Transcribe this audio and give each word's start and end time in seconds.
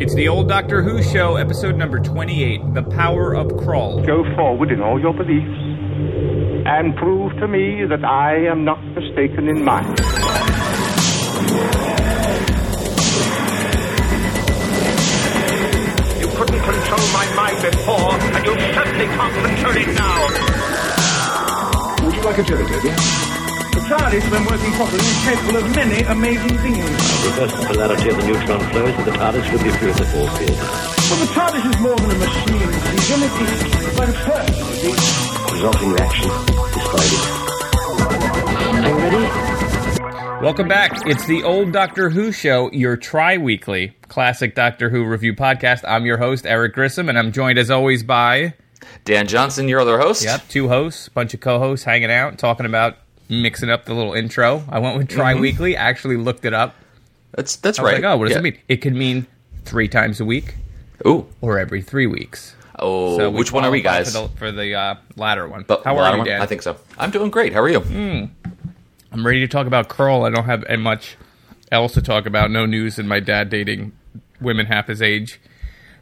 It's 0.00 0.14
the 0.14 0.28
old 0.28 0.48
Doctor 0.48 0.80
Who 0.80 1.02
show, 1.02 1.34
episode 1.34 1.74
number 1.74 1.98
28 1.98 2.72
The 2.72 2.84
Power 2.84 3.34
of 3.34 3.56
Kroll. 3.56 4.00
Go 4.06 4.22
forward 4.36 4.70
in 4.70 4.80
all 4.80 5.00
your 5.00 5.12
beliefs 5.12 5.50
and 6.66 6.94
prove 6.94 7.32
to 7.40 7.48
me 7.48 7.84
that 7.84 8.04
I 8.04 8.36
am 8.46 8.64
not 8.64 8.80
mistaken 8.94 9.48
in 9.48 9.64
mine. 9.64 9.90
You 16.20 16.28
couldn't 16.36 16.62
control 16.62 17.06
my 17.12 17.26
mind 17.34 17.60
before, 17.60 18.14
and 18.14 18.46
you 18.46 18.54
certainly 18.74 19.06
can't 19.06 19.34
control 19.34 19.76
it 19.78 19.88
now. 19.98 20.28
Would 22.04 22.14
you 22.14 22.22
like 22.22 22.38
a 22.38 22.42
jelly, 22.44 22.66
dear? 22.82 23.27
The 23.78 23.84
TARDIS, 23.94 24.26
when 24.32 24.44
working 24.44 24.72
properly, 24.72 24.98
is 24.98 25.22
capable 25.22 25.56
of 25.58 25.76
many 25.76 26.02
amazing 26.02 26.58
things. 26.58 26.82
reverse 26.82 27.52
the 27.52 27.64
polarity 27.64 28.08
of 28.10 28.16
the 28.16 28.26
neutron 28.26 28.58
flows 28.70 28.90
and 28.90 29.06
the 29.06 29.12
TARDIS 29.12 29.52
will 29.52 29.62
be 29.62 29.70
free 29.70 29.90
of 29.90 29.96
the 29.98 30.04
force 30.06 30.36
field. 30.36 30.58
But 30.58 31.18
the 31.22 31.26
TARDIS 31.30 31.64
is 31.70 31.78
more 31.80 31.94
than 31.94 32.10
a 32.10 32.18
machine, 32.18 32.58
Stephen. 32.74 33.22
It 33.22 33.86
is 33.86 33.96
like 33.96 34.08
a 34.08 34.12
person, 34.26 34.66
you 34.66 34.74
see. 34.74 35.54
Resulting 35.54 35.90
reaction 35.92 36.26
is 36.26 36.86
Are 38.74 38.88
you 38.88 38.96
ready? 38.98 40.42
Welcome 40.42 40.66
back. 40.66 41.06
It's 41.06 41.26
the 41.28 41.44
old 41.44 41.70
Doctor 41.70 42.10
Who 42.10 42.32
show, 42.32 42.72
your 42.72 42.96
tri 42.96 43.38
weekly 43.38 43.96
classic 44.08 44.56
Doctor 44.56 44.90
Who 44.90 45.04
review 45.04 45.34
podcast. 45.34 45.84
I'm 45.86 46.04
your 46.04 46.18
host, 46.18 46.46
Eric 46.46 46.74
Grissom, 46.74 47.08
and 47.08 47.16
I'm 47.16 47.30
joined 47.30 47.60
as 47.60 47.70
always 47.70 48.02
by, 48.02 48.54
Dan 49.04 49.28
Johnson, 49.28 49.68
your 49.68 49.78
other 49.78 50.00
host. 50.00 50.24
yep, 50.24 50.42
two 50.48 50.66
hosts, 50.66 51.08
bunch 51.08 51.32
of 51.32 51.38
co 51.38 51.60
hosts 51.60 51.84
hanging 51.84 52.10
out, 52.10 52.38
talking 52.38 52.66
about 52.66 52.96
mixing 53.28 53.70
up 53.70 53.84
the 53.84 53.94
little 53.94 54.12
intro. 54.14 54.64
I 54.68 54.78
went 54.78 54.96
with 54.96 55.08
tri 55.08 55.34
weekly, 55.34 55.76
actually 55.76 56.16
looked 56.16 56.44
it 56.44 56.54
up. 56.54 56.74
That's 57.32 57.56
that's 57.56 57.78
I 57.78 57.82
was 57.82 57.92
right. 57.92 58.02
like, 58.02 58.12
oh, 58.12 58.16
what 58.16 58.24
does 58.24 58.32
Yeah. 58.32 58.38
it 58.38 58.42
mean? 58.42 58.58
It 58.68 58.76
could 58.78 58.94
mean 58.94 59.26
three 59.64 59.88
times 59.88 60.20
a 60.20 60.24
week 60.24 60.54
Ooh. 61.06 61.26
or 61.40 61.58
every 61.58 61.82
three 61.82 62.06
weeks. 62.06 62.54
Oh, 62.78 63.16
So 63.18 63.30
which 63.30 63.52
one 63.52 63.64
are 63.64 63.70
we, 63.70 63.82
guys? 63.82 64.14
For 64.14 64.22
the, 64.22 64.28
for 64.36 64.52
the 64.52 64.74
uh, 64.74 64.94
latter 65.16 65.48
one. 65.48 65.64
But 65.66 65.84
How 65.84 65.98
are 65.98 66.16
you, 66.16 66.24
Dan? 66.24 66.40
I 66.40 66.46
think 66.46 66.62
so. 66.62 66.76
I'm 66.96 67.10
doing 67.10 67.30
great. 67.30 67.52
How 67.52 67.60
are 67.60 67.68
you? 67.68 67.80
I'm 69.10 69.26
ready 69.26 69.40
to 69.40 69.48
talk 69.48 69.66
about 69.66 69.88
Kroll. 69.88 70.24
I 70.24 70.30
don't 70.30 70.44
have 70.44 70.64
much 70.78 71.16
else 71.72 71.92
to 71.94 72.02
talk 72.02 72.26
about. 72.26 72.50
No 72.50 72.66
news 72.66 72.98
in 72.98 73.08
my 73.08 73.20
dad 73.20 73.50
dating 73.50 73.92
women 74.40 74.66
half 74.66 74.86
his 74.86 75.02
age. 75.02 75.40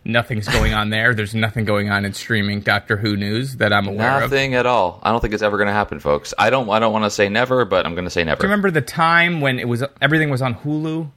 Nothing's 0.07 0.47
going 0.49 0.73
on 0.73 0.91
there. 0.91 1.15
There's 1.15 1.35
nothing 1.35 1.65
going 1.65 1.91
on 1.91 2.05
in 2.05 2.13
streaming 2.13 2.61
Doctor 2.61 2.97
Who 2.97 3.17
news 3.17 3.57
that 3.57 3.73
I'm 3.73 3.89
aware 3.89 4.17
of. 4.23 4.31
Nothing 4.31 4.55
at 4.55 4.65
all. 4.67 5.01
I 5.03 5.11
don't 5.11 5.21
think 5.21 5.35
it's 5.35 5.43
ever 5.43 5.57
going 5.57 5.67
to 5.67 5.73
happen, 5.73 5.99
folks. 6.01 6.33
I 6.39 6.49
don't. 6.51 6.69
I 6.71 6.79
don't 6.79 6.93
want 6.93 7.05
to 7.05 7.11
say 7.11 7.29
never, 7.29 7.65
but 7.65 7.85
I'm 7.85 7.95
going 7.95 8.05
to 8.05 8.11
say 8.11 8.23
never. 8.23 8.41
Do 8.41 8.47
you 8.47 8.51
remember 8.51 8.71
the 8.71 8.81
time 8.83 9.41
when 9.41 9.59
it 9.59 9.67
was 9.69 9.83
everything 10.01 10.31
was 10.31 10.43
on 10.43 10.55
Hulu? 10.55 11.11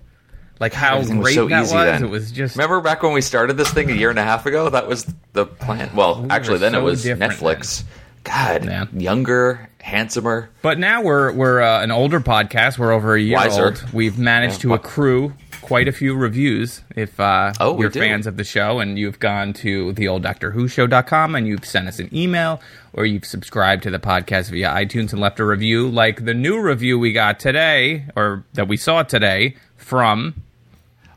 Like 0.59 0.73
how 0.73 0.95
Everything 0.97 1.19
was 1.19 1.25
great 1.27 1.35
so 1.35 1.47
that 1.47 1.63
easy 1.63 1.75
was. 1.75 1.85
then. 1.85 2.03
It 2.03 2.09
was 2.09 2.31
just 2.31 2.55
Remember 2.57 2.81
back 2.81 3.01
when 3.01 3.13
we 3.13 3.21
started 3.21 3.55
this 3.55 3.71
thing 3.71 3.89
a 3.91 3.93
year 3.93 4.09
and 4.09 4.19
a 4.19 4.23
half 4.23 4.45
ago? 4.45 4.69
That 4.69 4.87
was 4.87 5.05
the 5.33 5.45
plan. 5.45 5.89
Well, 5.95 6.25
actually, 6.29 6.57
then 6.57 6.73
so 6.73 6.79
it 6.79 6.83
was 6.83 7.05
Netflix. 7.05 7.83
God, 8.25 8.65
Yeah. 8.65 8.85
younger, 8.91 9.69
handsomer. 9.79 10.49
But 10.61 10.77
now 10.79 11.01
we're 11.01 11.31
we're 11.31 11.61
uh, 11.61 11.81
an 11.81 11.91
older 11.91 12.19
podcast. 12.19 12.77
We're 12.77 12.91
over 12.91 13.15
a 13.15 13.21
year 13.21 13.37
Wiser. 13.37 13.65
old. 13.67 13.85
We've 13.93 14.19
managed 14.19 14.55
Yeah. 14.65 14.69
to 14.69 14.73
accrue 14.73 15.33
quite 15.61 15.87
a 15.87 15.91
few 15.91 16.15
reviews. 16.15 16.81
If 16.95 17.19
uh, 17.19 17.53
Oh, 17.59 17.79
you're 17.79 17.91
fans 17.91 18.25
of 18.27 18.37
the 18.37 18.43
show 18.43 18.79
and 18.79 18.97
you've 18.97 19.19
gone 19.19 19.53
to 19.53 19.93
theolddoctorwhoshow.com 19.93 21.35
and 21.35 21.47
you've 21.47 21.65
sent 21.65 21.87
us 21.87 21.99
an 21.99 22.09
email 22.15 22.61
or 22.93 23.05
you've 23.05 23.25
subscribed 23.25 23.83
to 23.83 23.91
the 23.91 23.99
podcast 23.99 24.49
via 24.51 24.69
iTunes 24.69 25.11
and 25.11 25.19
left 25.21 25.39
a 25.39 25.45
review, 25.45 25.87
like 25.89 26.25
the 26.25 26.33
new 26.33 26.59
review 26.59 26.97
we 26.99 27.13
got 27.13 27.39
today 27.39 28.05
or 28.15 28.43
that 28.53 28.67
we 28.67 28.77
saw 28.77 29.03
today 29.03 29.55
from 29.77 30.35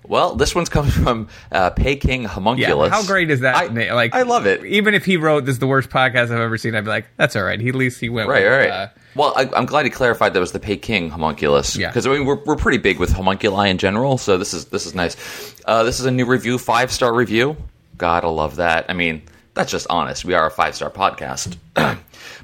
Well, 0.07 0.34
this 0.34 0.55
one's 0.55 0.69
coming 0.69 0.91
from 0.91 1.29
uh, 1.51 1.71
Peking 1.71 2.23
yeah. 2.23 2.29
Homunculus. 2.29 2.91
How 2.91 3.05
great 3.06 3.31
is 3.31 3.41
that? 3.41 3.55
I, 3.56 3.93
like 3.95 4.15
I 4.15 4.23
love 4.23 4.47
it. 4.47 4.65
Even 4.65 4.95
if 4.95 5.05
he 5.05 5.17
wrote 5.17 5.45
this 5.45 5.55
is 5.55 5.59
the 5.61 5.67
worst 5.67 5.91
podcast 5.91 6.25
I've 6.25 6.33
ever 6.33 6.59
seen, 6.59 6.75
I'd 6.75 6.84
be 6.84 6.91
like, 6.91 7.06
that's 7.17 7.37
all 7.37 7.45
right. 7.45 7.61
He, 7.61 7.69
at 7.69 7.75
least 7.75 8.01
he 8.01 8.09
went 8.09 8.29
Right, 8.29 8.43
with, 8.45 8.53
right. 8.53 8.71
Uh, 8.71 8.89
well, 9.15 9.33
I, 9.37 9.49
I'm 9.55 9.67
glad 9.67 9.84
he 9.84 9.91
clarified 9.91 10.34
that 10.34 10.41
was 10.41 10.53
the 10.53 10.61
Peking 10.61 11.11
homunculus. 11.11 11.77
Yeah. 11.77 11.89
because 11.89 12.06
I 12.06 12.11
mean 12.11 12.25
we're, 12.25 12.43
we're 12.45 12.56
pretty 12.56 12.78
big 12.78 12.99
with 12.99 13.12
homunculi 13.12 13.69
in 13.69 13.78
general, 13.78 14.19
so 14.19 14.39
this 14.39 14.55
is 14.55 14.67
this 14.67 14.87
is 14.87 14.95
nice. 14.95 15.17
Uh, 15.65 15.83
this 15.83 16.00
is 16.00 16.06
a 16.06 16.11
new 16.11 16.27
review, 16.27 16.59
five 16.59 16.91
star 16.93 17.15
review. 17.15 17.56
Gotta 17.99 18.28
love 18.28 18.56
that. 18.56 18.87
I 18.89 18.95
mean, 18.95 19.22
that's 19.55 19.71
just 19.71 19.87
honest. 19.91 20.25
We 20.25 20.34
are 20.34 20.47
a 20.47 20.51
five 20.51 20.75
star 20.75 20.91
podcast. 20.91 21.56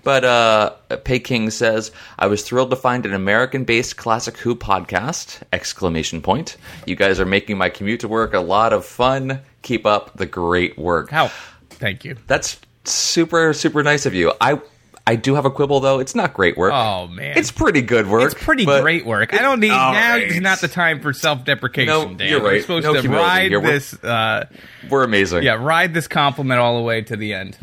but 0.04 0.24
uh, 0.24 0.70
Peking 1.04 1.50
says, 1.50 1.90
"I 2.18 2.26
was 2.26 2.42
thrilled 2.42 2.70
to 2.70 2.76
find 2.76 3.06
an 3.06 3.14
American 3.14 3.64
based 3.64 3.96
classic 3.96 4.36
Who 4.38 4.54
podcast!" 4.54 5.42
Exclamation 5.52 6.20
point! 6.20 6.56
You 6.86 6.96
guys 6.96 7.18
are 7.18 7.26
making 7.26 7.58
my 7.58 7.70
commute 7.70 8.00
to 8.00 8.08
work 8.08 8.34
a 8.34 8.40
lot 8.40 8.72
of 8.72 8.84
fun. 8.84 9.40
Keep 9.62 9.86
up 9.86 10.16
the 10.16 10.26
great 10.26 10.78
work. 10.78 11.10
how? 11.10 11.28
Thank 11.70 12.04
you. 12.04 12.16
That's 12.26 12.58
super 12.84 13.52
super 13.52 13.82
nice 13.82 14.04
of 14.06 14.14
you. 14.14 14.32
I 14.40 14.60
I 15.08 15.16
do 15.16 15.34
have 15.34 15.44
a 15.46 15.50
quibble 15.50 15.80
though. 15.80 15.98
It's 16.00 16.14
not 16.14 16.34
great 16.34 16.56
work. 16.56 16.72
Oh 16.74 17.06
man, 17.08 17.36
It's 17.38 17.50
pretty 17.50 17.82
good 17.82 18.06
work. 18.08 18.30
It's 18.32 18.42
pretty 18.44 18.64
great 18.66 19.06
work. 19.06 19.32
I 19.32 19.38
don't 19.38 19.58
need 19.60 19.68
now. 19.68 19.92
right. 19.92 20.22
is 20.22 20.40
not 20.40 20.60
the 20.60 20.68
time 20.68 21.00
for 21.00 21.12
self-deprecation. 21.12 21.86
No, 21.86 22.14
Dan. 22.14 22.28
you're 22.28 22.42
We're 22.42 22.50
right. 22.52 22.60
supposed 22.60 22.84
No 22.84 22.94
to 22.94 23.00
humility 23.00 23.26
ride. 23.26 23.50
We're- 23.52 23.62
this. 23.72 23.94
Uh, 24.04 24.46
We're 24.90 25.04
amazing. 25.04 25.42
yeah, 25.44 25.54
ride 25.54 25.94
this 25.94 26.06
compliment 26.08 26.60
all 26.60 26.76
the 26.76 26.82
way 26.84 27.00
to 27.02 27.16
the 27.16 27.32
end. 27.34 27.56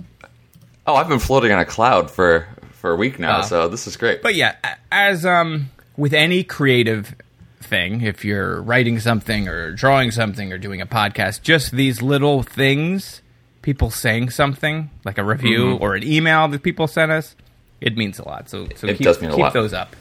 Oh, 0.87 0.95
I've 0.95 1.07
been 1.09 1.19
floating 1.19 1.51
on 1.51 1.59
a 1.59 1.65
cloud 1.65 2.09
for 2.11 2.47
for 2.71 2.91
a 2.91 2.95
week 2.95 3.19
now, 3.19 3.39
Oh. 3.39 3.41
so 3.43 3.67
this 3.67 3.87
is 3.87 3.95
great. 3.97 4.21
But 4.21 4.35
yeah, 4.35 4.55
as 4.91 5.25
um 5.25 5.69
with 5.97 6.13
any 6.13 6.43
creative 6.43 7.15
thing, 7.61 8.01
if 8.01 8.23
you're 8.25 8.61
writing 8.61 8.99
something 8.99 9.47
or 9.47 9.71
drawing 9.71 10.11
something 10.11 10.51
or 10.51 10.57
doing 10.57 10.81
a 10.81 10.85
podcast, 10.85 11.41
just 11.41 11.71
these 11.71 12.01
little 12.01 12.43
things, 12.43 13.21
people 13.65 13.89
saying 13.89 14.29
something 14.29 14.89
like 15.03 15.17
a 15.17 15.23
review 15.23 15.65
Mm-hmm. 15.73 15.83
or 15.83 15.95
an 15.95 16.03
email 16.03 16.47
that 16.47 16.61
people 16.61 16.87
sent 16.87 17.11
us, 17.11 17.35
it 17.81 17.97
means 17.97 18.19
a 18.19 18.23
lot. 18.25 18.47
So 18.47 18.67
so 18.75 18.87
It 18.87 18.97
keep, 18.97 19.05
does 19.05 19.19
mean 19.19 19.31
a 19.31 19.35
keep 19.35 19.51
those 19.53 19.73
up. 19.73 19.95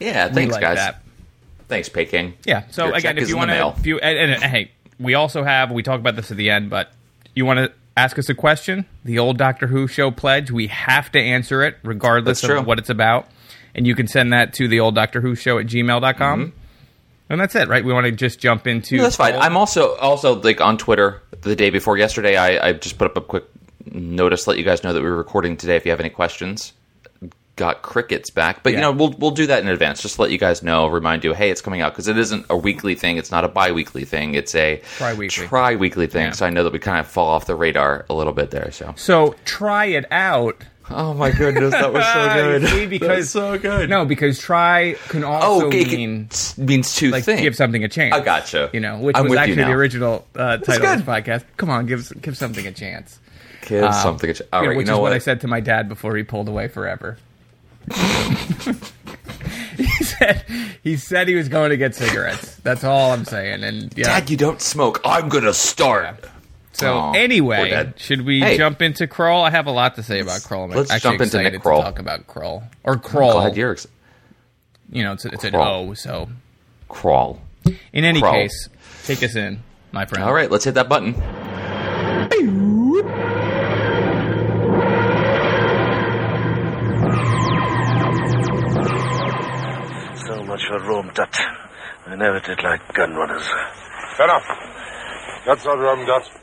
yeah, 0.00 0.28
thanks 0.32 0.52
like 0.52 0.60
guys. 0.62 0.76
that. 0.78 1.02
Thanks, 1.68 1.88
Peking. 1.88 2.34
Yeah. 2.44 2.62
So 2.70 2.86
Your 2.86 2.94
again, 2.96 3.18
if 3.18 3.28
you 3.28 3.36
want 3.36 3.50
to, 3.50 3.74
if 3.78 3.84
you 3.86 3.98
and, 3.98 4.32
and, 4.32 4.42
hey, 4.42 4.70
we 5.00 5.14
also 5.14 5.42
have 5.42 5.70
we 5.72 5.82
talk 5.82 5.98
about 6.00 6.16
this 6.16 6.30
at 6.30 6.36
the 6.36 6.50
end, 6.50 6.70
but 6.70 6.92
you 7.34 7.44
want 7.44 7.58
to 7.58 7.72
ask 7.96 8.18
us 8.18 8.28
a 8.28 8.34
question, 8.34 8.86
the 9.04 9.18
old 9.18 9.38
Doctor 9.38 9.66
Who 9.66 9.86
show 9.88 10.10
pledge, 10.10 10.50
we 10.50 10.68
have 10.68 11.10
to 11.12 11.18
answer 11.20 11.62
it 11.62 11.76
regardless 11.82 12.40
That's 12.40 12.48
true. 12.50 12.58
of 12.60 12.66
what 12.66 12.78
it's 12.78 12.90
about, 12.90 13.26
and 13.74 13.86
you 13.86 13.94
can 13.96 14.06
send 14.06 14.32
that 14.32 14.52
to 14.54 14.68
the 14.68 14.80
old 14.80 14.94
Doctor 14.94 15.20
Who 15.20 15.34
show 15.34 15.58
at 15.58 15.66
gmail.com. 15.66 16.52
And 17.28 17.40
that's 17.40 17.54
it, 17.54 17.68
right? 17.68 17.82
We 17.82 17.94
want 17.94 18.04
to 18.04 18.12
just 18.12 18.38
jump 18.40 18.66
into. 18.66 18.94
Mm-hmm. 18.94 18.96
No, 18.98 19.02
that's 19.04 19.16
fine. 19.16 19.34
I'm 19.34 19.56
also 19.56 19.94
also 19.96 20.40
like 20.42 20.60
on 20.60 20.76
Twitter 20.76 21.22
the 21.42 21.56
day 21.56 21.70
before 21.70 21.96
yesterday. 21.98 22.36
I, 22.36 22.68
I 22.68 22.72
just 22.72 22.98
put 22.98 23.06
up 23.06 23.16
a 23.16 23.20
quick 23.20 23.44
notice 23.92 24.44
to 24.44 24.50
let 24.50 24.58
you 24.58 24.64
guys 24.64 24.82
know 24.84 24.92
that 24.92 25.02
we 25.02 25.08
were 25.10 25.16
recording 25.16 25.56
today. 25.56 25.76
If 25.76 25.84
you 25.84 25.90
have 25.90 26.00
any 26.00 26.10
questions, 26.10 26.72
got 27.56 27.82
crickets 27.82 28.30
back, 28.30 28.62
but 28.62 28.72
Yeah. 28.72 28.78
you 28.78 28.82
know 28.82 28.92
we'll 28.92 29.14
we'll 29.18 29.30
do 29.32 29.46
that 29.46 29.62
in 29.62 29.68
advance. 29.68 30.00
Just 30.00 30.16
to 30.16 30.22
let 30.22 30.30
you 30.30 30.38
guys 30.38 30.62
know, 30.62 30.86
remind 30.86 31.22
you, 31.24 31.34
hey, 31.34 31.50
it's 31.50 31.60
coming 31.60 31.80
out 31.82 31.92
because 31.92 32.08
it 32.08 32.16
isn't 32.16 32.46
a 32.48 32.56
weekly 32.56 32.94
thing. 32.94 33.18
It's 33.18 33.30
not 33.30 33.44
a 33.44 33.48
bi-weekly 33.48 34.04
thing. 34.04 34.34
It's 34.34 34.54
a 34.54 34.80
Tri-weekly. 34.96 35.46
tri-weekly 35.46 36.06
thing. 36.06 36.26
Yeah. 36.26 36.32
So 36.32 36.46
I 36.46 36.50
know 36.50 36.64
that 36.64 36.72
we 36.72 36.78
kind 36.78 36.98
of 36.98 37.06
fall 37.06 37.28
off 37.28 37.46
the 37.46 37.54
radar 37.54 38.06
a 38.08 38.14
little 38.14 38.32
bit 38.32 38.50
there. 38.50 38.70
So 38.72 38.94
So 38.96 39.34
try 39.44 39.86
it 39.86 40.06
out. 40.10 40.56
Oh 40.94 41.14
my 41.14 41.30
goodness, 41.30 41.72
that 41.72 41.92
was 41.92 42.04
so 42.04 42.34
good. 42.34 42.68
See, 42.68 42.86
because 42.86 43.30
so 43.30 43.58
good. 43.58 43.88
No, 43.90 44.04
because 44.04 44.38
try 44.38 44.94
can 45.08 45.24
also 45.24 45.66
oh, 45.66 45.70
it 45.70 45.88
mean 45.88 46.28
means 46.56 46.94
two 46.94 47.10
like 47.10 47.24
things. 47.24 47.40
give 47.40 47.56
something 47.56 47.82
a 47.84 47.88
chance. 47.88 48.14
I 48.14 48.20
gotcha. 48.20 48.70
You 48.72 48.80
know, 48.80 48.98
which 48.98 49.16
I'm 49.16 49.28
was 49.28 49.38
actually 49.38 49.56
the 49.56 49.70
original 49.72 50.26
uh, 50.34 50.58
title 50.58 50.86
of 50.86 50.98
this 50.98 51.06
podcast. 51.06 51.44
Come 51.56 51.70
on, 51.70 51.86
give 51.86 52.10
give 52.20 52.36
something 52.36 52.66
a 52.66 52.72
chance. 52.72 53.18
Give 53.66 53.84
Um, 53.84 53.92
something. 53.92 54.30
A 54.30 54.34
ch- 54.34 54.42
all 54.52 54.60
you 54.60 54.66
know, 54.66 54.68
right, 54.70 54.76
which 54.76 54.86
you 54.86 54.90
know 54.90 54.96
is 54.96 55.00
what? 55.00 55.10
what? 55.10 55.12
I 55.12 55.18
said 55.18 55.40
to 55.42 55.48
my 55.48 55.60
dad 55.60 55.88
before 55.88 56.16
he 56.16 56.22
pulled 56.22 56.48
away 56.48 56.68
forever. 56.68 57.18
he 59.76 59.84
said 60.04 60.44
he 60.82 60.96
said 60.96 61.28
he 61.28 61.34
was 61.34 61.48
going 61.48 61.70
to 61.70 61.76
get 61.76 61.94
cigarettes. 61.94 62.56
That's 62.56 62.84
all 62.84 63.12
I'm 63.12 63.24
saying. 63.24 63.64
And 63.64 63.92
yeah. 63.96 64.04
Dad, 64.20 64.30
you 64.30 64.36
don't 64.36 64.60
smoke. 64.60 65.00
I'm 65.04 65.28
gonna 65.28 65.54
start. 65.54 66.24
So 66.72 66.94
Aw, 66.96 67.12
poor 67.12 67.20
anyway, 67.20 67.92
should 67.96 68.24
we 68.24 68.40
Hey. 68.40 68.56
jump 68.56 68.80
into 68.82 69.06
Kroll? 69.06 69.42
I 69.44 69.50
have 69.50 69.66
a 69.66 69.70
lot 69.70 69.96
to 69.96 70.02
say 70.02 70.20
about 70.20 70.42
Kroll. 70.42 70.64
I'm 70.64 70.70
let's 70.70 70.90
actually 70.90 71.10
jump 71.10 71.20
into 71.22 71.36
excited 71.38 71.52
Nick 71.52 71.62
Kroll. 71.62 71.78
to 71.80 71.84
talk 71.84 71.98
about 71.98 72.26
Kroll 72.26 72.62
or 72.82 72.96
Kroll. 72.96 73.32
Glad 73.32 73.56
you're 73.56 73.72
ex- 73.72 73.86
you 74.90 75.02
know, 75.02 75.12
it's, 75.12 75.24
it's 75.24 75.44
an 75.44 75.54
O. 75.54 75.94
So 75.94 76.28
crawl. 76.88 77.40
in 77.92 78.04
any 78.04 78.20
Kroll. 78.20 78.32
case, 78.32 78.68
take 79.04 79.22
us 79.22 79.36
in, 79.36 79.62
my 79.92 80.06
friend. 80.06 80.24
All 80.24 80.32
right, 80.34 80.50
let's 80.50 80.64
hit 80.64 80.74
that 80.74 80.88
button. 80.88 81.14
So 90.26 90.42
much 90.44 90.62
for 90.68 90.78
Rohm-Dutt. 90.78 91.36
I 92.06 92.14
never 92.16 92.38
did 92.40 92.62
like 92.62 92.80
gun 92.94 93.12
runners. 93.14 93.42
Shut 94.16 94.30
up. 94.30 94.42
That's 95.46 95.64
not 95.64 95.78
Rohm-Dutt. 95.78 96.41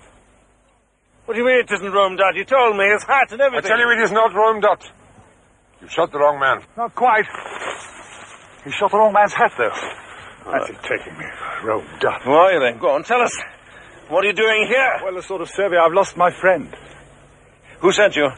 What 1.30 1.38
do 1.38 1.42
you 1.42 1.46
mean 1.46 1.62
it 1.62 1.70
isn't 1.70 1.94
Rohm-Dutt? 1.94 2.34
You 2.34 2.44
told 2.44 2.74
me 2.76 2.90
his 2.90 3.06
hat 3.06 3.30
and 3.30 3.40
everything. 3.40 3.70
I 3.70 3.78
everything. 3.78 3.78
tell 3.78 3.80
you 3.86 4.02
it 4.02 4.02
is 4.02 4.12
not 4.12 4.34
Rohm-Dutt. 4.34 4.82
You 5.80 5.88
shot 5.88 6.12
the 6.12 6.18
wrong 6.18 6.40
man. 6.40 6.66
Not 6.76 6.96
quite. 6.96 7.30
He 8.66 8.72
shot 8.72 8.90
the 8.90 8.98
wrong 8.98 9.14
man's 9.14 9.34
hat, 9.34 9.54
though. 9.56 9.70
That's 9.70 10.74
taking 10.90 11.14
me 11.20 11.26
for 11.38 11.68
Rome 11.68 11.86
Dot. 12.00 12.24
Who 12.24 12.32
are 12.32 12.52
you 12.52 12.60
then? 12.60 12.80
Go 12.80 12.96
on, 12.96 13.04
tell 13.04 13.22
us. 13.22 13.30
What 14.08 14.26
are 14.26 14.28
you 14.28 14.34
doing 14.34 14.66
here? 14.68 15.02
Well, 15.04 15.16
a 15.18 15.22
sort 15.22 15.42
of 15.42 15.50
survey. 15.50 15.78
I've 15.78 15.94
lost 15.94 16.18
my 16.18 16.32
friend. 16.32 16.76
Who 17.82 17.92
sent 17.92 18.16
you? 18.16 18.32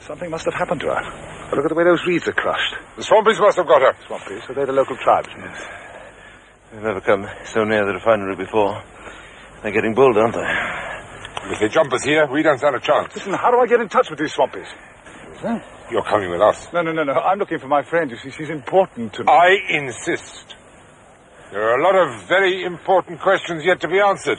Something 0.00 0.28
must 0.28 0.44
have 0.46 0.54
happened 0.54 0.80
to 0.80 0.88
her. 0.88 1.00
Well, 1.00 1.54
look 1.54 1.66
at 1.66 1.68
the 1.68 1.76
way 1.76 1.84
those 1.84 2.04
reeds 2.04 2.26
are 2.26 2.32
crushed. 2.32 2.74
The 2.96 3.02
Swampies 3.02 3.38
must 3.38 3.58
have 3.58 3.68
got 3.68 3.80
her. 3.80 3.94
Swampies, 4.08 4.44
so 4.44 4.54
they're 4.54 4.66
the 4.66 4.72
local 4.72 4.96
tribes. 4.96 5.28
They've 6.72 6.82
never 6.82 7.00
come 7.00 7.28
so 7.44 7.62
near 7.62 7.86
the 7.86 7.92
refinery 7.92 8.34
before. 8.34 8.82
They're 9.62 9.70
getting 9.70 9.94
bold, 9.94 10.16
aren't 10.16 10.34
they? 10.34 10.97
If 11.50 11.60
they 11.60 11.68
jump 11.68 11.92
us 11.92 12.04
here, 12.04 12.26
we 12.26 12.42
don't 12.42 12.58
stand 12.58 12.76
a 12.76 12.80
chance. 12.80 13.14
Listen, 13.14 13.32
how 13.32 13.50
do 13.50 13.58
I 13.58 13.66
get 13.66 13.80
in 13.80 13.88
touch 13.88 14.10
with 14.10 14.18
these 14.18 14.34
Swampies? 14.34 14.68
You're 15.90 16.02
coming 16.02 16.30
with 16.30 16.42
us. 16.42 16.68
No, 16.72 16.82
no, 16.82 16.92
no, 16.92 17.04
no. 17.04 17.12
I'm 17.12 17.38
looking 17.38 17.58
for 17.58 17.68
my 17.68 17.82
friend. 17.82 18.10
You 18.10 18.18
see, 18.18 18.30
she's 18.30 18.50
important 18.50 19.14
to 19.14 19.24
me. 19.24 19.32
I 19.32 19.56
insist. 19.70 20.56
There 21.50 21.62
are 21.62 21.80
a 21.80 21.82
lot 21.82 21.94
of 21.94 22.28
very 22.28 22.62
important 22.64 23.20
questions 23.20 23.64
yet 23.64 23.80
to 23.80 23.88
be 23.88 23.98
answered. 23.98 24.38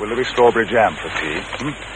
Will 0.00 0.08
there 0.08 0.16
be 0.16 0.24
strawberry 0.24 0.66
jam 0.66 0.96
for 0.96 1.08
tea? 1.20 1.40
Hmm? 1.60 1.92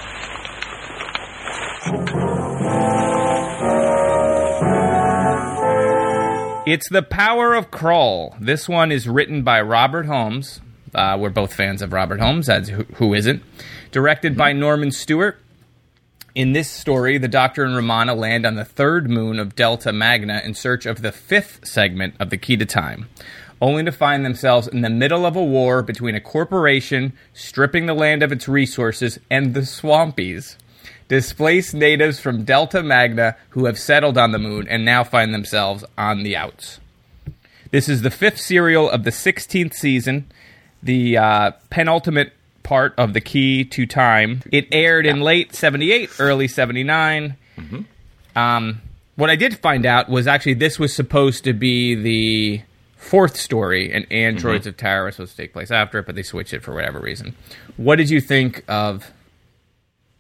It's 6.67 6.89
The 6.89 7.05
Power 7.05 7.55
of 7.55 7.71
Kroll. 7.71 8.35
This 8.41 8.69
one 8.69 8.91
is 8.91 9.07
written 9.07 9.45
by 9.45 9.61
Robert 9.61 10.07
Holmes. 10.07 10.61
Uh, 10.93 11.17
we're 11.17 11.31
both 11.31 11.55
fans 11.55 11.81
of 11.81 11.93
Robert 11.93 12.19
Holmes, 12.19 12.49
as 12.49 12.71
who, 12.71 12.83
who 12.95 13.15
isn't. 13.15 13.41
Directed 13.93 14.37
by 14.37 14.53
Norman 14.53 14.91
Stewart. 14.91 15.39
In 16.35 16.55
this 16.55 16.69
story, 16.69 17.19
the 17.19 17.29
Doctor 17.29 17.63
and 17.63 17.77
Romana 17.77 18.17
land 18.17 18.45
on 18.45 18.57
the 18.57 18.65
third 18.65 19.09
moon 19.09 19.39
of 19.39 19.55
Delta 19.55 19.93
Magna 19.93 20.43
in 20.45 20.55
search 20.55 20.87
of 20.87 21.03
the 21.03 21.13
fifth 21.13 21.65
segment 21.65 22.17
of 22.19 22.31
the 22.31 22.37
Key 22.37 22.57
to 22.57 22.67
Time, 22.67 23.09
only 23.63 23.85
to 23.85 23.93
find 23.93 24.25
themselves 24.25 24.67
in 24.67 24.81
the 24.81 24.91
middle 24.91 25.25
of 25.25 25.37
a 25.37 25.45
war 25.45 25.85
between 25.85 26.17
a 26.17 26.21
corporation 26.21 27.13
stripping 27.33 27.87
the 27.87 27.95
land 27.95 28.25
of 28.25 28.33
its 28.33 28.49
resources 28.49 29.21
and 29.31 29.55
the 29.55 29.61
Swampies 29.61 30.57
displaced 31.09 31.75
natives 31.75 32.21
from 32.21 32.45
Delta 32.45 32.83
Magna 32.83 33.37
who 33.51 33.67
have 33.67 33.79
settled 33.79 34.19
on 34.19 34.33
the 34.33 34.39
moon 34.39 34.67
and 34.69 34.85
now 34.85 35.05
find 35.05 35.33
themselves 35.33 35.85
on 35.97 36.23
the 36.23 36.37
outs. 36.37 36.81
This 37.71 37.89
is 37.89 38.03
the 38.03 38.11
fifth 38.11 38.41
serial 38.41 38.89
of 38.89 39.05
the 39.05 39.11
16th 39.11 39.75
season, 39.75 40.31
the 40.83 41.19
uh, 41.19 41.51
penultimate 41.71 42.33
part 42.63 42.95
of 42.97 43.13
the 43.13 43.21
Key 43.21 43.65
to 43.65 43.87
Time. 43.87 44.43
It 44.51 44.67
aired 44.73 45.07
in 45.07 45.21
late 45.21 45.55
78, 45.55 46.11
early 46.19 46.49
79. 46.49 47.37
Um, 48.35 48.83
what 49.17 49.31
I 49.31 49.37
did 49.37 49.59
find 49.59 49.87
out 49.87 50.09
was 50.09 50.27
actually 50.27 50.55
this 50.55 50.79
was 50.79 50.95
supposed 50.95 51.45
to 51.45 51.53
be 51.53 51.95
the 51.95 52.63
fourth 52.97 53.37
story, 53.37 53.93
and 53.93 54.11
Androids 54.13 54.67
of 54.67 54.77
Tara 54.77 55.07
was 55.07 55.17
supposed 55.17 55.37
to 55.37 55.43
take 55.43 55.53
place 55.53 55.71
after 55.71 55.99
it, 55.99 56.07
but 56.07 56.15
they 56.15 56.23
switched 56.23 56.53
it 56.53 56.63
for 56.63 56.75
whatever 56.75 57.01
reason. 57.01 57.35
What 57.77 57.97
did 57.97 58.11
you 58.11 58.21
think 58.21 58.65
of 58.69 59.11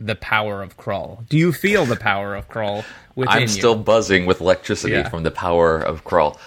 the 0.00 0.14
power 0.14 0.62
of 0.62 0.76
Kroll? 0.76 1.22
Do 1.28 1.38
you 1.38 1.52
feel 1.52 1.86
the 1.86 1.96
power 1.96 2.34
of 2.34 2.48
Kroll 2.48 2.84
within 3.14 3.32
I'm 3.34 3.42
you? 3.42 3.48
still 3.48 3.74
buzzing 3.74 4.26
with 4.26 4.40
electricity 4.40 4.92
Yeah. 4.94 5.08
from 5.08 5.22
the 5.22 5.30
power 5.30 5.78
of 5.78 6.04
Kroll. 6.04 6.38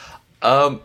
Um, 0.41 0.81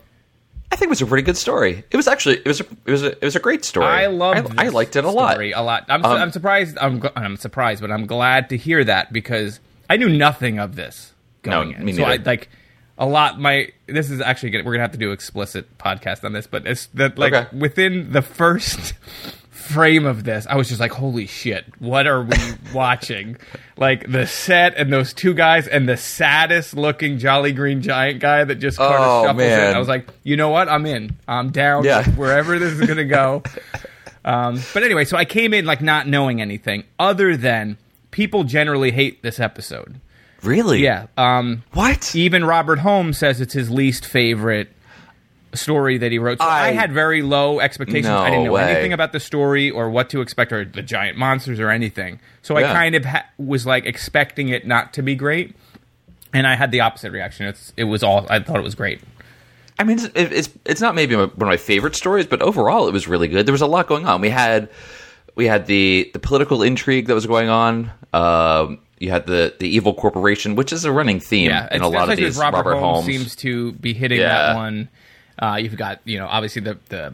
I 0.72 0.76
think 0.76 0.88
it 0.88 0.90
was 0.90 1.02
a 1.02 1.06
pretty 1.06 1.22
good 1.22 1.36
story. 1.36 1.84
It 1.90 1.96
was 1.96 2.08
actually 2.08 2.38
it 2.38 2.46
was 2.46 2.60
a, 2.60 2.64
it 2.86 2.90
was 2.90 3.02
a, 3.02 3.12
it 3.12 3.22
was 3.24 3.36
a 3.36 3.40
great 3.40 3.64
story. 3.64 3.86
I 3.86 4.06
love. 4.06 4.52
I, 4.58 4.66
I 4.66 4.68
liked 4.70 4.96
it 4.96 5.04
a 5.04 5.10
lot. 5.10 5.40
A 5.40 5.60
lot. 5.62 5.84
I'm, 5.88 6.04
Um, 6.04 6.16
I'm 6.16 6.30
surprised. 6.32 6.76
I'm, 6.80 7.02
I'm 7.14 7.36
surprised, 7.36 7.80
but 7.80 7.92
I'm 7.92 8.06
glad 8.06 8.48
to 8.48 8.56
hear 8.56 8.82
that 8.82 9.12
because 9.12 9.60
I 9.88 9.96
knew 9.98 10.08
nothing 10.08 10.58
of 10.58 10.74
this 10.74 11.12
going 11.42 11.70
No, 11.72 11.76
in. 11.76 11.84
me 11.84 11.92
so 11.92 12.02
I 12.04 12.16
like 12.16 12.48
a 12.98 13.06
lot. 13.06 13.38
My 13.38 13.68
this 13.86 14.10
is 14.10 14.20
actually 14.20 14.50
gonna, 14.50 14.64
we're 14.64 14.72
gonna 14.72 14.82
have 14.84 14.92
to 14.92 14.98
do 14.98 15.12
explicit 15.12 15.78
podcast 15.78 16.24
on 16.24 16.32
this, 16.32 16.46
but 16.48 16.66
it's 16.66 16.86
that 16.94 17.18
like 17.18 17.34
Okay. 17.34 17.56
within 17.56 18.10
the 18.12 18.22
first 18.22 18.94
frame 19.64 20.06
of 20.06 20.24
this, 20.24 20.46
I 20.48 20.56
was 20.56 20.68
just 20.68 20.80
like, 20.80 20.92
holy 20.92 21.26
shit, 21.26 21.64
what 21.78 22.06
are 22.06 22.22
we 22.22 22.36
watching? 22.74 23.36
Like 23.76 24.10
the 24.10 24.26
set 24.26 24.76
and 24.76 24.92
those 24.92 25.12
two 25.12 25.34
guys 25.34 25.66
and 25.66 25.88
the 25.88 25.96
saddest 25.96 26.74
looking 26.74 27.18
Jolly 27.18 27.52
Green 27.52 27.82
Giant 27.82 28.20
guy 28.20 28.44
that 28.44 28.56
just 28.56 28.78
kind 28.78 28.94
Oh, 28.96 29.20
of 29.20 29.26
shuffles 29.26 29.42
in. 29.42 29.74
I 29.74 29.78
was 29.78 29.88
like, 29.88 30.08
you 30.22 30.36
know 30.36 30.50
what? 30.50 30.68
I'm 30.68 30.86
in. 30.86 31.16
I'm 31.26 31.50
down 31.50 31.84
Yeah. 31.84 32.04
wherever 32.10 32.58
this 32.58 32.72
is 32.72 32.86
gonna 32.86 33.04
go. 33.04 33.42
Um, 34.26 34.58
but 34.72 34.82
anyway, 34.82 35.04
so 35.04 35.18
I 35.18 35.26
came 35.26 35.52
in 35.52 35.66
like 35.66 35.82
not 35.82 36.08
knowing 36.08 36.40
anything 36.40 36.84
other 36.98 37.36
than 37.36 37.76
people 38.10 38.44
generally 38.44 38.90
hate 38.90 39.22
this 39.22 39.38
episode. 39.38 40.00
Really? 40.42 40.82
Yeah. 40.82 41.08
Um, 41.18 41.62
What? 41.74 42.14
even 42.16 42.42
Robert 42.44 42.78
Holmes 42.78 43.18
says 43.18 43.42
it's 43.42 43.52
his 43.52 43.70
least 43.70 44.06
favorite 44.06 44.72
story 45.56 45.98
that 45.98 46.10
he 46.12 46.18
wrote. 46.18 46.38
So 46.38 46.44
I, 46.44 46.68
I- 46.68 46.70
had 46.72 46.92
very 46.92 47.22
low 47.22 47.60
expectations. 47.60 48.06
I 48.08 48.30
didn't 48.30 48.44
know 48.46 48.52
way. 48.52 48.70
anything 48.72 48.92
about 48.92 49.12
the 49.12 49.20
story 49.20 49.70
or 49.70 49.90
what 49.90 50.10
to 50.10 50.20
expect 50.20 50.52
or 50.52 50.64
the 50.64 50.82
giant 50.82 51.16
monsters 51.18 51.60
or 51.60 51.70
anything. 51.70 52.20
So 52.42 52.56
I 52.56 52.62
kind 52.62 52.94
of 52.94 53.04
ha- 53.04 53.26
was 53.38 53.66
like 53.66 53.86
expecting 53.86 54.48
it 54.48 54.66
not 54.66 54.92
to 54.94 55.02
be 55.02 55.14
great. 55.14 55.54
And 56.32 56.46
I 56.46 56.56
had 56.56 56.70
the 56.72 56.80
opposite 56.80 57.12
reaction. 57.12 57.46
It's 57.46 57.72
it 57.76 57.84
was 57.84 58.02
all 58.02 58.26
I 58.28 58.40
thought 58.40 58.56
it 58.58 58.64
was 58.64 58.74
great. 58.74 59.00
I 59.78 59.84
mean, 59.84 59.98
it's, 59.98 60.08
it's 60.36 60.48
it's 60.64 60.80
not 60.80 60.94
maybe 60.94 61.14
one 61.16 61.24
of 61.24 61.38
my 61.38 61.56
favorite 61.56 61.94
stories, 61.96 62.26
but 62.26 62.42
overall, 62.42 62.88
it 62.88 62.92
was 62.92 63.06
really 63.08 63.28
good. 63.28 63.46
There 63.46 63.52
was 63.52 63.60
a 63.62 63.66
lot 63.66 63.86
going 63.86 64.06
on. 64.06 64.20
We 64.20 64.30
had 64.30 64.68
we 65.36 65.46
had 65.46 65.66
the 65.66 66.10
the 66.12 66.18
political 66.18 66.62
intrigue 66.62 67.06
that 67.06 67.14
was 67.14 67.26
going 67.26 67.48
on. 67.48 67.90
Um, 68.12 68.80
you 68.98 69.10
had 69.10 69.26
the 69.26 69.54
the 69.58 69.68
evil 69.68 69.94
corporation, 69.94 70.54
which 70.56 70.72
is 70.72 70.84
a 70.84 70.92
running 70.92 71.20
theme 71.20 71.50
Yeah, 71.50 71.68
in 71.72 71.82
a 71.82 71.88
lot 71.88 72.10
of 72.10 72.16
these. 72.16 72.36
Robert, 72.36 72.58
Robert, 72.58 72.74
Holmes, 72.80 72.84
Holmes 73.04 73.06
seems 73.06 73.36
to 73.36 73.72
be 73.72 73.92
hitting 73.94 74.20
Yeah. 74.20 74.28
that 74.28 74.56
one. 74.56 74.88
Uh, 75.38 75.56
you've 75.60 75.76
got 75.76 76.00
you 76.04 76.18
know 76.18 76.26
obviously 76.26 76.62
the 76.62 76.78
the 76.88 77.12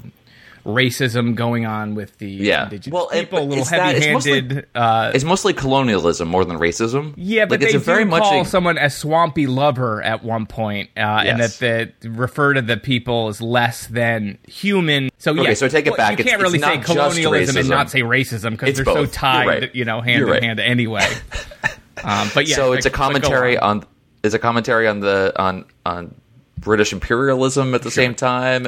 racism 0.66 1.34
going 1.34 1.64
on 1.64 1.94
with 1.94 2.18
the 2.18 2.28
Yeah. 2.30 2.64
indigenous 2.64 2.92
Well, 2.92 3.08
it- 3.08 3.20
people, 3.20 3.38
a 3.38 3.44
little 3.44 3.58
it's 3.62 3.70
that- 3.70 3.96
it's 3.96 4.06
mostly- 4.08 4.32
heavy-handed. 4.34 4.66
uh, 4.74 5.10
It's 5.14 5.24
mostly 5.24 5.54
colonialism 5.54 6.28
more 6.28 6.44
than 6.44 6.58
racism. 6.58 7.14
yeah, 7.16 7.46
but 7.46 7.52
like, 7.60 7.62
it's 7.62 7.72
they 7.72 7.76
a 7.78 7.80
very 7.80 8.04
do 8.04 8.10
much 8.10 8.22
call 8.24 8.42
a- 8.42 8.44
someone 8.44 8.76
a 8.76 8.90
swampy 8.90 9.46
lover 9.46 10.02
at 10.02 10.22
one 10.22 10.44
point, 10.44 10.90
uh, 10.98 11.00
and 11.00 11.40
that 11.40 11.58
they 11.60 11.90
refer 12.06 12.52
to 12.52 12.60
the 12.60 12.76
people 12.76 13.28
as 13.28 13.40
less 13.40 13.86
than 13.86 14.36
human. 14.46 15.08
So 15.16 15.32
yeah, 15.32 15.40
Okay, 15.42 15.54
so 15.54 15.66
take 15.66 15.86
it 15.86 15.90
well, 15.90 15.96
back. 15.96 16.18
You 16.18 16.24
can't 16.26 16.42
really 16.42 16.58
it's 16.58 16.66
say 16.66 16.76
not 16.76 16.84
colonialism 16.84 17.56
and 17.56 17.68
not 17.70 17.90
say 17.90 18.02
racism 18.02 18.50
because 18.50 18.76
they're 18.76 18.84
so 18.84 18.92
both. 18.94 18.96
You're 18.98 19.06
tied, 19.06 19.46
right. 19.46 19.74
you 19.74 19.86
know, 19.86 20.02
hand 20.02 20.18
You're 20.18 20.28
in 20.28 20.32
right. 20.34 20.42
hand 20.42 20.60
anyway. 20.60 21.08
um, 22.04 22.30
but 22.34 22.46
yeah, 22.46 22.56
so 22.56 22.72
it's 22.74 22.84
a 22.84 22.90
like- 22.90 22.92
but 22.92 22.98
go 23.22 23.28
commentary 23.28 23.56
on. 23.58 23.78
on 23.80 23.86
is 24.22 24.34
a 24.34 24.38
commentary 24.38 24.86
on 24.86 25.00
the 25.00 25.32
on 25.36 25.64
on 25.86 26.14
British 26.60 26.92
imperialism 26.92 27.74
at 27.74 27.82
the 27.82 27.90
same 27.90 28.14
time. 28.14 28.66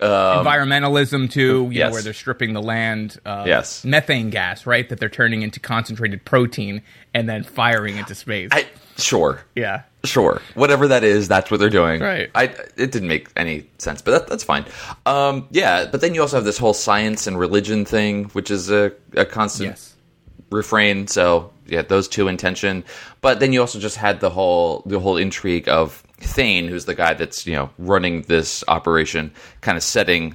Um, 0.00 0.44
environmentalism 0.44 1.30
too, 1.30 1.68
you 1.70 1.78
know, 1.78 1.90
where 1.92 2.02
they're 2.02 2.12
stripping 2.12 2.54
the 2.54 2.62
land 2.62 3.20
of 3.24 3.46
Yes. 3.46 3.84
methane 3.84 4.30
gas, 4.30 4.66
right? 4.66 4.88
That 4.88 4.98
they're 4.98 5.08
turning 5.08 5.42
into 5.42 5.60
concentrated 5.60 6.24
protein 6.24 6.82
and 7.14 7.28
then 7.28 7.44
firing 7.44 7.96
into 7.98 8.14
space. 8.16 8.48
I, 8.50 8.66
sure, 8.98 9.42
yeah. 9.54 9.82
sure, 10.02 10.42
whatever 10.54 10.88
that 10.88 11.04
is, 11.04 11.28
that's 11.28 11.52
what 11.52 11.60
they're 11.60 11.70
doing. 11.70 12.00
Right. 12.00 12.30
I 12.34 12.44
it 12.76 12.90
didn't 12.90 13.06
make 13.06 13.28
any 13.36 13.68
sense, 13.78 14.02
but 14.02 14.10
that, 14.10 14.26
that's 14.26 14.42
fine. 14.42 14.64
Um, 15.06 15.46
yeah, 15.52 15.84
but 15.86 16.00
then 16.00 16.16
you 16.16 16.20
also 16.20 16.36
have 16.36 16.44
this 16.44 16.58
whole 16.58 16.74
science 16.74 17.28
and 17.28 17.38
religion 17.38 17.84
thing, 17.84 18.24
which 18.30 18.50
is 18.50 18.70
a, 18.72 18.90
a 19.16 19.24
constant 19.24 19.70
Yes. 19.70 19.94
refrain. 20.50 21.06
So 21.06 21.52
yeah, 21.68 21.82
those 21.82 22.08
two 22.08 22.26
in 22.26 22.38
tension. 22.38 22.82
But 23.20 23.38
then 23.38 23.52
you 23.52 23.60
also 23.60 23.78
just 23.78 23.96
had 23.98 24.18
the 24.18 24.30
whole 24.30 24.82
the 24.84 24.98
whole 24.98 25.16
intrigue 25.16 25.68
of 25.68 26.02
Thane, 26.22 26.68
who's 26.68 26.84
the 26.84 26.94
guy 26.94 27.14
that's 27.14 27.46
you 27.46 27.54
know 27.54 27.70
running 27.78 28.22
this 28.22 28.62
operation, 28.68 29.32
kind 29.60 29.76
of 29.76 29.82
setting 29.82 30.34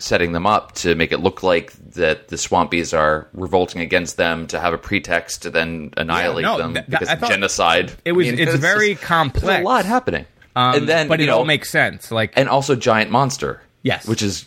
setting 0.00 0.30
them 0.32 0.46
up 0.46 0.72
to 0.76 0.94
make 0.94 1.10
it 1.10 1.18
look 1.18 1.42
like 1.42 1.72
that 1.94 2.28
the 2.28 2.36
Swampies 2.36 2.96
are 2.96 3.26
revolting 3.32 3.80
against 3.82 4.16
them 4.16 4.46
to 4.46 4.60
have 4.60 4.72
a 4.72 4.78
pretext 4.78 5.42
to 5.42 5.50
then 5.50 5.92
annihilate 5.96 6.44
no, 6.44 6.56
them 6.56 6.74
that- 6.74 6.88
because 6.88 7.08
thought 7.08 7.28
genocide. 7.30 7.90
it 8.04 8.12
was- 8.12 8.28
I 8.28 8.30
mean, 8.30 8.38
it's 8.38 8.54
very 8.54 8.92
just- 8.94 9.02
complex. 9.04 9.60
A 9.60 9.64
lot 9.64 9.84
happening, 9.86 10.24
Um, 10.54 10.76
and 10.76 10.88
then 10.88 11.08
but 11.08 11.18
you 11.18 11.24
it 11.24 11.26
know, 11.26 11.38
all 11.38 11.44
makes 11.44 11.68
sense. 11.68 12.12
Like 12.12 12.32
and 12.36 12.48
also 12.48 12.76
giant 12.76 13.10
monster. 13.10 13.60
Yes. 13.82 14.06
which 14.06 14.22
is 14.22 14.44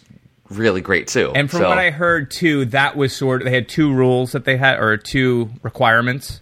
really 0.50 0.80
great 0.82 1.08
too. 1.08 1.32
And 1.36 1.50
from 1.52 1.62
So- 1.62 1.68
what 1.70 1.78
I 1.78 1.90
heard 1.90 2.32
too, 2.32 2.64
that 2.66 2.96
was 2.96 3.14
sort 3.14 3.42
of 3.42 3.46
they 3.46 3.54
had 3.54 3.68
two 3.68 3.92
rules 3.94 4.32
that 4.32 4.46
they 4.46 4.56
had 4.56 4.80
or 4.80 4.96
two 4.96 5.50
requirements. 5.64 6.40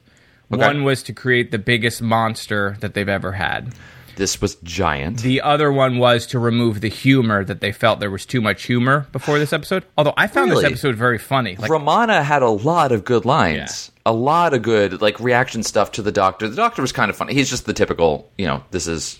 Okay. 0.53 0.63
One 0.65 0.83
was 0.83 1.01
to 1.03 1.13
create 1.13 1.49
the 1.51 1.57
biggest 1.59 1.99
monster 2.01 2.77
that 2.81 2.93
they've 2.93 3.09
ever 3.09 3.31
had. 3.33 3.73
This 4.19 4.39
was 4.39 4.55
giant. 4.63 5.21
The 5.23 5.41
other 5.41 5.71
one 5.71 5.97
was 5.97 6.27
to 6.27 6.37
remove 6.39 6.81
the 6.81 6.89
humor 6.89 7.43
that 7.43 7.59
they 7.61 7.71
felt 7.71 7.99
there 7.99 8.11
was 8.11 8.25
too 8.25 8.41
much 8.41 8.63
humor 8.65 9.07
before 9.11 9.39
this 9.39 9.51
episode. 9.51 9.83
Although 9.97 10.13
I 10.15 10.27
found 10.27 10.51
Really? 10.51 10.63
this 10.63 10.71
episode 10.73 10.95
very 10.95 11.17
funny. 11.17 11.55
Like 11.55 11.71
Romana 11.71 12.21
had 12.23 12.43
a 12.43 12.49
lot 12.49 12.91
of 12.91 13.03
good 13.03 13.25
lines, 13.25 13.91
a 14.05 14.13
lot 14.13 14.53
of 14.53 14.61
good 14.61 15.01
like 15.01 15.19
reaction 15.19 15.63
stuff 15.63 15.93
to 15.93 16.03
the 16.03 16.11
doctor. 16.11 16.47
The 16.47 16.55
doctor 16.55 16.81
was 16.83 16.91
kind 16.91 17.09
of 17.09 17.15
funny. 17.17 17.33
He's 17.33 17.49
just 17.49 17.65
the 17.65 17.73
typical, 17.73 18.29
you 18.37 18.45
know, 18.45 18.63
this 18.71 18.85
is 18.87 19.19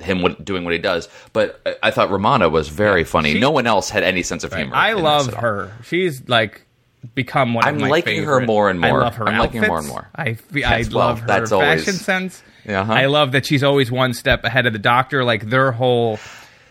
him 0.00 0.36
doing 0.44 0.64
what 0.64 0.72
he 0.72 0.78
does. 0.78 1.08
But 1.32 1.60
I, 1.64 1.76
I 1.84 1.90
thought 1.90 2.10
Romana 2.10 2.48
was 2.50 2.68
very 2.68 3.04
funny. 3.04 3.32
She- 3.34 3.40
no 3.40 3.50
one 3.52 3.66
else 3.66 3.88
had 3.88 4.02
any 4.02 4.22
sense 4.22 4.44
of 4.44 4.52
humor. 4.52 4.74
I 4.74 4.92
love 4.92 5.32
her. 5.34 5.72
She's 5.84 6.28
like 6.28 6.66
become 7.14 7.52
one 7.54 7.64
I'm 7.64 7.76
of 7.76 7.80
my 7.82 7.88
liking 7.88 8.24
her 8.24 8.38
favorite- 8.40 8.46
more 8.46 8.70
and 8.70 8.80
more. 8.80 9.00
I 9.00 9.04
love 9.04 9.14
her 9.16 9.28
I'm 9.28 9.38
liking 9.38 9.60
her 9.62 9.68
more 9.68 9.78
and 9.78 9.86
more. 9.88 10.08
I 10.16 10.22
I 10.22 10.36
Yes, 10.52 10.90
well, 10.90 11.06
love 11.08 11.20
her 11.20 11.26
that's 11.26 11.50
fashion 11.50 11.62
always- 11.62 12.00
sense. 12.00 12.42
Uh-huh. 12.66 12.92
I 12.92 13.06
love 13.06 13.32
that 13.32 13.46
she's 13.46 13.62
always 13.62 13.90
one 13.90 14.14
step 14.14 14.44
ahead 14.44 14.66
of 14.66 14.72
the 14.72 14.78
doctor. 14.78 15.24
Like 15.24 15.48
their 15.48 15.72
whole 15.72 16.18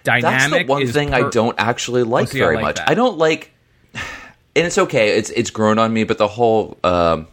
dynamic. 0.03 0.49
That's 0.49 0.67
the 0.67 0.71
one 0.71 0.87
thing 0.87 1.13
I 1.13 1.29
don't 1.29 1.55
actually 1.59 2.03
like 2.03 2.29
I 2.29 2.39
very 2.39 2.55
like 2.55 2.63
much. 2.63 2.75
that. 2.77 2.89
I 2.89 2.93
don't 2.93 3.17
like, 3.17 3.51
and 3.93 4.65
it's 4.65 4.77
okay. 4.77 5.17
It's 5.17 5.29
it's 5.29 5.49
grown 5.49 5.79
on 5.79 5.93
me, 5.93 6.03
but 6.03 6.17
the 6.17 6.27
whole 6.27 6.77
um, 6.83 7.27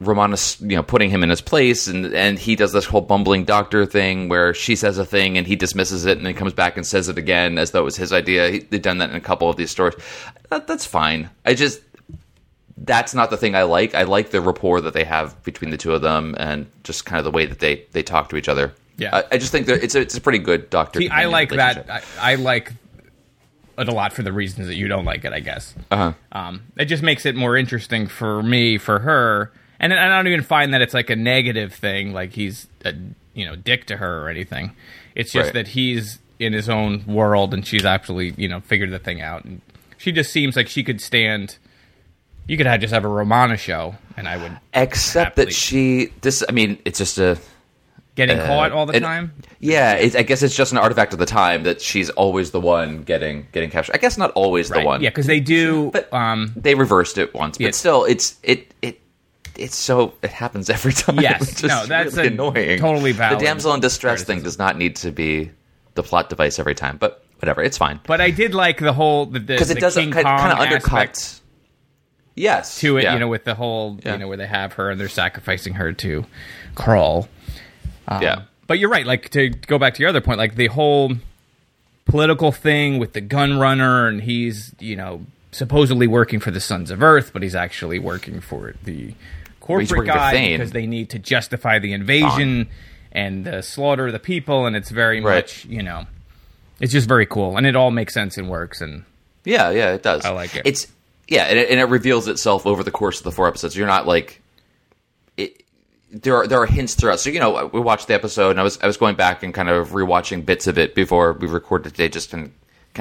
Romana's, 0.00 0.56
you 0.60 0.76
know, 0.76 0.82
putting 0.82 1.10
him 1.10 1.22
in 1.22 1.30
his 1.30 1.40
place, 1.40 1.86
and 1.86 2.06
and 2.14 2.38
he 2.38 2.56
does 2.56 2.72
this 2.72 2.84
whole 2.84 3.00
bumbling 3.00 3.44
doctor 3.44 3.86
thing 3.86 4.28
where 4.28 4.54
she 4.54 4.76
says 4.76 4.98
a 4.98 5.04
thing 5.04 5.38
and 5.38 5.46
he 5.46 5.56
dismisses 5.56 6.04
it, 6.06 6.16
and 6.16 6.26
then 6.26 6.34
comes 6.34 6.52
back 6.52 6.76
and 6.76 6.86
says 6.86 7.08
it 7.08 7.18
again 7.18 7.58
as 7.58 7.70
though 7.70 7.80
it 7.80 7.84
was 7.84 7.96
his 7.96 8.12
idea. 8.12 8.50
He, 8.50 8.58
they've 8.60 8.82
done 8.82 8.98
that 8.98 9.10
in 9.10 9.16
a 9.16 9.20
couple 9.20 9.48
of 9.48 9.56
these 9.56 9.70
stories. 9.70 9.94
That, 10.50 10.66
that's 10.66 10.86
fine. 10.86 11.30
I 11.44 11.54
just 11.54 11.80
that's 12.76 13.14
not 13.14 13.30
the 13.30 13.36
thing 13.36 13.54
I 13.54 13.62
like. 13.62 13.94
I 13.94 14.02
like 14.02 14.30
the 14.30 14.40
rapport 14.40 14.80
that 14.80 14.94
they 14.94 15.04
have 15.04 15.40
between 15.44 15.70
the 15.70 15.76
two 15.76 15.92
of 15.92 16.02
them, 16.02 16.34
and 16.38 16.66
just 16.82 17.06
kind 17.06 17.18
of 17.18 17.24
the 17.24 17.30
way 17.30 17.46
that 17.46 17.60
they 17.60 17.84
they 17.92 18.02
talk 18.02 18.28
to 18.30 18.36
each 18.36 18.48
other. 18.48 18.74
Yeah. 18.96 19.16
I, 19.16 19.24
I 19.32 19.38
just 19.38 19.50
think 19.52 19.66
that 19.66 19.82
it's 19.82 19.94
a, 19.94 20.00
it's 20.00 20.16
a 20.16 20.20
pretty 20.20 20.38
good 20.38 20.70
doctor. 20.70 21.00
See, 21.00 21.08
I 21.08 21.24
like 21.26 21.50
that. 21.50 21.90
I, 21.90 22.02
I 22.20 22.34
like 22.36 22.72
it 23.76 23.88
a 23.88 23.92
lot 23.92 24.12
for 24.12 24.22
the 24.22 24.32
reasons 24.32 24.68
that 24.68 24.76
you 24.76 24.86
don't 24.88 25.04
like 25.04 25.24
it. 25.24 25.32
I 25.32 25.40
guess. 25.40 25.74
Uh-huh. 25.90 26.12
Um, 26.32 26.62
it 26.76 26.84
just 26.86 27.02
makes 27.02 27.26
it 27.26 27.34
more 27.34 27.56
interesting 27.56 28.06
for 28.06 28.42
me, 28.42 28.78
for 28.78 29.00
her, 29.00 29.52
and 29.80 29.92
I 29.92 30.08
don't 30.08 30.28
even 30.28 30.42
find 30.42 30.72
that 30.74 30.80
it's 30.82 30.94
like 30.94 31.10
a 31.10 31.16
negative 31.16 31.74
thing. 31.74 32.12
Like 32.12 32.32
he's 32.32 32.68
a 32.84 32.94
you 33.34 33.44
know 33.46 33.56
dick 33.56 33.86
to 33.86 33.96
her 33.96 34.22
or 34.24 34.28
anything. 34.28 34.72
It's 35.14 35.32
just 35.32 35.46
Right. 35.46 35.54
that 35.54 35.68
he's 35.68 36.18
in 36.40 36.52
his 36.52 36.68
own 36.68 37.04
world 37.06 37.54
and 37.54 37.64
she's 37.66 37.84
actually 37.84 38.34
you 38.36 38.48
know 38.48 38.60
figured 38.60 38.90
the 38.90 38.98
thing 38.98 39.20
out. 39.20 39.44
And 39.44 39.60
she 39.96 40.12
just 40.12 40.32
seems 40.32 40.56
like 40.56 40.68
she 40.68 40.82
could 40.84 41.00
stand. 41.00 41.58
You 42.46 42.56
could 42.56 42.66
have 42.66 42.80
just 42.80 42.92
have 42.92 43.04
a 43.04 43.08
Romana 43.08 43.56
show, 43.56 43.94
and 44.16 44.28
I 44.28 44.36
would 44.36 44.58
Except 44.74 45.30
happily- 45.30 45.46
that 45.46 45.52
she, 45.54 46.12
this, 46.20 46.44
I 46.48 46.52
mean, 46.52 46.78
it's 46.84 46.98
just 46.98 47.18
a. 47.18 47.38
getting 48.16 48.38
uh, 48.38 48.46
caught 48.46 48.70
all 48.72 48.86
the 48.86 48.96
it- 48.96 49.00
time. 49.00 49.32
Yeah, 49.60 49.94
it, 49.94 50.14
I 50.14 50.22
guess 50.22 50.42
it's 50.42 50.54
just 50.54 50.72
an 50.72 50.78
artifact 50.78 51.14
of 51.14 51.18
the 51.18 51.24
time 51.26 51.62
that 51.62 51.80
she's 51.80 52.10
always 52.10 52.50
the 52.50 52.60
one 52.60 53.02
getting 53.02 53.46
getting 53.52 53.70
captured. 53.70 53.94
I 53.94 53.98
guess 53.98 54.18
not 54.18 54.30
always 54.32 54.68
the 54.68 54.82
one. 54.82 55.00
Yeah, 55.02 55.08
because 55.08 55.26
they 55.26 55.40
do. 55.40 55.90
But- 55.90 56.12
um, 56.12 56.52
they 56.54 56.74
reversed 56.74 57.16
it 57.18 57.32
once, 57.34 57.56
but 57.56 57.64
Yeah. 57.64 57.70
still, 57.70 58.04
it's 58.04 58.36
it 58.42 58.74
it. 58.82 59.00
It's 59.56 59.76
so 59.76 60.12
it 60.22 60.30
happens 60.30 60.68
every 60.68 60.92
time. 61.04 61.18
Yes. 61.20 61.62
No, 61.62 61.86
that's 61.86 62.14
really 62.16 62.28
annoying. 62.28 62.78
totally 62.78 63.12
valid 63.12 63.38
The 63.40 63.44
damsel 63.44 63.72
in 63.72 63.80
distress 63.80 64.16
criticism. 64.24 64.36
thing 64.36 64.44
does 64.44 64.58
not 64.58 64.76
need 64.76 64.96
to 64.96 65.12
be 65.12 65.50
the 65.94 66.02
plot 66.02 66.28
device 66.28 66.58
every 66.58 66.74
time, 66.74 66.96
but 66.98 67.24
whatever, 67.38 67.62
it's 67.62 67.78
fine 67.78 68.00
but 68.06 68.20
I 68.20 68.30
did 68.30 68.52
like 68.54 68.78
the 68.80 68.92
whole 68.92 69.26
the 69.26 69.38
because 69.40 69.70
it 69.70 69.78
doesn't 69.78 70.02
King 70.02 70.12
kind, 70.12 70.24
kind 70.26 70.52
of 70.52 70.58
undercut. 70.58 71.40
Yes, 72.34 72.80
to 72.80 72.96
it, 72.96 73.04
yeah. 73.04 73.14
you 73.14 73.20
know, 73.20 73.28
with 73.28 73.44
the 73.44 73.54
whole, 73.54 73.98
Yeah. 74.04 74.12
you 74.14 74.18
know, 74.18 74.28
where 74.28 74.36
they 74.36 74.46
have 74.46 74.72
her 74.74 74.90
and 74.90 75.00
they're 75.00 75.08
sacrificing 75.08 75.74
her 75.74 75.92
to 75.92 76.24
Kroll. 76.74 77.28
Um, 78.08 78.22
yeah. 78.22 78.42
But 78.66 78.78
you're 78.78 78.90
right. 78.90 79.06
Like 79.06 79.28
to 79.30 79.50
go 79.50 79.78
back 79.78 79.94
to 79.94 80.00
your 80.00 80.08
other 80.08 80.20
point, 80.20 80.38
like 80.38 80.56
the 80.56 80.66
whole 80.68 81.12
political 82.06 82.52
thing 82.52 82.98
with 82.98 83.12
the 83.12 83.20
gun 83.20 83.58
runner, 83.58 84.06
and 84.08 84.22
he's, 84.22 84.74
you 84.80 84.96
know, 84.96 85.24
supposedly 85.52 86.06
working 86.06 86.40
for 86.40 86.50
the 86.50 86.60
Sons 86.60 86.90
of 86.90 87.02
Earth, 87.02 87.30
but 87.32 87.42
he's 87.42 87.54
actually 87.54 87.98
working 87.98 88.40
for 88.40 88.74
the 88.82 89.14
corporate 89.60 90.06
guy 90.06 90.48
because 90.56 90.72
they 90.72 90.86
need 90.86 91.10
to 91.10 91.18
justify 91.18 91.78
the 91.78 91.92
invasion 91.92 92.68
and 93.12 93.44
the 93.46 93.62
slaughter 93.62 94.06
of 94.08 94.12
the 94.12 94.18
people, 94.18 94.66
and 94.66 94.74
it's 94.74 94.90
very 94.90 95.20
Right. 95.20 95.36
much, 95.36 95.64
you 95.66 95.82
know, 95.82 96.06
it's 96.80 96.92
just 96.92 97.06
very 97.08 97.26
cool, 97.26 97.56
and 97.56 97.64
it 97.66 97.76
all 97.76 97.90
makes 97.92 98.12
sense 98.12 98.36
and 98.36 98.48
works, 98.50 98.80
and 98.80 99.04
Yeah, 99.44 99.70
yeah, 99.70 99.92
it 99.92 100.02
does. 100.02 100.24
I 100.24 100.30
like 100.30 100.56
it. 100.56 100.62
It's 100.64 100.88
yeah, 101.28 101.44
and 101.44 101.58
it, 101.58 101.70
and 101.70 101.80
it 101.80 101.84
reveals 101.84 102.28
itself 102.28 102.66
over 102.66 102.82
the 102.82 102.90
course 102.90 103.18
of 103.18 103.24
the 103.24 103.32
four 103.32 103.48
episodes. 103.48 103.76
You're 103.76 103.86
not 103.86 104.06
like 104.06 104.42
it. 105.36 105.62
There 106.10 106.36
are 106.36 106.46
there 106.46 106.60
are 106.60 106.66
hints 106.66 106.94
throughout. 106.94 107.20
So 107.20 107.30
you 107.30 107.40
know, 107.40 107.66
we 107.72 107.80
watched 107.80 108.08
the 108.08 108.14
episode, 108.14 108.50
and 108.50 108.60
I 108.60 108.62
was 108.62 108.78
I 108.80 108.86
was 108.86 108.96
going 108.96 109.16
back 109.16 109.42
and 109.42 109.52
kind 109.52 109.68
of 109.68 109.90
rewatching 109.90 110.44
bits 110.44 110.66
of 110.66 110.78
it 110.78 110.94
before 110.94 111.32
we 111.32 111.48
recorded 111.48 111.90
today, 111.90 112.08
just 112.08 112.30
to 112.30 112.36
kind 112.36 112.52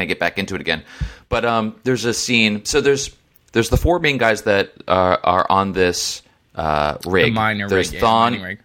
of 0.04 0.08
get 0.08 0.20
back 0.20 0.38
into 0.38 0.56
it 0.56 0.62
again. 0.62 0.84
But 1.30 1.46
um, 1.46 1.76
there's 1.84 2.06
a 2.06 2.14
scene. 2.14 2.66
So 2.66 2.82
there's 2.82 3.16
there's 3.54 3.70
the 3.70 3.78
four 3.78 4.00
main 4.00 4.18
guys 4.18 4.44
that 4.44 4.74
are, 4.88 5.20
are 5.24 5.46
on 5.50 5.74
this 5.74 6.24
uh, 6.56 6.98
rig. 7.06 7.26
the 7.26 7.32
minor 7.32 7.70
there's 7.70 7.92
rig, 7.92 8.02
yeah, 8.02 8.10
mining 8.10 8.42
rig. 8.42 8.60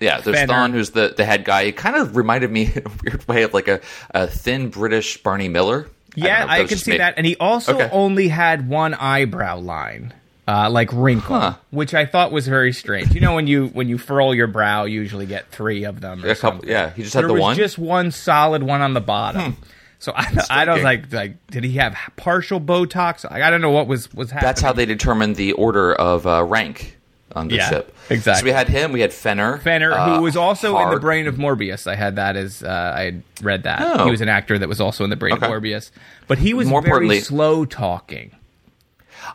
Yeah, 0.00 0.20
there's 0.20 0.36
Fenner. 0.36 0.52
Thawn, 0.52 0.72
who's 0.72 0.90
the, 0.90 1.12
the 1.16 1.24
head 1.24 1.44
guy. 1.44 1.64
He 1.64 1.72
kind 1.72 1.96
of 1.96 2.16
reminded 2.16 2.50
me 2.50 2.62
in 2.74 2.82
a 2.86 2.90
weird 3.02 3.26
way 3.26 3.42
of 3.42 3.54
like 3.54 3.68
a, 3.68 3.80
a 4.10 4.26
thin 4.26 4.68
British 4.70 5.22
Barney 5.22 5.48
Miller. 5.48 5.88
Yeah, 6.24 6.44
if 6.44 6.50
I, 6.50 6.64
can 6.64 6.78
see 6.78 6.90
me. 6.92 6.98
that. 6.98 7.14
And 7.16 7.26
he 7.26 7.36
also 7.36 7.74
Okay. 7.74 7.88
only 7.92 8.28
had 8.28 8.68
one 8.68 8.94
eyebrow 8.94 9.58
line, 9.58 10.12
uh, 10.46 10.70
like 10.70 10.90
wrinkle, 10.92 11.38
Huh. 11.38 11.54
which 11.70 11.94
I 11.94 12.06
thought 12.06 12.32
was 12.32 12.48
very 12.48 12.72
strange. 12.72 13.14
You 13.14 13.20
know, 13.20 13.34
when 13.34 13.46
you 13.46 13.66
when 13.68 13.88
you 13.88 13.98
furl 13.98 14.34
your 14.34 14.46
brow, 14.46 14.84
you 14.84 15.00
usually 15.00 15.26
get 15.26 15.50
three 15.50 15.84
of 15.84 16.00
them. 16.00 16.24
Or 16.24 16.28
A 16.30 16.36
couple- 16.36 16.68
yeah, 16.68 16.90
he 16.90 17.02
just 17.02 17.14
But 17.14 17.18
had 17.18 17.22
there 17.24 17.28
the 17.28 17.34
was 17.34 17.42
one? 17.42 17.54
Hmm. 17.54 17.58
just 17.60 17.78
one 17.78 18.10
solid 18.10 18.62
one 18.62 18.80
on 18.80 18.94
the 18.94 19.00
bottom. 19.00 19.56
So 20.00 20.12
I, 20.14 20.26
I 20.48 20.64
don't 20.64 20.82
like 20.84 21.12
like 21.12 21.44
did 21.48 21.64
he 21.64 21.72
have 21.78 21.96
partial 22.16 22.60
Botox? 22.60 23.24
I, 23.28 23.42
I 23.42 23.50
don't 23.50 23.60
know 23.60 23.70
what 23.70 23.88
was 23.88 24.12
was 24.14 24.30
happening. 24.30 24.46
That's 24.48 24.60
how 24.60 24.72
they 24.72 24.86
determined 24.86 25.34
the 25.36 25.52
order 25.54 25.92
of 25.92 26.24
uh, 26.26 26.44
rank 26.44 26.96
on 27.34 27.48
the 27.48 27.56
Yeah, 27.56 27.68
ship. 27.68 27.94
exactly. 28.10 28.40
So 28.40 28.44
we 28.52 28.56
had 28.56 28.68
him. 28.68 28.92
We 28.92 29.00
had 29.00 29.12
Fenner. 29.12 29.58
Fenner, 29.58 29.92
uh, 29.92 30.16
who 30.16 30.22
was 30.22 30.36
also 30.36 30.78
in 30.78 30.90
the 30.90 31.00
brain 31.00 31.26
of 31.26 31.36
Morbius. 31.36 31.86
I 31.86 31.94
had 31.94 32.16
that 32.16 32.36
as 32.36 32.62
uh, 32.62 32.92
I 32.96 33.02
had 33.04 33.22
read 33.42 33.62
that 33.64 33.80
Oh. 33.82 34.04
he 34.04 34.10
was 34.10 34.20
an 34.20 34.28
actor 34.28 34.58
that 34.58 34.68
was 34.68 34.80
also 34.80 35.04
in 35.04 35.10
the 35.10 35.16
brain 35.16 35.34
Okay. 35.34 35.46
of 35.46 35.52
Morbius, 35.52 35.90
but 36.26 36.38
he 36.38 36.54
was 36.54 36.68
More 36.68 36.82
very 36.82 37.20
slow 37.20 37.64
talking. 37.64 38.30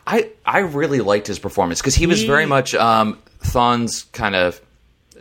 I 0.06 0.30
I 0.44 0.60
really 0.60 1.00
liked 1.00 1.26
his 1.26 1.38
performance 1.38 1.80
because 1.80 1.94
he 1.94 2.06
was 2.06 2.22
very 2.24 2.46
much 2.46 2.74
um, 2.74 3.18
Thawn's 3.40 4.04
kind 4.12 4.34
of 4.34 4.60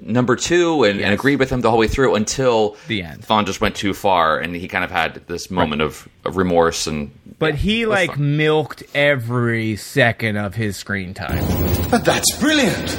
number 0.01 0.35
two 0.35 0.83
and, 0.83 0.99
and 0.99 1.13
agreed 1.13 1.37
with 1.37 1.49
him 1.49 1.61
the 1.61 1.69
whole 1.69 1.79
way 1.79 1.87
through 1.87 2.15
until 2.15 2.75
The 2.87 3.03
end. 3.03 3.23
Thawn 3.23 3.45
just 3.45 3.61
went 3.61 3.75
too 3.75 3.93
far 3.93 4.39
and 4.39 4.55
he 4.55 4.67
kind 4.67 4.83
of 4.83 4.89
had 4.91 5.21
this 5.27 5.51
moment 5.51 5.81
of, 5.81 6.09
of 6.25 6.35
remorse 6.35 6.87
and 6.87 7.11
But 7.43 7.55
he 7.55 7.85
like 7.85 8.11
fine. 8.11 8.37
milked 8.37 8.83
every 8.95 9.75
second 9.75 10.37
of 10.37 10.55
his 10.55 10.77
screen 10.77 11.13
time. 11.13 11.43
But 11.91 12.05
that's 12.05 12.35
brilliant. 12.37 12.97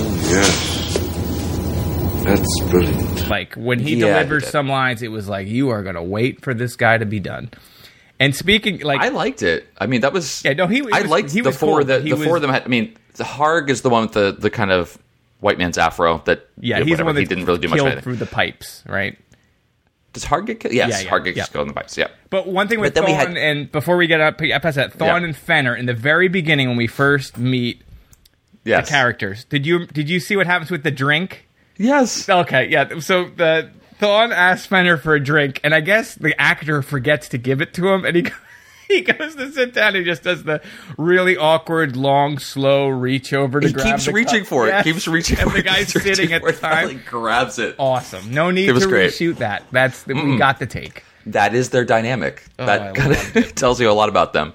Oh, 0.00 0.22
yes. 0.30 2.24
That's 2.24 2.60
brilliant. 2.70 3.28
Like 3.28 3.54
when 3.54 3.78
he 3.78 3.96
Yeah, 3.96 4.06
delivered 4.08 4.44
he 4.44 4.50
some 4.50 4.68
lines, 4.68 5.02
it 5.02 5.08
was 5.08 5.28
like 5.28 5.48
you 5.48 5.70
are 5.70 5.82
gonna 5.82 6.02
wait 6.02 6.42
for 6.42 6.54
this 6.54 6.76
guy 6.76 6.98
to 6.98 7.06
be 7.06 7.20
done. 7.20 7.50
And 8.20 8.34
speaking 8.34 8.80
like 8.80 9.00
I 9.00 9.08
liked 9.08 9.42
it. 9.42 9.66
I 9.78 9.86
mean, 9.86 10.00
that 10.02 10.12
was 10.12 10.42
Yeah, 10.44 10.54
no, 10.54 10.66
he- 10.66 10.76
he 10.80 10.88
I 10.92 11.02
was- 11.02 11.10
liked 11.10 11.30
he 11.30 11.40
the 11.40 11.50
was 11.50 11.56
four 11.56 11.78
cool. 11.78 11.84
that 11.86 12.04
the 12.04 12.12
was- 12.14 12.24
four 12.24 12.36
of 12.36 12.42
them 12.42 12.50
had. 12.50 12.64
I 12.64 12.68
mean, 12.68 12.96
the 13.14 13.24
Harg 13.24 13.70
is 13.70 13.82
the 13.82 13.90
one 13.90 14.02
with 14.02 14.12
the 14.12 14.36
the 14.38 14.50
kind 14.50 14.70
of 14.72 14.98
white 15.40 15.56
man's 15.58 15.78
afro 15.78 16.20
that 16.24 16.46
yeah, 16.60 16.78
did 16.78 16.88
he's 16.88 16.98
the 16.98 17.04
one 17.04 17.14
that 17.14 17.20
he 17.20 17.26
didn't 17.26 17.44
really 17.44 17.60
do 17.60 17.68
much. 17.68 17.78
of 17.78 17.86
killed 17.86 18.02
through 18.02 18.16
the 18.16 18.26
pipes, 18.26 18.82
right? 18.88 19.16
Does 20.12 20.24
Harg 20.24 20.46
get 20.46 20.60
killed? 20.60 20.74
Yes, 20.74 21.04
Yeah, 21.04 21.10
yeah, 21.14 21.18
gets 21.20 21.36
yeah. 21.36 21.44
killed 21.46 21.62
in 21.62 21.68
the 21.68 21.74
pipes. 21.74 21.96
Yeah. 21.98 22.08
But 22.30 22.46
one 22.46 22.66
thing 22.68 22.80
with 22.80 22.94
Thawn, 22.94 23.06
had- 23.08 23.36
and 23.36 23.70
before 23.70 23.96
we 23.96 24.06
get 24.06 24.20
up 24.20 24.38
past 24.38 24.76
that, 24.76 24.92
Thawn 24.94 25.22
Yeah. 25.22 25.28
and 25.28 25.36
Fenner 25.36 25.74
in 25.76 25.86
the 25.86 25.94
very 25.94 26.28
beginning 26.28 26.68
when 26.68 26.76
we 26.76 26.86
first 26.86 27.36
meet 27.38 27.82
Yes. 28.64 28.86
the 28.86 28.90
characters. 28.92 29.44
Did 29.44 29.66
you 29.66 29.86
did 29.86 30.08
you 30.10 30.18
see 30.20 30.36
what 30.36 30.46
happens 30.46 30.70
with 30.70 30.82
the 30.82 30.90
drink? 30.90 31.46
Yes. 31.76 32.28
Okay, 32.28 32.68
yeah. 32.68 32.98
So 33.00 33.30
the 33.36 33.70
Thawn 34.00 34.32
asks 34.32 34.66
Fenner 34.66 34.96
for 34.96 35.14
a 35.14 35.20
drink, 35.20 35.60
and 35.62 35.74
I 35.74 35.80
guess 35.80 36.14
the 36.14 36.38
actor 36.40 36.82
forgets 36.82 37.28
to 37.30 37.38
give 37.38 37.60
it 37.60 37.72
to 37.74 37.88
him, 37.88 38.04
and 38.04 38.16
he 38.16 38.26
he 38.94 39.00
goes 39.02 39.34
to 39.36 39.52
sit 39.52 39.74
down. 39.74 39.88
and 39.88 39.96
He 39.98 40.04
just 40.04 40.22
does 40.22 40.42
the 40.44 40.60
really 40.96 41.36
awkward, 41.36 41.96
long, 41.96 42.38
slow 42.38 42.88
reach 42.88 43.32
over 43.32 43.60
to 43.60 43.70
grab 43.72 43.76
it. 43.76 43.78
He 43.78 43.82
grab. 43.82 43.94
keeps 43.96 44.06
the 44.06 44.12
reaching 44.12 44.40
cup. 44.40 44.46
for 44.48 44.68
it. 44.68 44.84
Keeps 44.84 45.06
reaching 45.08 45.38
and 45.38 45.50
for 45.50 45.54
the 45.54 45.60
it. 45.60 45.64
guy's 45.66 45.92
keeps 45.92 45.94
reaching 45.96 46.14
sitting 46.14 46.32
at 46.32 46.42
the 46.42 46.52
time. 46.52 47.02
Grabs 47.06 47.58
it. 47.58 47.76
Awesome. 47.78 48.32
No 48.32 48.50
need 48.50 48.66
to 48.66 48.86
great. 48.86 49.10
reshoot 49.10 49.36
that. 49.36 49.64
That's 49.70 50.02
the, 50.04 50.14
we 50.14 50.36
got 50.38 50.58
the 50.58 50.66
take. 50.66 51.04
That 51.26 51.54
is 51.54 51.70
their 51.70 51.84
dynamic. 51.84 52.42
Oh, 52.58 52.66
that 52.66 52.94
kind 52.94 53.12
of 53.44 53.54
tells 53.54 53.80
you 53.80 53.90
a 53.90 53.92
lot 53.92 54.08
about 54.08 54.32
them. 54.32 54.54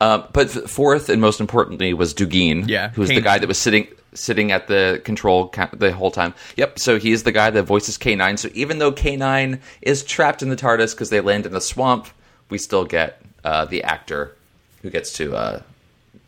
Uh, 0.00 0.26
but 0.32 0.50
fourth 0.50 1.08
and 1.08 1.20
most 1.20 1.40
importantly 1.40 1.94
was 1.94 2.12
Dugeen, 2.12 2.68
Yeah, 2.68 2.90
who's 2.90 3.08
the 3.08 3.20
K9. 3.20 3.24
guy 3.24 3.38
that 3.38 3.46
was 3.46 3.58
sitting 3.58 3.86
sitting 4.12 4.52
at 4.52 4.66
the 4.68 5.00
control 5.04 5.48
ca- 5.48 5.70
the 5.72 5.92
whole 5.92 6.10
time. 6.10 6.34
Yep. 6.56 6.78
So 6.78 6.98
he 6.98 7.10
is 7.12 7.22
the 7.24 7.32
guy 7.32 7.50
that 7.50 7.62
voices 7.64 7.96
K9. 7.98 8.38
So 8.38 8.48
even 8.54 8.78
though 8.78 8.92
K9 8.92 9.60
is 9.82 10.04
trapped 10.04 10.40
in 10.42 10.50
the 10.50 10.56
TARDIS 10.56 10.92
because 10.94 11.10
they 11.10 11.20
land 11.20 11.46
in 11.46 11.52
the 11.52 11.60
swamp, 11.60 12.06
we 12.50 12.58
still 12.58 12.84
get 12.84 13.20
uh, 13.44 13.64
the 13.66 13.82
actor 13.82 14.34
who 14.82 14.90
gets 14.90 15.12
to 15.14 15.34
uh, 15.36 15.62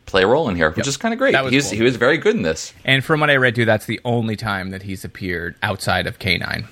play 0.07 0.23
a 0.23 0.27
role 0.27 0.49
in 0.49 0.57
here, 0.57 0.69
which 0.71 0.79
Yep. 0.79 0.87
is 0.87 0.97
kind 0.97 1.13
of 1.13 1.19
great. 1.19 1.35
Was 1.41 1.51
he, 1.51 1.57
was, 1.57 1.69
cool. 1.69 1.77
he 1.77 1.83
was 1.83 1.97
very 1.97 2.17
good 2.19 2.37
in 2.37 2.43
this. 2.43 2.73
And 2.85 3.05
from 3.05 3.21
what 3.21 3.31
I 3.31 3.37
read 3.37 3.55
too, 3.55 3.65
that's 3.65 3.87
the 3.87 4.01
only 4.05 4.37
time 4.37 4.71
that 4.71 4.83
he's 4.83 5.05
appeared 5.05 5.57
outside 5.63 6.07
of 6.07 6.19
K9. 6.19 6.65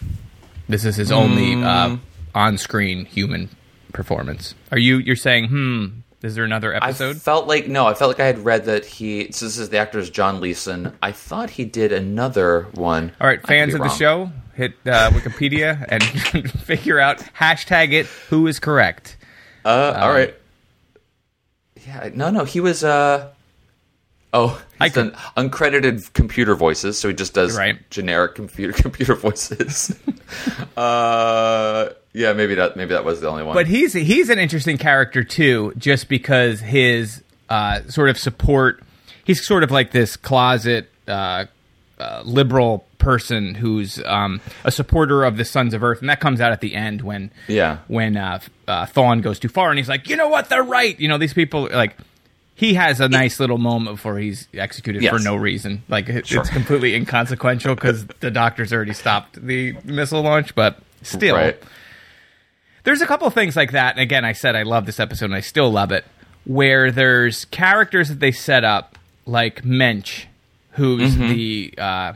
This 0.68 0.84
is 0.84 0.96
his 0.96 1.12
only 1.12 1.62
uh, 1.62 1.96
on-screen 2.34 3.04
human 3.04 3.50
performance. 3.92 4.54
Are 4.72 4.78
you 4.78 4.96
you're 4.98 5.16
saying, 5.16 5.48
hmm? 5.48 5.86
Is 6.22 6.34
there 6.36 6.44
another 6.44 6.74
episode? 6.74 7.16
I 7.16 7.18
felt 7.18 7.46
like 7.46 7.68
no, 7.68 7.86
I 7.86 7.92
felt 7.92 8.08
like 8.08 8.20
I 8.20 8.24
had 8.26 8.38
read 8.46 8.64
that 8.64 8.86
he. 8.86 9.30
So 9.32 9.44
this 9.44 9.58
is 9.58 9.68
the 9.68 9.76
actor's 9.76 10.08
John 10.08 10.40
Leeson. 10.40 10.94
I 11.02 11.12
thought 11.12 11.50
he 11.50 11.66
did 11.66 11.92
another 11.92 12.62
one. 12.72 13.12
All 13.20 13.26
right, 13.26 13.46
fans 13.46 13.74
of 13.74 13.80
the 13.80 13.90
show, 13.90 14.32
hit 14.54 14.72
uh, 14.86 15.10
Wikipedia 15.10 15.84
and 15.86 16.02
figure 16.62 16.98
out 16.98 17.18
hashtag 17.38 17.92
it. 17.92 18.06
Who 18.30 18.46
is 18.46 18.58
correct? 18.58 19.18
Uh, 19.64 19.98
all 20.00 20.12
right. 20.12 20.34
Yeah, 21.86 22.10
no, 22.14 22.30
no, 22.30 22.44
he 22.44 22.60
was. 22.60 22.84
uh 22.84 23.30
Oh, 24.36 24.60
he's 24.82 24.92
done 24.94 25.12
uncredited 25.36 26.12
computer 26.12 26.56
voices, 26.56 26.98
so 26.98 27.06
he 27.08 27.14
just 27.14 27.34
does 27.34 27.56
Right. 27.56 27.78
generic 27.90 28.34
computer 28.34 28.72
computer 28.82 29.14
voices. 29.14 29.96
uh, 30.76 31.90
yeah, 32.12 32.32
maybe 32.32 32.56
that 32.56 32.76
maybe 32.76 32.94
that 32.94 33.04
was 33.04 33.20
the 33.20 33.28
only 33.28 33.44
one. 33.44 33.54
But 33.54 33.68
he's 33.68 33.92
he's 33.92 34.30
an 34.30 34.40
interesting 34.40 34.76
character 34.76 35.22
too, 35.22 35.72
just 35.78 36.08
because 36.08 36.60
his 36.60 37.22
uh, 37.48 37.82
sort 37.88 38.08
of 38.10 38.18
support. 38.18 38.82
He's 39.24 39.46
sort 39.46 39.62
of 39.62 39.70
like 39.70 39.92
this 39.92 40.16
closet 40.16 40.90
uh, 41.08 41.46
uh, 41.98 42.22
liberal 42.24 42.84
person 42.98 43.54
who's 43.54 44.02
um, 44.04 44.40
a 44.64 44.70
supporter 44.70 45.24
of 45.24 45.36
the 45.36 45.44
Sons 45.44 45.74
of 45.74 45.82
Earth, 45.84 46.00
and 46.00 46.08
that 46.08 46.20
comes 46.20 46.40
out 46.40 46.50
at 46.52 46.60
the 46.60 46.74
end 46.74 47.02
when 47.02 47.30
Yeah. 47.48 47.78
when 47.88 48.16
uh, 48.16 48.40
uh, 48.66 48.86
Thawn 48.86 49.20
goes 49.20 49.38
too 49.38 49.48
far, 49.48 49.70
and 49.70 49.78
he's 49.78 49.88
like, 49.88 50.08
you 50.08 50.16
know 50.16 50.28
what, 50.28 50.48
they're 50.48 50.62
right. 50.64 50.98
You 50.98 51.08
know, 51.08 51.18
these 51.18 51.34
people 51.34 51.68
like. 51.72 51.96
He 52.56 52.74
has 52.74 53.00
a 53.00 53.08
nice 53.08 53.40
little 53.40 53.58
moment 53.58 53.96
before 53.96 54.16
he's 54.16 54.46
executed 54.54 55.04
for 55.08 55.18
no 55.18 55.34
reason. 55.34 55.82
Like 55.88 56.08
it, 56.08 56.28
Sure. 56.28 56.40
it's 56.40 56.50
completely 56.50 56.94
inconsequential 56.94 57.74
because 57.74 58.06
the 58.20 58.30
doctor's 58.30 58.72
already 58.72 58.92
stopped 58.92 59.44
the 59.44 59.72
missile 59.82 60.22
launch. 60.22 60.54
But 60.54 60.78
still, 61.02 61.34
right. 61.34 61.60
there's 62.84 63.00
a 63.02 63.06
couple 63.08 63.26
of 63.26 63.34
things 63.34 63.56
like 63.56 63.72
that. 63.72 63.94
And 63.96 64.00
again, 64.02 64.24
I 64.24 64.34
said 64.34 64.54
I 64.54 64.62
love 64.62 64.86
this 64.86 65.00
episode 65.00 65.26
and 65.26 65.34
I 65.34 65.40
still 65.40 65.68
love 65.70 65.90
it, 65.90 66.04
where 66.44 66.92
there's 66.92 67.44
characters 67.46 68.08
that 68.08 68.20
they 68.20 68.30
set 68.30 68.62
up, 68.62 68.98
like 69.26 69.64
Mensch, 69.64 70.26
who's 70.74 71.16
the 71.16 71.74
uh, 71.78 72.12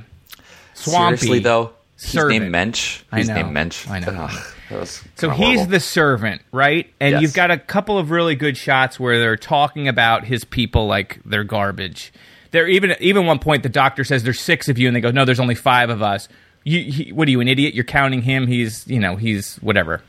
swampy. 0.74 1.16
Mm-hmm. 1.16 1.16
Seriously 1.16 1.38
though, 1.40 1.72
he's 1.98 2.10
servant. 2.10 2.40
named 2.40 2.52
Mensch. 2.52 3.02
I 3.12 3.18
He's 3.18 3.28
know. 3.28 3.34
named 3.34 3.52
Mensch. 3.52 3.88
I 3.88 4.00
know. 4.00 4.28
Ugh, 4.70 4.86
So 5.14 5.30
he's 5.30 5.36
horrible. 5.56 5.64
the 5.66 5.80
servant, 5.80 6.42
right? 6.52 6.92
And 7.00 7.12
Yes. 7.12 7.22
you've 7.22 7.34
got 7.34 7.50
a 7.50 7.58
couple 7.58 7.98
of 7.98 8.10
really 8.10 8.34
good 8.34 8.56
shots 8.56 9.00
where 9.00 9.18
they're 9.18 9.36
talking 9.36 9.88
about 9.88 10.24
his 10.24 10.44
people 10.44 10.86
like 10.86 11.20
they're 11.24 11.44
garbage. 11.44 12.12
There 12.50 12.66
even 12.68 12.94
even 13.00 13.26
one 13.26 13.38
point 13.38 13.62
the 13.62 13.68
doctor 13.68 14.04
says 14.04 14.22
there's 14.22 14.40
six 14.40 14.68
of 14.68 14.78
you, 14.78 14.86
and 14.88 14.96
they 14.96 15.00
go, 15.00 15.10
no, 15.10 15.24
there's 15.24 15.40
only 15.40 15.54
five 15.54 15.90
of 15.90 16.02
us. 16.02 16.28
You, 16.64 16.82
he, 16.90 17.12
what 17.12 17.28
are 17.28 17.30
you, 17.30 17.40
an 17.40 17.48
idiot? 17.48 17.74
You're 17.74 17.84
counting 17.84 18.22
him. 18.22 18.46
He's 18.46 18.86
you 18.86 18.98
know 19.00 19.16
he's 19.16 19.56
whatever. 19.56 20.02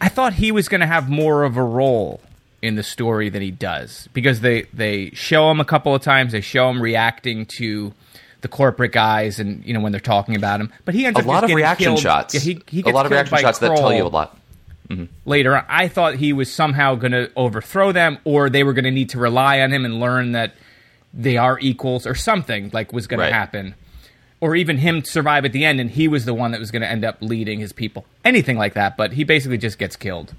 I 0.00 0.08
thought 0.08 0.32
he 0.34 0.52
was 0.52 0.68
going 0.68 0.80
to 0.80 0.86
have 0.86 1.08
more 1.08 1.44
of 1.44 1.56
a 1.56 1.62
role 1.62 2.20
in 2.62 2.74
the 2.76 2.82
story 2.82 3.28
than 3.28 3.42
he 3.42 3.50
does 3.50 4.08
because 4.12 4.40
they 4.40 4.62
they 4.72 5.10
show 5.10 5.50
him 5.50 5.60
a 5.60 5.64
couple 5.64 5.94
of 5.94 6.02
times. 6.02 6.32
They 6.32 6.40
show 6.40 6.68
him 6.70 6.80
reacting 6.80 7.46
to 7.58 7.92
the 8.40 8.48
corporate 8.48 8.92
guys, 8.92 9.38
and 9.40 9.64
you 9.64 9.72
know 9.74 9.80
when 9.80 9.92
they're 9.92 10.00
talking 10.00 10.36
about 10.36 10.60
him. 10.60 10.72
But 10.84 10.94
he 10.94 11.04
ends 11.06 11.18
up 11.18 11.24
a 11.26 11.28
up 11.28 11.34
lot 11.42 11.44
of 11.44 11.50
reaction 11.54 11.86
killed- 11.86 12.00
shots. 12.00 12.34
Yeah, 12.34 12.40
he, 12.40 12.62
he 12.68 12.82
a 12.82 12.88
lot 12.90 13.06
of 13.06 13.12
reaction 13.12 13.38
shots 13.38 13.58
that 13.60 13.74
tell 13.76 13.92
you 13.92 13.98
a 13.98 14.00
Kroll 14.02 14.10
lot. 14.10 14.36
Mm-hmm. 14.88 15.04
later 15.24 15.56
on. 15.56 15.64
I 15.68 15.88
thought 15.88 16.14
he 16.14 16.32
was 16.32 16.52
somehow 16.52 16.94
going 16.94 17.10
to 17.12 17.30
overthrow 17.34 17.90
them, 17.92 18.18
or 18.24 18.48
they 18.48 18.62
were 18.62 18.72
going 18.72 18.84
to 18.84 18.90
need 18.92 19.08
to 19.10 19.18
rely 19.18 19.60
on 19.60 19.72
him 19.72 19.84
and 19.84 19.98
learn 19.98 20.30
that 20.32 20.54
they 21.12 21.36
are 21.36 21.58
equals, 21.60 22.06
or 22.06 22.14
something 22.14 22.70
like 22.72 22.92
was 22.92 23.06
going 23.08 23.18
Right. 23.20 23.28
to 23.30 23.34
happen, 23.34 23.74
or 24.40 24.54
even 24.54 24.78
him 24.78 25.02
survive 25.02 25.44
at 25.44 25.52
the 25.52 25.64
end, 25.64 25.80
and 25.80 25.90
he 25.90 26.06
was 26.06 26.24
the 26.24 26.34
one 26.34 26.52
that 26.52 26.60
was 26.60 26.70
going 26.70 26.82
to 26.82 26.88
end 26.88 27.04
up 27.04 27.16
leading 27.20 27.58
his 27.58 27.72
people. 27.72 28.04
Anything 28.24 28.58
like 28.58 28.74
that, 28.74 28.96
but 28.96 29.14
he 29.14 29.24
basically 29.24 29.58
just 29.58 29.76
gets 29.78 29.96
killed. 29.96 30.34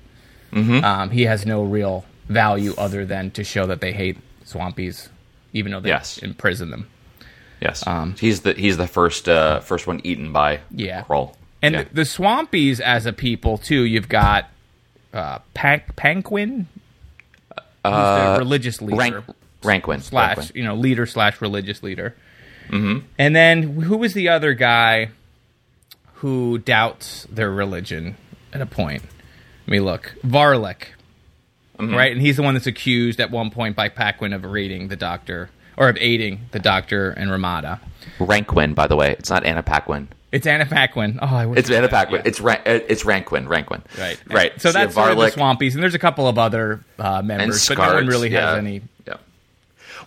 Mm-hmm. 0.52 0.84
Um, 0.84 1.10
he 1.12 1.24
has 1.24 1.46
no 1.46 1.64
real 1.64 2.06
value 2.30 2.74
other 2.78 3.06
than 3.06 3.32
to 3.32 3.44
show 3.44 3.66
that 3.68 3.82
they 3.82 3.92
hate 3.94 4.18
swampies, 4.46 5.10
even 5.54 5.72
though 5.72 5.80
they 5.80 5.90
Yes. 5.90 6.18
imprison 6.20 6.70
them. 6.72 6.88
Yes, 7.62 7.84
he's 8.20 8.42
the 8.42 8.54
he's 8.54 8.78
the 8.78 8.88
first 8.88 9.28
uh, 9.28 9.60
first 9.62 9.88
one 9.88 10.00
eaten 10.04 10.32
by 10.32 10.58
Um, 10.58 10.62
Yeah. 10.76 11.02
Kroll. 11.04 11.36
And 11.62 11.74
Yeah. 11.74 11.84
the, 11.84 11.96
the 11.96 12.02
Swampies 12.04 12.80
as 12.80 13.06
a 13.08 13.14
people 13.14 13.58
too. 13.58 13.82
You've 13.84 14.10
got 14.10 14.50
uh, 15.14 15.40
Pank, 15.56 15.96
Panquin, 15.96 16.68
the 17.84 18.36
religious 18.38 18.82
leader 18.82 18.98
Rank, 18.98 19.26
Ranquin 19.64 20.02
slash 20.02 20.52
you 20.54 20.64
know 20.64 20.76
leader 20.76 21.06
slash 21.08 21.42
religious 21.42 21.82
leader. 21.82 22.16
Mm-hmm. 22.70 23.06
And 23.18 23.36
then 23.36 23.64
who 23.82 23.98
was 23.98 24.14
the 24.14 24.30
other 24.30 24.54
guy 24.54 25.10
who 26.16 26.58
doubts 26.60 27.26
their 27.32 27.50
religion 27.50 28.18
at 28.54 28.62
a 28.62 28.66
point? 28.66 29.02
Let 29.68 29.72
me 29.72 29.80
look. 29.82 30.14
Varlik, 30.26 30.84
Mm-hmm. 31.78 31.94
right? 31.94 32.12
And 32.12 32.20
he's 32.22 32.38
the 32.38 32.42
one 32.42 32.56
that's 32.56 32.66
accused 32.66 33.20
at 33.20 33.30
one 33.30 33.52
point 33.52 33.76
by 33.76 33.88
Paquin 33.90 34.34
of 34.34 34.44
raiding 34.44 34.88
the 34.88 34.96
doctor 34.96 35.52
or 35.78 35.90
of 35.90 35.98
aiding 36.00 36.40
the 36.52 36.58
doctor 36.60 37.12
and 37.12 37.30
Romana. 37.30 37.80
Ranquin, 38.20 38.74
by 38.74 38.88
the 38.88 38.96
way, 38.96 39.12
it's 39.12 39.30
not 39.30 39.46
Anna 39.46 39.62
Paquin. 39.62 40.08
It's 40.32 40.48
Anna 40.48 40.66
Paquin. 40.66 41.20
Oh, 41.22 41.28
I 41.28 41.46
wish 41.46 41.60
It's 41.60 41.70
Anna 41.70 41.88
Paquin. 41.88 42.16
yeah. 42.16 42.22
It's 42.26 42.40
Ran- 42.42 42.62
uh, 42.66 42.80
it's 42.90 43.04
Ranquin. 43.04 43.48
Ranquin. 43.48 43.84
Right. 43.98 44.20
Right. 44.28 44.60
So 44.60 44.70
you 44.70 44.74
that's 44.74 44.98
of 44.98 45.18
the 45.18 45.30
Swampies, 45.30 45.74
and 45.76 45.84
there's 45.84 45.94
a 45.94 46.00
couple 46.00 46.28
of 46.28 46.40
other 46.40 46.84
uh, 46.98 47.18
and 47.20 47.28
members, 47.28 47.68
but 47.68 47.78
no 47.78 47.94
one 47.94 48.08
really 48.08 48.32
yeah. 48.32 48.50
has 48.50 48.58
any. 48.58 48.82
Yeah. 49.08 49.18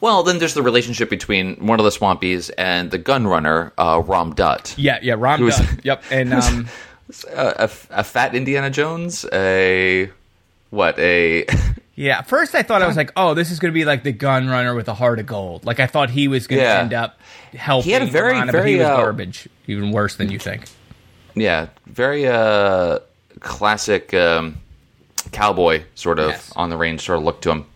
Well, 0.01 0.25
then 0.25 0.39
there's 0.39 0.55
the 0.55 0.63
relationship 0.63 1.09
between 1.09 1.55
one 1.67 1.79
of 1.79 1.85
the 1.85 1.91
Swampies 1.91 2.51
and 2.59 2.91
the 2.91 2.99
gun 2.99 3.27
runner, 3.29 3.73
uh, 3.79 4.03
Rohm-Dutt. 4.03 4.75
Yeah, 4.77 4.99
yeah, 5.03 5.15
Rohm-Dutt. 5.15 5.85
Yep, 5.85 6.03
and 6.11 6.35
um, 6.43 6.69
A, 7.33 7.65
a, 7.65 7.71
a 8.01 8.05
fat 8.05 8.35
Indiana 8.35 8.71
Jones, 8.71 9.25
a 9.33 10.11
what 10.71 10.99
a 10.99 11.47
yeah. 11.97 12.23
First, 12.23 12.55
I 12.55 12.63
thought 12.63 12.83
I 12.83 12.87
was 12.87 12.97
like, 12.97 13.13
oh, 13.17 13.35
this 13.35 13.51
is 13.51 13.59
going 13.59 13.73
to 13.73 13.75
be 13.79 13.85
like 13.85 14.03
the 14.05 14.13
gun 14.13 14.49
runner 14.49 14.75
with 14.75 14.89
a 14.89 14.95
heart 14.95 15.19
of 15.19 15.27
gold. 15.27 15.65
Like 15.65 15.81
I 15.81 15.87
thought 15.87 16.11
he 16.11 16.29
was 16.29 16.47
going 16.47 16.61
to 16.61 16.65
Yeah. 16.65 16.79
end 16.81 16.95
up 16.95 17.19
helping. 17.55 17.85
He 17.87 17.93
had 17.93 18.03
a 18.03 18.07
very, 18.07 18.33
Ramada, 18.35 18.53
but 18.53 18.67
he 18.67 18.77
very, 18.77 18.79
was 18.79 18.87
uh, 18.89 18.97
garbage, 18.97 19.49
even 19.67 19.91
worse 19.93 20.17
than 20.17 20.31
you 20.31 20.39
think. 20.39 20.65
yeah, 21.35 21.69
very 21.87 22.27
uh 22.27 22.99
classic 23.41 24.13
um, 24.15 24.59
cowboy 25.33 25.83
sort 25.95 26.19
of 26.19 26.31
Yes. 26.31 26.53
on 26.57 26.71
the 26.71 26.77
range 26.77 27.01
sort 27.03 27.19
of 27.19 27.25
look 27.25 27.41
to 27.43 27.51
him. 27.51 27.67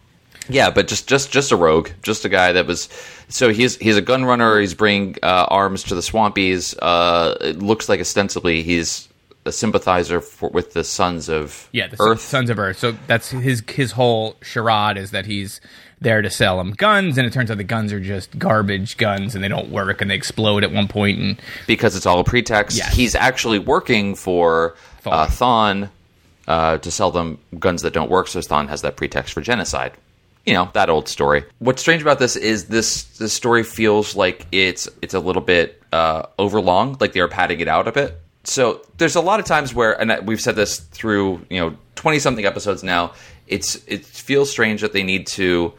Yeah, 0.48 0.70
but 0.70 0.88
just 0.88 1.08
just 1.08 1.32
just 1.32 1.52
a 1.52 1.56
rogue, 1.56 1.88
just 2.02 2.24
a 2.26 2.28
guy 2.28 2.52
that 2.52 2.66
was. 2.66 2.88
So 3.30 3.48
he's 3.48 3.76
he's 3.78 3.96
a 3.96 4.02
gun 4.02 4.26
runner. 4.26 4.60
He's 4.60 4.74
bringing 4.74 5.16
uh, 5.22 5.46
arms 5.48 5.84
to 5.84 5.94
the 5.94 6.02
Swampies. 6.02 6.76
Uh, 6.82 7.34
it 7.40 7.60
looks 7.62 7.88
like 7.88 7.98
ostensibly 7.98 8.62
he's 8.62 9.08
a 9.46 9.52
sympathizer 9.52 10.20
for, 10.20 10.48
with 10.50 10.72
the 10.72 10.84
Sons 10.84 11.28
of 11.28 11.68
Yeah, 11.72 11.86
the 11.88 11.96
Earth. 12.00 12.20
Sons 12.20 12.50
of 12.50 12.58
Earth. 12.58 12.78
So 12.78 12.92
that's 13.06 13.30
his 13.30 13.62
his 13.68 13.92
whole 13.92 14.36
charade 14.42 14.96
is 14.96 15.10
that 15.10 15.26
he's 15.26 15.60
there 16.00 16.20
to 16.22 16.28
sell 16.30 16.58
them 16.58 16.72
guns, 16.72 17.16
and 17.18 17.26
it 17.26 17.32
turns 17.32 17.50
out 17.50 17.56
the 17.56 17.64
guns 17.64 17.92
are 17.92 18.00
just 18.00 18.38
garbage 18.38 18.96
guns, 18.96 19.34
and 19.34 19.42
they 19.42 19.48
don't 19.48 19.70
work, 19.70 20.00
and 20.02 20.10
they 20.10 20.14
explode 20.14 20.62
at 20.64 20.70
one 20.72 20.88
point, 20.88 21.18
and 21.18 21.40
because 21.66 21.96
it's 21.96 22.04
all 22.06 22.20
a 22.20 22.24
pretext. 22.24 22.76
Yes. 22.76 22.94
He's 22.94 23.14
actually 23.14 23.58
working 23.58 24.14
for 24.14 24.74
Thawn. 25.00 25.12
uh, 25.14 25.26
Thawn 25.26 25.90
uh, 26.46 26.78
to 26.78 26.90
sell 26.90 27.10
them 27.10 27.38
guns 27.58 27.82
that 27.82 27.92
don't 27.94 28.10
work, 28.10 28.28
so 28.28 28.40
Thawn 28.42 28.68
has 28.68 28.82
that 28.82 28.96
pretext 28.96 29.32
for 29.32 29.40
genocide. 29.40 29.92
You 30.44 30.52
know 30.52 30.68
that 30.74 30.90
old 30.90 31.08
story. 31.08 31.44
What's 31.58 31.80
strange 31.80 32.02
about 32.02 32.18
this 32.18 32.36
is 32.36 32.66
this 32.66 33.04
this 33.16 33.32
story 33.32 33.62
feels 33.62 34.14
like 34.14 34.46
it's 34.52 34.88
it's 35.00 35.14
a 35.14 35.20
little 35.20 35.40
bit 35.40 35.82
uh, 35.90 36.26
overlong, 36.38 36.98
like 37.00 37.12
they're 37.14 37.28
padding 37.28 37.60
it 37.60 37.68
out 37.68 37.88
a 37.88 37.92
bit. 37.92 38.20
So 38.44 38.82
there's 38.98 39.16
a 39.16 39.20
lot 39.20 39.40
of 39.40 39.46
times 39.46 39.74
where, 39.74 39.98
and 40.00 40.26
we've 40.26 40.40
said 40.40 40.56
this 40.56 40.78
through 40.80 41.44
you 41.50 41.58
know 41.60 41.76
twenty 41.94 42.18
something 42.18 42.44
episodes 42.44 42.82
now. 42.82 43.12
It's 43.46 43.76
it 43.86 44.04
feels 44.04 44.50
strange 44.50 44.80
that 44.82 44.92
they 44.92 45.02
need 45.02 45.26
to 45.28 45.72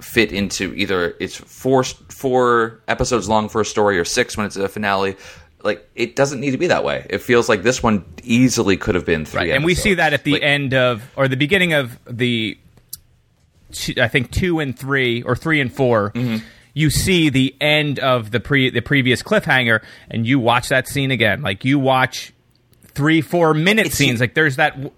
fit 0.00 0.32
into 0.32 0.72
either 0.74 1.14
it's 1.20 1.36
four 1.36 1.84
four 1.84 2.80
episodes 2.88 3.28
long 3.28 3.48
for 3.48 3.60
a 3.60 3.64
story 3.64 3.98
or 3.98 4.04
six 4.04 4.36
when 4.36 4.46
it's 4.46 4.56
a 4.56 4.68
finale. 4.68 5.16
Like 5.64 5.88
it 5.96 6.14
doesn't 6.14 6.38
need 6.40 6.52
to 6.52 6.58
be 6.58 6.68
that 6.68 6.84
way. 6.84 7.04
It 7.10 7.18
feels 7.18 7.48
like 7.48 7.62
this 7.64 7.82
one 7.82 8.04
easily 8.22 8.76
could 8.76 8.94
have 8.94 9.04
been 9.04 9.24
three. 9.24 9.38
right, 9.40 9.50
and 9.50 9.64
we 9.64 9.74
see 9.74 9.94
that 9.94 10.12
at 10.12 10.22
the 10.24 10.34
Like- 10.34 10.42
end 10.42 10.72
of 10.74 11.02
or 11.16 11.26
the 11.26 11.36
beginning 11.36 11.72
of 11.72 11.98
the, 12.08 12.56
two, 13.72 13.94
I 14.00 14.06
think 14.06 14.30
two 14.30 14.60
and 14.60 14.78
three 14.78 15.22
or 15.22 15.34
three 15.34 15.60
and 15.60 15.72
4 15.72 16.12
Mm-hmm. 16.12 16.44
You 16.74 16.90
see 16.90 17.28
the 17.28 17.54
end 17.60 17.98
of 17.98 18.30
the 18.30 18.40
pre 18.40 18.70
the 18.70 18.82
previous 18.82 19.22
cliffhanger, 19.22 19.82
and 20.10 20.26
you 20.26 20.38
watch 20.38 20.68
that 20.68 20.88
scene 20.88 21.10
again. 21.10 21.42
Like 21.42 21.64
you 21.64 21.78
watch 21.78 22.32
three 22.88 23.20
four 23.20 23.54
minute 23.54 23.86
It's- 23.86 23.96
scenes. 23.98 24.20
Like 24.20 24.34
there's 24.34 24.56
that. 24.56 24.72
w- 24.74 24.92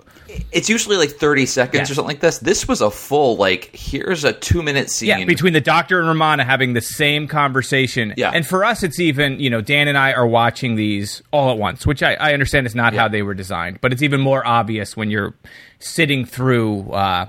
It's 0.52 0.68
usually 0.70 0.96
like 0.96 1.10
thirty 1.10 1.44
seconds 1.46 1.88
Yeah. 1.88 1.92
or 1.92 1.94
something 1.96 2.06
like 2.14 2.20
this. 2.20 2.38
This 2.38 2.68
was 2.68 2.80
a 2.80 2.90
full 2.90 3.36
like 3.36 3.74
here's 3.74 4.22
a 4.24 4.32
two 4.32 4.62
minute 4.62 4.88
scene. 4.90 5.08
Yeah, 5.08 5.24
between 5.24 5.52
the 5.54 5.60
doctor 5.60 5.98
and 5.98 6.06
Romana 6.06 6.44
having 6.44 6.72
the 6.72 6.80
same 6.80 7.26
conversation. 7.26 8.14
Yeah. 8.16 8.30
And 8.32 8.46
for 8.46 8.64
us, 8.64 8.82
it's 8.84 9.00
even, 9.00 9.40
you 9.40 9.50
know, 9.50 9.60
Dan 9.60 9.88
and 9.88 9.98
I 9.98 10.12
are 10.12 10.26
watching 10.26 10.76
these 10.76 11.20
all 11.32 11.50
at 11.50 11.58
once, 11.58 11.84
which 11.86 12.02
I, 12.02 12.14
I 12.14 12.32
understand 12.32 12.66
is 12.66 12.74
not 12.76 12.94
how 12.94 13.08
they 13.08 13.22
were 13.22 13.34
designed, 13.34 13.80
but 13.80 13.92
it's 13.92 14.02
even 14.02 14.20
more 14.20 14.46
obvious 14.46 14.96
when 14.96 15.10
you're 15.10 15.34
sitting 15.80 16.24
through 16.24 16.90
uh, 16.92 17.26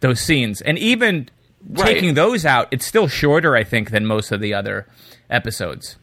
those 0.00 0.18
scenes. 0.20 0.60
And 0.62 0.78
even 0.78 1.28
Right. 1.68 1.94
taking 1.94 2.14
those 2.14 2.44
out, 2.44 2.68
it's 2.70 2.84
still 2.84 3.08
shorter, 3.08 3.56
I 3.56 3.64
think, 3.64 3.90
than 3.90 4.04
most 4.06 4.32
of 4.32 4.40
the 4.40 4.52
other 4.54 4.86
episodes. 5.30 5.96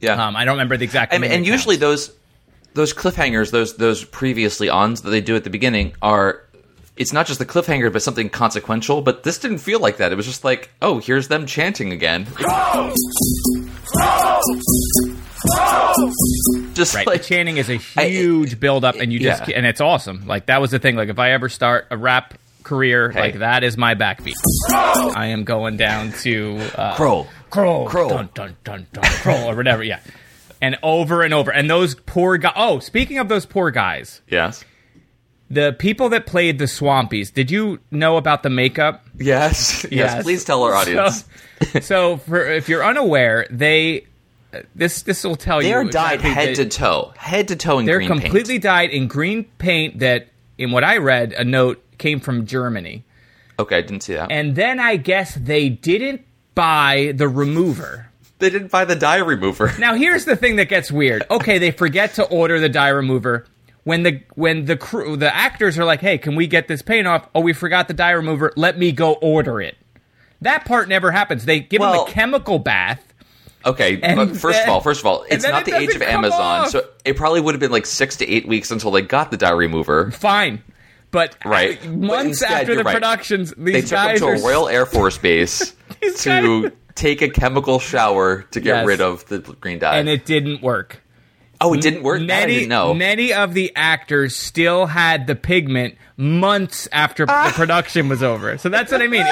yeah, 0.00 0.12
Um, 0.26 0.36
I 0.36 0.44
don't 0.44 0.54
remember 0.54 0.76
the 0.76 0.84
exact 0.84 1.12
and, 1.12 1.22
minute 1.22 1.34
and 1.34 1.46
usually 1.46 1.76
counts. 1.76 2.08
those 2.08 2.16
those 2.74 2.94
cliffhangers, 2.94 3.50
those 3.50 3.76
those 3.76 4.04
previously 4.04 4.68
ons 4.68 5.02
that 5.02 5.10
they 5.10 5.20
do 5.20 5.34
at 5.36 5.44
the 5.44 5.50
beginning 5.50 5.94
are. 6.02 6.42
It's 6.96 7.14
not 7.14 7.26
just 7.26 7.38
the 7.38 7.46
cliffhanger, 7.46 7.90
but 7.90 8.02
something 8.02 8.28
consequential. 8.28 9.00
But 9.00 9.22
this 9.22 9.38
didn't 9.38 9.58
feel 9.58 9.80
like 9.80 9.96
that. 9.96 10.12
It 10.12 10.16
was 10.16 10.26
just 10.26 10.44
like, 10.44 10.70
oh, 10.82 10.98
here's 10.98 11.28
them 11.28 11.46
chanting 11.46 11.92
again. 11.92 12.26
just 16.74 16.94
Right, 16.94 17.06
like 17.06 17.22
the 17.22 17.24
chanting 17.26 17.56
is 17.56 17.68
a 17.68 17.76
huge 17.76 18.60
build 18.60 18.84
up, 18.84 18.96
and 18.96 19.12
you 19.12 19.18
just 19.18 19.48
yeah. 19.48 19.56
and 19.56 19.66
it's 19.66 19.80
awesome. 19.80 20.26
Like 20.26 20.46
that 20.46 20.60
was 20.60 20.70
the 20.70 20.78
thing. 20.78 20.96
Like 20.96 21.08
if 21.08 21.18
I 21.18 21.32
ever 21.32 21.48
start 21.48 21.86
a 21.90 21.96
rap 21.96 22.34
career, 22.62 23.10
Hey. 23.10 23.20
like 23.20 23.38
that 23.40 23.64
is 23.64 23.76
my 23.76 23.94
backbeat. 23.94 24.34
I 24.72 25.26
am 25.28 25.44
going 25.44 25.76
down 25.76 26.12
to 26.22 26.58
uh, 26.76 26.96
Crow. 26.96 27.26
Crow, 27.50 27.86
Crow. 27.86 28.08
dun 28.08 28.28
dun 28.34 28.56
dun 28.64 28.86
dun, 28.92 29.04
Crow, 29.04 29.46
or 29.48 29.56
whatever. 29.56 29.82
Yeah, 29.82 30.00
and 30.62 30.78
over 30.82 31.22
and 31.22 31.34
over. 31.34 31.50
And 31.50 31.68
those 31.68 31.94
poor 31.94 32.36
guys. 32.38 32.52
Oh, 32.56 32.78
speaking 32.78 33.18
of 33.18 33.28
those 33.28 33.44
poor 33.46 33.70
guys, 33.70 34.20
Yes. 34.28 34.64
the 35.50 35.74
people 35.78 36.10
that 36.10 36.26
played 36.26 36.58
the 36.58 36.66
Swampies. 36.66 37.32
Did 37.34 37.50
you 37.50 37.80
know 37.90 38.16
about 38.16 38.42
the 38.44 38.50
makeup? 38.50 39.04
Yes. 39.18 39.82
Yes. 39.84 39.92
Yes. 39.92 40.22
Please 40.22 40.44
tell 40.44 40.62
our 40.62 40.74
audience. 40.74 41.24
So, 41.72 41.80
so 41.80 42.16
for, 42.18 42.44
if 42.44 42.68
you're 42.68 42.84
unaware, 42.84 43.46
they 43.50 44.06
this 44.74 45.02
this 45.02 45.22
will 45.24 45.36
tell 45.36 45.58
they 45.60 45.66
you 45.68 45.70
they 45.70 45.74
are 45.74 45.84
dyed 45.84 46.20
head 46.20 46.56
to 46.56 46.66
toe, 46.68 47.12
head 47.16 47.48
to 47.48 47.56
toe 47.56 47.78
in 47.80 47.86
They're 47.86 48.00
completely 48.06 48.54
paint. 48.54 48.62
dyed 48.62 48.90
in 48.90 49.06
green 49.08 49.44
paint. 49.58 49.98
That, 50.00 50.28
in 50.58 50.70
what 50.72 50.84
I 50.84 50.98
read, 50.98 51.32
a 51.32 51.42
note 51.44 51.82
came 52.00 52.18
from 52.18 52.46
Germany, 52.46 53.04
Okay, 53.60 53.76
I 53.78 53.80
didn't 53.82 54.02
see 54.02 54.14
that. 54.14 54.32
and 54.32 54.56
then 54.56 54.80
I 54.80 54.96
guess 54.96 55.34
they 55.36 55.68
didn't 55.68 56.22
buy 56.56 57.12
the 57.14 57.28
remover. 57.28 58.08
they 58.40 58.50
didn't 58.50 58.70
buy 58.72 58.84
the 58.84 58.96
dye 58.96 59.18
remover. 59.18 59.70
Now 59.78 59.94
here's 59.94 60.24
the 60.24 60.34
thing 60.34 60.56
that 60.56 60.68
gets 60.68 60.90
weird. 60.90 61.24
Okay, 61.30 61.58
they 61.58 61.70
forget 61.70 62.14
to 62.14 62.24
order 62.24 62.58
the 62.58 62.68
dye 62.68 62.88
remover. 62.88 63.46
When 63.84 64.02
the 64.02 64.22
when 64.34 64.66
the 64.66 64.76
crew 64.76 65.16
the 65.16 65.34
actors 65.34 65.78
are 65.78 65.84
like, 65.86 66.00
"Hey, 66.00 66.18
can 66.18 66.34
we 66.36 66.46
get 66.46 66.68
this 66.68 66.82
paint 66.82 67.06
off?" 67.06 67.26
Oh, 67.34 67.40
we 67.40 67.52
forgot 67.54 67.88
the 67.88 67.94
dye 67.94 68.10
remover. 68.10 68.52
Let 68.56 68.78
me 68.78 68.92
go 68.92 69.14
order 69.14 69.60
it. 69.60 69.76
That 70.42 70.64
part 70.66 70.88
never 70.88 71.10
happens. 71.10 71.44
They 71.46 71.60
give 71.60 71.80
Well- 71.80 72.04
them 72.04 72.08
a 72.08 72.14
chemical 72.14 72.58
bath. 72.58 73.02
Okay, 73.64 73.98
And 74.02 74.16
but 74.16 74.36
first 74.36 74.58
then- 74.58 74.68
of 74.68 74.74
all, 74.74 74.80
first 74.80 75.00
of 75.00 75.06
all, 75.06 75.24
it's 75.30 75.44
not 75.44 75.66
it 75.68 75.70
the 75.72 75.78
age 75.78 75.94
of 75.94 76.00
Amazon, 76.02 76.40
off. 76.62 76.70
so 76.70 76.82
it 77.04 77.16
probably 77.16 77.40
would 77.42 77.54
have 77.54 77.60
been 77.60 77.70
like 77.72 77.84
six 77.86 78.16
to 78.16 78.26
eight 78.28 78.48
weeks 78.48 78.70
until 78.70 78.90
they 78.90 79.02
got 79.02 79.30
the 79.30 79.36
dye 79.36 79.50
remover. 79.50 80.10
Fine, 80.12 80.62
but 81.10 81.36
Right. 81.44 81.84
months 81.90 82.42
instead, 82.42 82.50
after 82.62 82.74
the 82.74 82.84
right. 82.84 82.94
productions, 82.94 83.52
these 83.56 83.72
They 83.74 83.80
took 83.82 83.90
guys 83.90 84.18
to 84.20 84.26
are 84.26 84.34
a 84.34 84.40
Royal 84.40 84.68
Air 84.68 84.86
Force 84.86 85.18
base 85.28 85.74
to 86.18 86.62
guys- 86.62 86.72
take 86.94 87.22
a 87.22 87.28
chemical 87.28 87.78
shower 87.78 88.42
to 88.50 88.60
get 88.60 88.76
Yes. 88.76 88.86
rid 88.86 89.00
of 89.00 89.26
the 89.26 89.38
green 89.38 89.78
dye. 89.78 89.96
and 89.98 90.08
it 90.08 90.24
didn't 90.26 90.62
work. 90.62 91.00
oh, 91.62 91.74
it 91.74 91.80
didn't 91.82 92.02
work. 92.02 92.22
Many, 92.22 92.54
didn't 92.54 92.68
know. 92.70 92.94
many 92.94 93.32
of 93.34 93.52
the 93.54 93.70
actors 93.76 94.34
still 94.34 94.86
had 94.86 95.26
the 95.26 95.34
pigment 95.34 95.94
months 96.16 96.88
after 96.92 97.26
the 97.26 97.52
production 97.54 98.08
was 98.08 98.22
over. 98.22 98.56
So 98.58 98.68
that's 98.70 98.90
what 98.92 99.02
I 99.02 99.06
mean. 99.08 99.26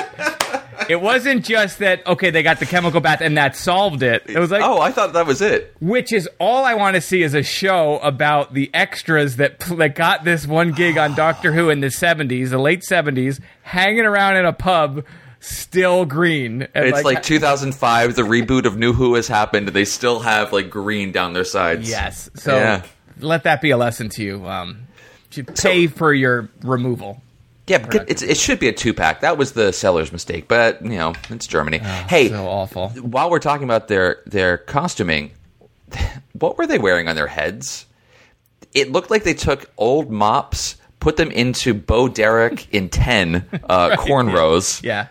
It, 0.92 1.01
wasn't 1.01 1.44
just 1.44 1.79
that 1.81 2.07
okay, 2.07 2.31
they 2.31 2.42
got 2.42 2.59
the 2.61 2.66
chemical 2.66 3.01
bath 3.01 3.20
and 3.20 3.37
that 3.37 3.57
solved 3.57 4.03
it. 4.03 4.22
It 4.27 4.38
was 4.38 4.51
like, 4.51 4.62
oh, 4.62 4.81
I 4.81 4.90
thought 4.90 5.12
that 5.12 5.27
was 5.27 5.40
it. 5.42 5.74
which 5.81 6.12
is 6.12 6.29
all 6.38 6.64
I 6.64 6.74
want 6.74 6.94
to 6.96 7.01
see 7.01 7.22
is 7.22 7.35
a 7.35 7.42
show 7.42 7.98
about 7.98 8.55
the 8.55 8.70
extras 8.74 9.37
that 9.37 9.59
that 9.61 9.94
got 9.94 10.24
this 10.24 10.46
one 10.46 10.72
gig 10.72 10.96
on 10.98 11.14
Doctor 11.16 11.53
Who 11.53 11.70
in 11.70 11.81
the 11.81 11.90
seventies, 11.90 12.51
the 12.51 12.59
late 12.59 12.83
seventies, 12.85 13.40
hanging 13.62 14.07
around 14.07 14.37
in 14.37 14.46
a 14.46 14.53
pub, 14.53 15.05
still 15.40 16.05
green. 16.05 16.66
It's 16.74 17.05
like, 17.05 17.22
2005. 17.22 18.14
The 18.16 18.22
reboot 18.22 18.64
of 18.64 18.77
New 18.77 18.92
Who 18.92 19.14
has 19.14 19.29
happened. 19.29 19.68
They 19.68 19.85
still 19.85 20.20
have 20.20 20.53
like 20.53 20.70
green 20.70 21.12
down 21.12 21.33
their 21.33 21.44
sides. 21.44 21.88
yes. 21.88 22.29
So 22.35 22.57
Yeah. 22.57 22.83
let 23.20 23.44
that 23.44 23.61
be 23.61 23.70
a 23.70 23.77
lesson 23.77 24.09
to 24.11 24.22
you. 24.24 24.46
Um, 24.46 24.81
to 25.33 25.44
pay 25.44 25.87
for 25.87 26.12
your 26.12 26.48
removal. 26.62 27.22
Yeah, 27.68 27.78
but 27.78 28.09
it's, 28.11 28.22
it 28.22 28.37
should 28.37 28.59
be 28.59 28.68
a 28.68 28.72
two 28.72 28.94
pack. 28.94 29.20
That 29.20 29.37
was 29.38 29.52
the 29.52 29.72
seller's 29.72 30.12
mistake, 30.12 30.48
but 30.48 30.83
you 30.83 30.90
know 30.98 31.14
it's 31.31 31.46
Germany. 31.46 31.78
hey, 31.78 32.28
So 32.28 32.46
awful. 32.46 32.88
while 32.90 33.31
we're 33.31 33.38
talking 33.38 33.64
about 33.64 33.88
their 33.88 34.22
their 34.26 34.59
costuming, 34.59 35.33
what 36.33 36.59
were 36.59 36.66
they 36.66 36.78
wearing 36.78 37.09
on 37.09 37.16
their 37.16 37.26
heads? 37.26 37.87
It 38.74 38.92
looked 38.92 39.11
like 39.11 39.24
they 39.24 39.35
took 39.35 39.70
old 39.78 40.11
mops, 40.11 40.76
put 41.00 41.16
them 41.16 41.31
into 41.31 41.72
Bo 41.74 42.09
Derek 42.09 42.72
in 42.74 42.88
ten 42.88 43.46
uh, 43.68 43.90
cornrows. 43.96 44.83
Yeah. 44.83 45.09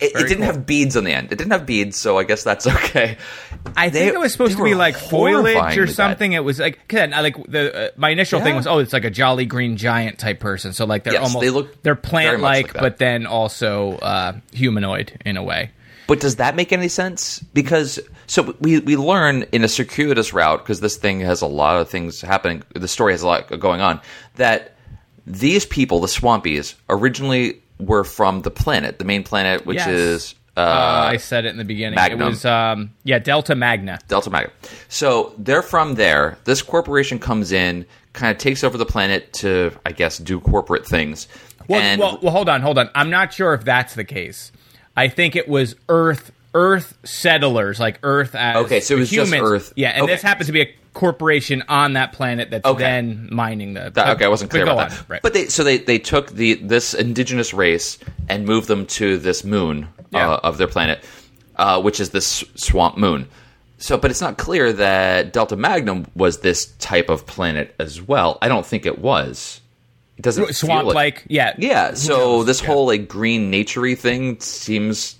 It, 0.00 0.12
it 0.14 0.28
didn't 0.28 0.36
cool. 0.38 0.44
have 0.46 0.66
beads 0.66 0.96
on 0.96 1.04
the 1.04 1.12
end. 1.12 1.32
It 1.32 1.36
didn't 1.38 1.50
have 1.50 1.66
beads, 1.66 1.96
so 1.96 2.18
I 2.18 2.24
guess 2.24 2.44
that's 2.44 2.66
okay. 2.76 3.16
I 3.76 3.88
They- 3.88 4.00
think 4.00 4.14
it 4.14 4.18
was 4.20 4.32
supposed 4.32 4.56
to 4.56 4.62
be 4.64 4.74
like 4.74 4.96
foliage 4.96 5.76
or 5.76 5.80
with 5.82 5.90
that. 5.90 5.94
something. 5.94 6.32
It 6.32 6.44
was 6.44 6.58
like, 6.60 6.86
cause 6.88 7.00
I- 7.12 7.20
like 7.20 7.36
the 7.46 7.88
uh, 7.88 7.90
my 7.96 8.10
initial 8.10 8.40
thing 8.40 8.54
was, 8.56 8.66
oh, 8.66 8.78
it's 8.78 8.92
like 8.92 9.04
a 9.04 9.10
jolly 9.10 9.44
green 9.46 9.76
giant 9.76 10.18
type 10.18 10.40
person. 10.40 10.72
So 10.72 10.84
like 10.86 11.04
they're 11.04 11.14
Yes, 11.14 11.22
almost 11.24 11.40
they 11.40 11.50
look 11.50 11.82
they're 11.82 11.94
plant 11.96 12.40
much 12.40 12.42
like, 12.42 12.74
like 12.74 12.82
but 12.82 12.98
then 12.98 13.26
also 13.26 13.96
uh, 13.98 14.38
humanoid 14.52 15.20
in 15.26 15.36
a 15.36 15.42
way. 15.42 15.70
But 16.06 16.20
does 16.20 16.36
that 16.36 16.56
make 16.56 16.72
any 16.72 16.88
sense? 16.88 17.40
Because 17.52 17.98
so 18.26 18.54
we 18.60 18.78
we 18.78 18.96
learn 18.96 19.42
in 19.52 19.62
a 19.64 19.68
circuitous 19.68 20.32
route 20.32 20.60
because 20.60 20.80
this 20.80 20.96
thing 20.96 21.20
has 21.20 21.42
a 21.42 21.46
lot 21.46 21.80
of 21.80 21.90
things 21.90 22.20
happening. 22.22 22.62
The 22.74 22.88
story 22.88 23.12
has 23.12 23.22
a 23.22 23.26
lot 23.26 23.58
going 23.60 23.80
on 23.82 24.00
that 24.36 24.74
these 25.26 25.66
people, 25.66 26.00
the 26.00 26.06
Swampies, 26.06 26.74
originally 26.88 27.60
were 27.78 28.04
from 28.04 28.42
the 28.42 28.50
planet, 28.50 28.98
the 28.98 29.04
main 29.04 29.22
planet, 29.22 29.64
which 29.66 29.76
Yes. 29.76 29.88
is 29.88 30.34
Uh, 30.56 30.60
uh, 30.60 31.08
I 31.12 31.16
said 31.18 31.44
it 31.44 31.50
in 31.50 31.56
the 31.56 31.64
beginning. 31.64 31.94
Magnum. 31.94 32.20
It 32.20 32.24
was 32.30 32.44
um, 32.44 32.90
yeah, 33.04 33.18
Delta 33.20 33.54
Magna. 33.54 33.98
Delta 34.08 34.28
Magna. 34.30 34.50
So 34.88 35.32
they're 35.38 35.62
from 35.62 35.94
there. 35.94 36.36
This 36.44 36.62
corporation 36.62 37.20
comes 37.20 37.52
in, 37.52 37.86
kind 38.12 38.32
of 38.32 38.38
takes 38.38 38.64
over 38.64 38.76
the 38.76 38.84
planet 38.86 39.32
to, 39.34 39.70
I 39.86 39.92
guess, 39.92 40.18
do 40.18 40.40
corporate 40.40 40.84
things. 40.84 41.28
Well, 41.68 41.80
and 41.80 42.00
well, 42.00 42.18
well, 42.22 42.32
hold 42.32 42.48
on, 42.48 42.60
hold 42.62 42.76
on. 42.78 42.90
I'm 42.96 43.08
not 43.10 43.32
sure 43.32 43.54
if 43.54 43.62
that's 43.64 43.94
the 43.94 44.02
case. 44.04 44.50
I 44.96 45.06
think 45.06 45.36
it 45.36 45.48
was 45.48 45.76
Earth 45.88 46.32
Earth 46.54 46.96
settlers, 47.04 47.78
like 47.78 48.00
Earth 48.02 48.34
as 48.34 48.56
Okay, 48.56 48.80
so 48.80 48.96
it 48.96 48.98
was 48.98 49.10
just. 49.10 49.32
Earth. 49.32 49.72
Yeah, 49.76 49.90
and 49.90 50.02
Okay. 50.04 50.14
this 50.14 50.22
happens 50.22 50.46
to 50.46 50.52
be 50.52 50.62
a 50.62 50.74
corporation 50.98 51.62
on 51.68 51.92
that 51.92 52.12
planet 52.12 52.50
that's 52.50 52.66
Okay. 52.66 52.82
then 52.82 53.28
mining 53.30 53.74
the. 53.74 53.90
That- 53.94 54.16
okay, 54.16 54.24
I 54.24 54.28
wasn't 54.28 54.50
clear 54.50 54.64
about 54.64 54.78
on, 54.78 54.88
that. 54.88 55.04
Right. 55.08 55.22
But 55.22 55.32
they 55.32 55.46
so 55.46 55.62
they 55.62 55.78
they 55.78 55.98
took 56.00 56.32
the 56.32 56.54
this 56.54 56.92
indigenous 56.92 57.54
race 57.54 57.98
and 58.28 58.44
moved 58.44 58.66
them 58.66 58.84
to 58.86 59.16
this 59.16 59.44
moon 59.44 59.86
Yeah. 60.10 60.32
uh, 60.32 60.40
of 60.42 60.58
their 60.58 60.66
planet, 60.66 61.04
uh, 61.54 61.80
which 61.80 62.00
is 62.00 62.10
this 62.10 62.42
swamp 62.56 62.96
moon. 62.98 63.28
So, 63.78 63.96
but 63.96 64.10
it's 64.10 64.20
not 64.20 64.38
clear 64.38 64.72
that 64.72 65.32
Delta 65.32 65.54
Magnum 65.54 66.06
was 66.16 66.40
this 66.40 66.66
type 66.80 67.08
of 67.08 67.26
planet 67.26 67.76
as 67.78 68.02
well. 68.02 68.36
I 68.42 68.48
don't 68.48 68.66
think 68.66 68.84
it 68.84 68.98
was. 68.98 69.60
It 70.16 70.22
doesn't 70.22 70.52
swamp 70.56 70.88
like 70.92 71.22
yeah 71.28 71.54
Yeah. 71.58 71.94
So 71.94 72.42
this 72.42 72.60
Yeah. 72.60 72.66
whole 72.66 72.86
like 72.86 73.06
green 73.06 73.52
naturey 73.52 73.96
thing 73.96 74.40
seems. 74.40 75.14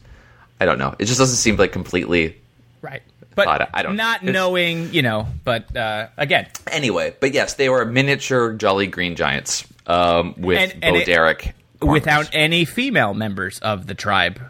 I 0.60 0.64
don't 0.66 0.78
know. 0.80 0.96
It 0.98 1.04
just 1.04 1.20
doesn't 1.20 1.36
seem 1.36 1.54
like 1.56 1.70
completely 1.70 2.36
right. 2.82 3.02
But 3.38 3.44
Thought- 3.44 3.70
I 3.72 3.82
don't- 3.82 3.94
not 3.94 4.24
knowing, 4.24 4.92
you 4.92 5.02
know. 5.02 5.28
But 5.44 5.76
uh, 5.76 6.08
again, 6.16 6.48
Anyway, 6.72 7.14
but 7.20 7.32
yes, 7.32 7.54
they 7.54 7.68
were 7.68 7.84
miniature 7.84 8.52
jolly 8.52 8.88
green 8.88 9.14
giants 9.14 9.64
um, 9.86 10.34
with 10.36 10.58
And- 10.58 10.72
and 10.84 10.94
Bo 10.94 11.00
it- 11.00 11.06
Derek 11.06 11.54
without 11.80 12.28
any 12.32 12.64
female 12.64 13.14
members 13.14 13.60
of 13.60 13.86
the 13.86 13.94
tribe. 13.94 14.40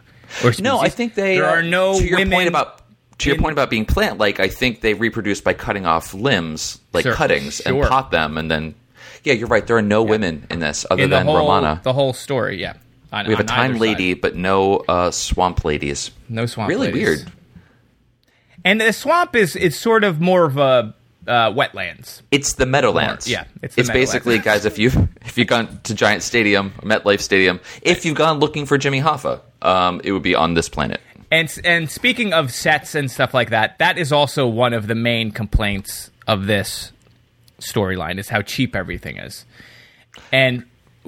Or 0.43 0.51
No, 0.59 0.79
I 0.79 0.89
think 0.89 1.13
they. 1.13 1.35
There 1.35 1.45
uh, 1.45 1.57
are 1.57 1.61
no 1.61 1.99
to 1.99 2.03
your 2.07 2.17
women 2.17 2.33
point 2.33 2.47
about 2.47 2.81
to 3.19 3.29
your 3.29 3.35
in- 3.35 3.41
point 3.43 3.53
about 3.53 3.69
being 3.69 3.85
plant 3.85 4.17
like. 4.17 4.39
I 4.39 4.47
think 4.47 4.81
they 4.81 4.95
reproduce 4.95 5.39
by 5.39 5.53
cutting 5.53 5.85
off 5.85 6.13
limbs, 6.15 6.79
like 6.93 7.03
Sure, 7.03 7.13
cuttings, 7.13 7.59
and 7.59 7.79
pot 7.83 8.09
them, 8.11 8.37
and 8.39 8.49
then. 8.49 8.73
Yeah, 9.23 9.33
you're 9.33 9.47
right. 9.49 9.65
There 9.67 9.75
are 9.77 9.81
no 9.83 10.01
women 10.01 10.47
in 10.49 10.59
this 10.59 10.85
other 10.89 11.03
in 11.03 11.09
than 11.11 11.25
whole 11.25 11.37
Romana. 11.37 11.81
the 11.83 11.93
whole 11.93 12.13
story. 12.13 12.59
Yeah, 12.59 12.73
On- 13.13 13.27
we 13.27 13.33
have 13.33 13.39
a 13.39 13.43
time 13.43 13.77
lady, 13.77 14.13
side. 14.13 14.21
but 14.21 14.35
no 14.35 14.77
uh, 14.87 15.11
swamp 15.11 15.63
ladies. 15.65 16.09
no 16.29 16.45
swamp. 16.47 16.69
really 16.69 16.87
ladies. 16.87 17.03
weird. 17.03 17.31
And 18.65 18.81
the 18.81 18.93
swamp 18.93 19.35
is 19.35 19.55
it's 19.55 19.77
sort 19.77 20.03
of 20.03 20.19
more 20.19 20.45
of 20.45 20.57
a 20.57 20.93
uh, 21.27 21.51
wetlands. 21.51 22.21
It's 22.31 22.53
the 22.53 22.65
Meadowlands. 22.65 23.27
Yeah, 23.27 23.45
it's 23.61 23.75
the 23.75 23.83
basically, 23.83 24.37
Meadowlands. 24.37 24.63
guys. 24.63 24.65
If 24.65 24.79
you 24.79 25.09
if 25.25 25.37
you've 25.37 25.47
gone 25.47 25.79
to 25.83 25.93
Giant 25.93 26.23
Stadium, 26.23 26.71
MetLife 26.81 27.21
Stadium, 27.21 27.59
if 27.81 28.05
you've 28.05 28.17
gone 28.17 28.39
looking 28.39 28.65
for 28.65 28.77
Jimmy 28.77 29.01
Hoffa, 29.01 29.41
um, 29.61 30.01
it 30.03 30.11
would 30.11 30.23
be 30.23 30.35
on 30.35 30.53
this 30.53 30.69
planet. 30.69 31.01
And 31.31 31.53
and 31.63 31.89
speaking 31.89 32.33
of 32.33 32.51
sets 32.51 32.95
and 32.95 33.09
stuff 33.09 33.33
like 33.33 33.51
that, 33.51 33.77
that 33.79 33.97
is 33.97 34.11
also 34.11 34.47
one 34.47 34.73
of 34.73 34.87
the 34.87 34.95
main 34.95 35.31
complaints 35.31 36.09
of 36.27 36.47
this 36.47 36.91
storyline 37.59 38.17
is 38.17 38.29
how 38.29 38.41
cheap 38.41 38.75
everything 38.75 39.17
is. 39.17 39.45
And 40.31 40.65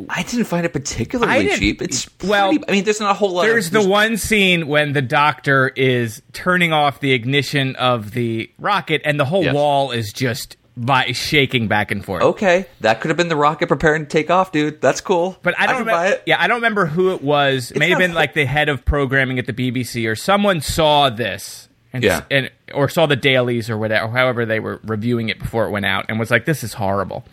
I 0.09 0.23
didn't 0.23 0.45
find 0.45 0.65
it 0.65 0.73
particularly 0.73 1.49
cheap. 1.57 1.81
It's 1.81 2.09
well, 2.23 2.49
pretty, 2.49 2.63
I 2.67 2.71
mean, 2.71 2.83
there's 2.83 2.99
not 2.99 3.11
a 3.11 3.13
whole 3.13 3.31
lot. 3.31 3.43
there's 3.43 3.67
of, 3.67 3.73
the 3.73 3.87
one 3.87 4.17
scene 4.17 4.67
when 4.67 4.93
the 4.93 5.01
doctor 5.01 5.69
is 5.69 6.21
turning 6.33 6.73
off 6.73 6.99
the 6.99 7.11
ignition 7.13 7.75
of 7.77 8.11
the 8.11 8.49
rocket 8.59 9.01
and 9.05 9.19
the 9.19 9.25
whole 9.25 9.43
Yes. 9.43 9.53
wall 9.55 9.91
is 9.91 10.11
just 10.13 10.57
vi- 10.77 11.11
shaking 11.11 11.67
back 11.67 11.91
and 11.91 12.03
forth. 12.05 12.23
Okay, 12.23 12.65
that 12.79 13.01
could 13.01 13.09
have 13.09 13.17
been 13.17 13.27
the 13.29 13.35
rocket 13.35 13.67
preparing 13.67 14.03
to 14.03 14.07
take 14.09 14.29
off, 14.29 14.51
dude. 14.51 14.81
That's 14.81 15.01
cool. 15.01 15.37
But 15.41 15.53
I 15.59 15.65
don't 15.67 15.79
remember. 15.79 15.91
buy 15.91 16.07
it. 16.09 16.23
Yeah, 16.25 16.41
I 16.41 16.47
don't 16.47 16.57
remember 16.57 16.85
who 16.85 17.11
it 17.13 17.21
was. 17.21 17.71
It 17.71 17.77
may 17.79 17.89
have 17.89 17.99
been 17.99 18.13
like 18.13 18.33
the 18.33 18.45
head 18.45 18.69
of 18.69 18.85
programming 18.85 19.37
at 19.39 19.45
the 19.47 19.53
BBC 19.53 20.07
or 20.09 20.15
someone 20.15 20.61
saw 20.61 21.09
this 21.09 21.67
and, 21.93 22.03
Yeah. 22.03 22.21
and 22.31 22.49
or 22.73 22.87
saw 22.87 23.05
the 23.05 23.17
dailies 23.17 23.69
or 23.69 23.77
whatever, 23.77 24.05
or 24.05 24.11
however 24.11 24.45
they 24.45 24.61
were 24.61 24.79
reviewing 24.85 25.27
it 25.29 25.39
before 25.39 25.65
it 25.65 25.71
went 25.71 25.85
out, 25.85 26.05
and 26.07 26.17
was 26.19 26.31
like, 26.31 26.45
"This 26.45 26.63
is 26.63 26.73
horrible." 26.73 27.25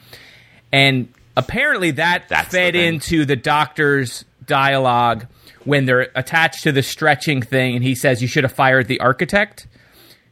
And 0.73 1.09
apparently, 1.39 1.93
that 1.93 2.29
That's 2.29 2.51
fed 2.51 2.75
the 2.75 2.85
into 2.85 3.25
the 3.25 3.37
doctor's 3.37 4.25
dialogue 4.47 5.27
when 5.65 5.87
they're 5.87 6.09
attached 6.15 6.63
to 6.65 6.73
the 6.73 6.83
stretching 6.83 7.43
thing, 7.43 7.75
and 7.77 7.85
he 7.85 7.95
says, 7.95 8.21
"You 8.23 8.29
should 8.29 8.45
have 8.45 8.53
fired 8.53 8.89
the 8.89 9.01
architect." 9.01 9.67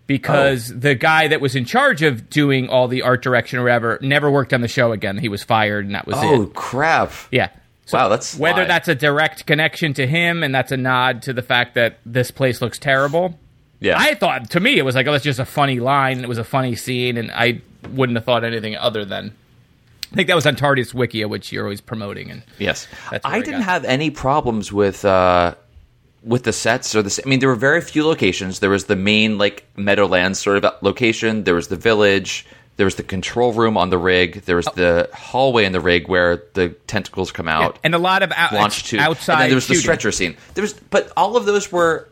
Because 0.07 0.71
Oh. 0.71 0.77
the 0.79 0.95
guy 0.95 1.27
that 1.29 1.41
was 1.41 1.57
in 1.57 1.65
charge 1.65 2.03
of 2.03 2.31
doing 2.31 2.69
all 2.69 2.87
the 2.87 3.03
art 3.03 3.23
direction 3.23 3.59
or 3.59 3.65
whatever 3.65 3.99
never 4.01 4.31
worked 4.31 4.53
on 4.55 4.61
the 4.61 4.69
show 4.69 4.93
again. 4.93 5.19
He 5.19 5.29
was 5.29 5.43
fired, 5.43 5.85
and 5.85 5.95
that 5.97 6.07
was 6.07 6.15
oh, 6.17 6.23
it. 6.35 6.37
Oh 6.39 6.47
crap! 6.47 7.13
Yeah. 7.33 7.49
wow, 7.93 8.09
that's 8.09 8.37
Whether 8.37 8.63
sly. 8.63 8.65
that's 8.67 8.87
a 8.87 8.95
direct 8.95 9.47
connection 9.47 9.95
to 9.95 10.07
him 10.07 10.43
and 10.45 10.55
that's 10.55 10.71
a 10.71 10.77
nod 10.77 11.23
to 11.23 11.33
the 11.33 11.43
fact 11.43 11.75
that 11.75 11.99
this 12.07 12.31
place 12.31 12.61
looks 12.63 12.79
terrible. 12.79 13.37
yeah. 13.81 13.97
I 13.99 14.15
thought 14.15 14.51
to 14.51 14.61
me 14.61 14.79
it 14.79 14.85
was 14.85 14.95
like, 14.95 15.07
oh, 15.09 15.13
it's 15.15 15.25
just 15.25 15.39
a 15.41 15.45
funny 15.45 15.81
line. 15.81 16.21
It 16.21 16.29
was 16.29 16.39
a 16.39 16.45
funny 16.45 16.77
scene, 16.77 17.17
and 17.17 17.33
I 17.33 17.61
wouldn't 17.91 18.17
have 18.17 18.25
thought 18.25 18.45
anything 18.45 18.77
other 18.77 19.05
than. 19.05 19.33
I 20.17 20.21
think 20.21 20.29
that 20.29 20.35
was 20.35 20.47
on 20.47 20.57
TARDIS 20.57 20.95
Wikia, 20.95 21.29
which 21.29 21.53
you're 21.53 21.65
always 21.65 21.83
promoting, 21.83 22.31
and 22.31 22.43
Yes, 22.59 22.89
I 23.13 23.21
I 23.23 23.41
didn't 23.43 23.61
have 23.61 23.85
any 23.85 24.09
problems 24.09 24.73
with 24.73 25.05
uh, 25.05 25.57
with 26.23 26.45
the 26.45 26.55
sets 26.55 26.95
or 26.95 27.03
the. 27.03 27.23
I 27.23 27.29
mean, 27.29 27.41
there 27.41 27.51
were 27.51 27.55
very 27.55 27.83
few 27.83 28.07
locations. 28.07 28.61
There 28.61 28.71
was 28.71 28.87
the 28.87 28.97
main 28.97 29.37
like 29.37 29.67
Meadowlands 29.77 30.39
sort 30.39 30.65
of 30.65 30.73
location. 30.81 31.45
There 31.45 31.55
was 31.55 31.69
the 31.69 31.77
village. 31.77 32.47
There 32.79 32.87
was 32.87 32.95
the 32.95 33.03
control 33.03 33.53
room 33.53 33.77
on 33.77 33.91
the 33.91 33.99
rig. 33.99 34.41
There 34.47 34.57
was 34.57 34.65
the 34.75 35.11
hallway 35.13 35.67
in 35.67 35.73
the 35.73 35.81
rig 35.81 36.09
where 36.09 36.43
the 36.55 36.71
tentacles 36.87 37.31
come 37.31 37.47
out. 37.47 37.79
and 37.85 37.95
a 37.95 37.99
lot 37.99 38.23
of 38.23 38.33
out, 38.33 38.55
longitude. 38.55 39.01
outside. 39.01 39.35
and 39.35 39.43
then 39.43 39.49
there 39.51 39.57
was 39.57 39.69
the 39.69 39.75
stretcher 39.75 40.13
scene. 40.13 40.35
There 40.55 40.63
was, 40.63 40.73
but 40.73 41.13
all 41.15 41.37
of 41.37 41.45
those 41.45 41.71
were 41.71 42.09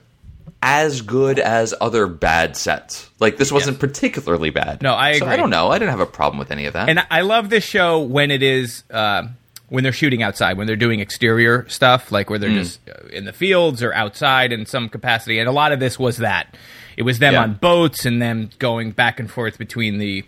as 0.63 1.03
good 1.03 1.39
as 1.39 1.75
other 1.81 2.07
bad 2.07 2.57
sets. 2.57 3.11
Like 3.21 3.37
this 3.37 3.53
wasn't 3.53 3.79
particularly 3.81 4.51
bad. 4.51 4.83
No, 4.83 4.95
I 4.95 5.19
So 5.19 5.27
I 5.27 5.37
don't 5.37 5.51
know. 5.51 5.69
I 5.71 5.79
didn't 5.79 5.91
have 5.91 6.01
a 6.01 6.07
problem 6.07 6.39
with 6.39 6.51
any 6.51 6.67
of 6.67 6.73
that. 6.73 6.89
And 6.89 7.07
I 7.11 7.21
love 7.21 7.51
this 7.51 7.65
show 7.65 8.01
when 8.01 8.31
it 8.31 8.43
is 8.43 8.83
uh, 8.91 9.25
when 9.69 9.83
they're 9.85 9.93
shooting 9.93 10.23
outside, 10.23 10.57
when 10.57 10.67
they're 10.67 10.77
doing 10.77 11.01
exterior 11.01 11.67
stuff, 11.69 12.11
like 12.13 12.31
where 12.31 12.39
they're 12.39 12.51
Hmm. 12.51 12.59
just 12.59 12.81
uh, 12.89 13.09
in 13.09 13.25
the 13.25 13.33
fields 13.33 13.83
or 13.83 13.93
outside 13.93 14.53
in 14.53 14.65
some 14.67 14.89
capacity. 14.89 15.39
And 15.39 15.49
a 15.49 15.53
lot 15.53 15.73
of 15.73 15.81
this 15.81 15.99
was 15.99 16.19
that 16.19 16.55
it 16.97 17.03
was 17.03 17.19
them 17.19 17.35
Yeah. 17.35 17.43
on 17.43 17.55
boats 17.55 18.07
and 18.07 18.23
them 18.23 18.51
going 18.59 18.93
back 18.93 19.19
and 19.21 19.31
forth 19.31 19.59
between 19.59 19.99
the. 19.99 20.25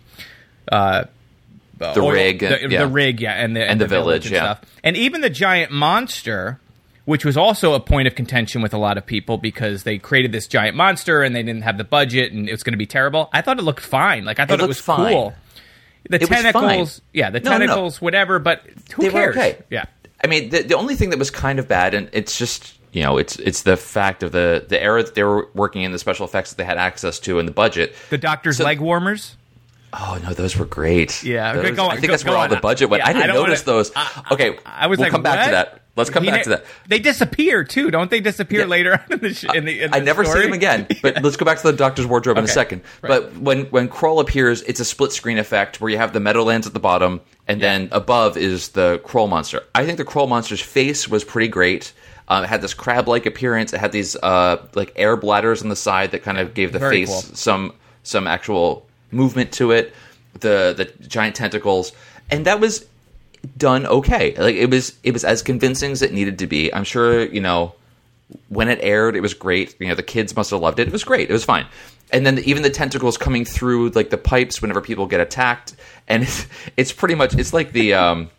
Uh, 0.71 1.05
The 1.79 1.99
oil- 2.01 2.11
rig, 2.11 2.39
the, 2.39 2.67
yeah. 2.69 2.79
the 2.79 2.87
rig, 2.87 3.21
yeah, 3.21 3.33
and 3.33 3.55
the 3.55 3.63
And 3.63 3.79
the 3.79 3.87
village, 3.87 4.25
and 4.25 4.33
yeah. 4.33 4.41
stuff. 4.55 4.61
and 4.83 4.97
even 4.97 5.21
the 5.21 5.29
giant 5.29 5.71
monster, 5.71 6.59
which 7.07 7.23
was 7.23 7.37
also 7.37 7.73
a 7.73 7.79
point 7.79 8.05
of 8.05 8.15
contention 8.15 8.61
with 8.61 8.73
a 8.73 8.77
lot 8.77 8.97
of 8.97 9.05
people 9.05 9.37
because 9.37 9.83
they 9.83 9.97
created 9.97 10.33
this 10.33 10.45
giant 10.45 10.75
monster 10.75 11.23
and 11.23 11.33
they 11.33 11.41
didn't 11.41 11.61
have 11.61 11.77
the 11.77 11.85
budget 11.85 12.33
and 12.33 12.49
it 12.49 12.51
was 12.51 12.63
going 12.63 12.73
to 12.73 12.77
be 12.77 12.85
terrible. 12.85 13.29
I 13.31 13.41
thought 13.41 13.57
it 13.59 13.61
looked 13.63 13.79
fine. 13.83 14.25
Like 14.25 14.39
I 14.39 14.45
thought 14.45 14.55
it, 14.55 14.63
looked 14.63 14.67
was 14.67 14.79
fine. 14.81 15.13
cool. 15.13 15.33
The 16.09 16.21
It 16.21 16.27
tentacles, 16.27 17.01
yeah, 17.13 17.29
the 17.29 17.39
No, 17.39 17.51
no, 17.51 17.57
no. 17.59 17.65
tentacles, 17.67 18.01
whatever. 18.01 18.39
But 18.39 18.61
who 18.93 19.03
they 19.03 19.09
cares? 19.09 19.35
okay. 19.37 19.57
Yeah, 19.69 19.85
I 20.23 20.27
mean, 20.27 20.49
the, 20.49 20.63
the 20.63 20.75
only 20.75 20.95
thing 20.95 21.09
that 21.11 21.19
was 21.19 21.31
kind 21.31 21.59
of 21.59 21.67
bad, 21.69 21.93
and 21.93 22.09
it's 22.11 22.37
just 22.37 22.73
you 22.91 23.03
know, 23.03 23.17
it's 23.17 23.37
it's 23.37 23.61
the 23.63 23.77
fact 23.77 24.21
of 24.23 24.31
the 24.33 24.65
the 24.67 24.81
era 24.81 25.01
that 25.03 25.15
they 25.15 25.23
were 25.23 25.47
working 25.53 25.83
in, 25.83 25.91
the 25.93 25.99
special 25.99 26.25
effects 26.25 26.51
that 26.51 26.57
they 26.57 26.63
had 26.65 26.77
access 26.77 27.19
to, 27.21 27.39
and 27.39 27.47
the 27.47 27.51
budget. 27.53 27.95
the 28.09 28.17
doctor's 28.17 28.57
So- 28.57 28.63
leg 28.65 28.79
warmers. 28.81 29.35
Oh 29.93 30.19
no, 30.21 30.33
those 30.33 30.57
were 30.57 30.65
great. 30.65 31.23
Yeah, 31.23 31.53
Those- 31.53 31.65
okay, 31.71 31.77
on, 31.81 31.91
I 31.91 31.93
think 31.95 32.07
go- 32.07 32.11
that's 32.11 32.23
go 32.23 32.31
where 32.31 32.39
all 32.39 32.47
the 32.49 32.57
budget 32.57 32.89
went. 32.89 33.03
Yeah, 33.03 33.09
I 33.09 33.13
didn't 33.13 33.31
I 33.31 33.33
notice 33.33 33.65
wanna- 33.65 33.77
those. 33.77 33.91
okay, 34.31 34.57
I 34.65 34.87
was 34.87 34.97
we'll 34.99 35.05
like, 35.05 35.11
come 35.11 35.23
back 35.23 35.45
to 35.45 35.51
that. 35.51 35.81
Let's 35.97 36.09
come 36.09 36.23
He 36.23 36.29
back 36.29 36.39
ne- 36.39 36.43
to 36.43 36.49
that. 36.51 36.65
They 36.87 36.99
disappear 36.99 37.63
too, 37.63 37.91
don't 37.91 38.09
they? 38.09 38.19
Disappear 38.21 38.61
Yeah. 38.61 38.65
later 38.67 38.93
on 38.93 39.11
in 39.11 39.19
the, 39.19 39.33
sh- 39.33 39.45
in 39.53 39.65
the. 39.65 39.81
In 39.81 39.93
I 39.93 39.99
never 39.99 40.23
story? 40.23 40.39
see 40.41 40.45
them 40.45 40.53
again. 40.53 40.87
But 41.01 41.21
let's 41.23 41.35
go 41.35 41.45
back 41.45 41.57
to 41.57 41.63
the 41.71 41.73
Doctor's 41.77 42.05
wardrobe 42.05 42.37
in 42.37 42.43
a 42.45 42.47
second. 42.47 42.81
Right. 43.01 43.09
But 43.09 43.35
when 43.37 43.65
when 43.65 43.89
Kroll 43.89 44.19
appears, 44.19 44.61
it's 44.61 44.79
a 44.79 44.85
split 44.85 45.11
screen 45.11 45.37
effect 45.37 45.81
where 45.81 45.89
you 45.91 45.97
have 45.97 46.13
the 46.13 46.19
Meadowlands 46.19 46.67
at 46.67 46.73
the 46.73 46.79
bottom, 46.79 47.19
and 47.47 47.59
then 47.61 47.89
above 47.91 48.37
is 48.37 48.69
the 48.69 49.01
Kroll 49.03 49.27
monster. 49.27 49.63
I 49.75 49.85
think 49.85 49.97
the 49.97 50.05
Kroll 50.05 50.27
monster's 50.27 50.61
face 50.61 51.07
was 51.09 51.23
pretty 51.25 51.47
great. 51.49 51.91
Um, 52.29 52.43
it 52.43 52.47
had 52.47 52.61
this 52.61 52.73
crab-like 52.73 53.25
appearance. 53.25 53.71
It 53.73 53.79
had 53.79 53.91
these 53.93 54.15
uh, 54.17 54.57
like 54.75 54.91
air 54.97 55.15
bladders 55.15 55.61
on 55.63 55.69
the 55.69 55.75
side 55.77 56.11
that 56.11 56.23
kind 56.23 56.37
of 56.37 56.53
gave 56.53 56.73
the 56.73 56.79
Very 56.79 57.05
face 57.05 57.09
cool. 57.09 57.35
some 57.35 57.73
some 58.03 58.27
actual 58.27 58.85
movement 59.11 59.51
to 59.53 59.71
it. 59.71 59.93
The 60.39 60.73
the 60.77 60.85
giant 61.07 61.35
tentacles, 61.35 61.93
and 62.29 62.45
that 62.45 62.59
was 62.59 62.85
done 63.55 63.85
okay. 63.85 64.35
Like 64.35 64.55
it 64.55 64.69
was 64.69 64.97
it 65.03 65.11
was 65.11 65.23
as 65.23 65.41
convincing 65.41 65.91
as 65.91 66.01
it 66.01 66.13
needed 66.13 66.39
to 66.39 66.47
be. 66.47 66.73
I'm 66.73 66.83
sure 66.83 67.25
you 67.25 67.41
know 67.41 67.73
when 68.49 68.67
it 68.67 68.79
aired, 68.81 69.15
it 69.15 69.21
was 69.21 69.33
great. 69.33 69.75
You 69.79 69.87
know, 69.87 69.95
the 69.95 70.03
kids 70.03 70.35
must 70.35 70.51
have 70.51 70.59
loved 70.59 70.79
it. 70.79 70.87
It 70.87 70.93
was 70.93 71.03
great. 71.03 71.29
It 71.29 71.33
was 71.33 71.45
fine. 71.45 71.65
And 72.11 72.25
then 72.25 72.39
even 72.39 72.63
the 72.63 72.69
tentacles 72.69 73.17
coming 73.17 73.45
through 73.45 73.89
like 73.89 74.09
the 74.09 74.17
pipes 74.17 74.61
whenever 74.61 74.81
people 74.81 75.07
get 75.07 75.19
attacked, 75.19 75.75
and 76.07 76.23
it's, 76.23 76.47
it's 76.77 76.91
pretty 76.91 77.15
much 77.15 77.35
it's 77.35 77.53
like 77.53 77.71
the 77.71 77.93
um, 77.93 78.29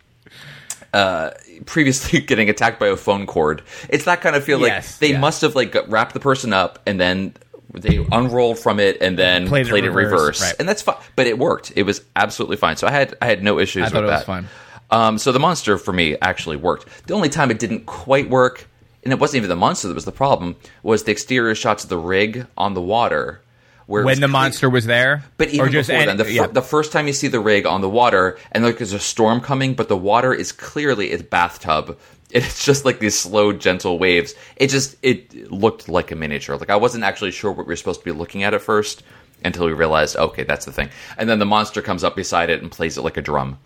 uh, 0.93 1.31
previously 1.65 2.19
getting 2.27 2.49
attacked 2.49 2.79
by 2.79 2.87
a 2.87 2.95
phone 2.95 3.25
cord. 3.25 3.63
It's 3.89 4.05
that 4.05 4.21
kind 4.21 4.35
of 4.35 4.43
feel. 4.43 4.59
Like 4.59 4.85
they 4.97 5.11
yeah. 5.11 5.19
must 5.19 5.41
have 5.41 5.55
like 5.55 5.75
wrapped 5.87 6.13
the 6.13 6.19
person 6.19 6.53
up 6.53 6.79
and 6.85 6.99
then 6.99 7.33
they 7.73 8.03
unrolled 8.11 8.57
from 8.57 8.79
it 8.79 8.97
and 9.01 9.17
then 9.17 9.47
Played 9.47 9.67
played, 9.67 9.83
it 9.83 9.91
reverse, 9.91 10.11
reverse, 10.11 10.41
right. 10.41 10.55
and 10.59 10.67
that's 10.67 10.81
fine. 10.81 10.97
But 11.15 11.27
it 11.27 11.37
worked. 11.37 11.73
It 11.75 11.83
was 11.83 12.01
absolutely 12.15 12.57
fine. 12.57 12.77
So 12.77 12.87
I 12.87 12.91
had 12.91 13.15
I 13.21 13.27
had 13.27 13.43
no 13.43 13.59
issues 13.59 13.83
I 13.83 13.89
thought 13.89 14.03
with 14.03 14.09
it 14.09 14.13
was 14.13 14.19
that. 14.21 14.25
fine. 14.25 14.47
Um, 14.91 15.17
so 15.17 15.31
the 15.31 15.39
monster 15.39 15.77
for 15.77 15.93
me 15.93 16.17
actually 16.21 16.57
worked. 16.57 16.87
The 17.07 17.13
only 17.13 17.29
time 17.29 17.51
it 17.51 17.59
didn't 17.59 17.85
quite 17.85 18.29
work, 18.29 18.67
and 19.03 19.13
it 19.13 19.19
wasn't 19.19 19.37
even 19.37 19.49
the 19.49 19.55
monster 19.55 19.87
that 19.87 19.93
was 19.93 20.05
the 20.05 20.11
problem, 20.11 20.55
was 20.83 21.03
the 21.03 21.11
exterior 21.11 21.55
shots 21.55 21.83
of 21.83 21.89
the 21.89 21.97
rig 21.97 22.47
on 22.57 22.73
the 22.73 22.81
water. 22.81 23.41
Where 23.85 24.03
when 24.03 24.19
the 24.19 24.27
monster 24.27 24.69
was 24.69 24.85
there, 24.85 25.23
but 25.37 25.47
even 25.47 25.61
or 25.61 25.69
just 25.69 25.89
before 25.89 26.01
any- 26.03 26.05
then, 26.07 26.17
the, 26.17 26.31
yeah. 26.31 26.45
the 26.45 26.61
first 26.61 26.91
time 26.91 27.07
you 27.07 27.13
see 27.13 27.27
the 27.27 27.39
rig 27.39 27.65
on 27.65 27.81
the 27.81 27.89
water, 27.89 28.37
and 28.51 28.63
like 28.63 28.77
there's 28.77 28.93
a 28.93 28.99
storm 28.99 29.41
coming, 29.41 29.73
but 29.73 29.89
the 29.89 29.97
water 29.97 30.31
is 30.31 30.51
clearly 30.51 31.11
its 31.11 31.23
bathtub. 31.23 31.97
It's 32.31 32.63
just 32.63 32.85
like 32.85 32.99
these 32.99 33.17
slow, 33.17 33.53
gentle 33.53 33.97
waves. 33.97 34.35
It 34.55 34.67
just 34.67 34.95
it 35.01 35.51
looked 35.51 35.89
like 35.89 36.11
a 36.11 36.15
miniature. 36.15 36.57
Like 36.57 36.69
I 36.69 36.75
wasn't 36.75 37.03
actually 37.03 37.31
sure 37.31 37.51
what 37.51 37.65
we 37.65 37.71
were 37.71 37.75
supposed 37.75 38.01
to 38.01 38.05
be 38.05 38.11
looking 38.11 38.43
at 38.43 38.53
at 38.53 38.61
first 38.61 39.01
until 39.43 39.65
we 39.65 39.73
realized, 39.73 40.15
okay, 40.15 40.43
that's 40.43 40.65
the 40.65 40.71
thing. 40.71 40.89
And 41.17 41.27
then 41.27 41.39
the 41.39 41.47
monster 41.47 41.81
comes 41.81 42.03
up 42.03 42.15
beside 42.15 42.51
it 42.51 42.61
and 42.61 42.71
plays 42.71 42.99
it 42.99 43.01
like 43.01 43.17
a 43.17 43.23
drum, 43.23 43.57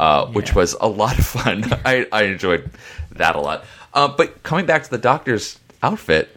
uh, 0.00 0.26
which 0.28 0.54
was 0.54 0.74
a 0.80 0.88
lot 0.88 1.18
of 1.18 1.26
fun. 1.26 1.64
I, 1.84 2.06
I 2.10 2.22
enjoyed 2.24 2.70
that 3.12 3.36
a 3.36 3.40
lot. 3.40 3.64
Uh, 3.92 4.08
but 4.08 4.42
coming 4.42 4.64
back 4.64 4.82
to 4.84 4.90
the 4.90 4.98
doctor's 4.98 5.58
outfit, 5.82 6.34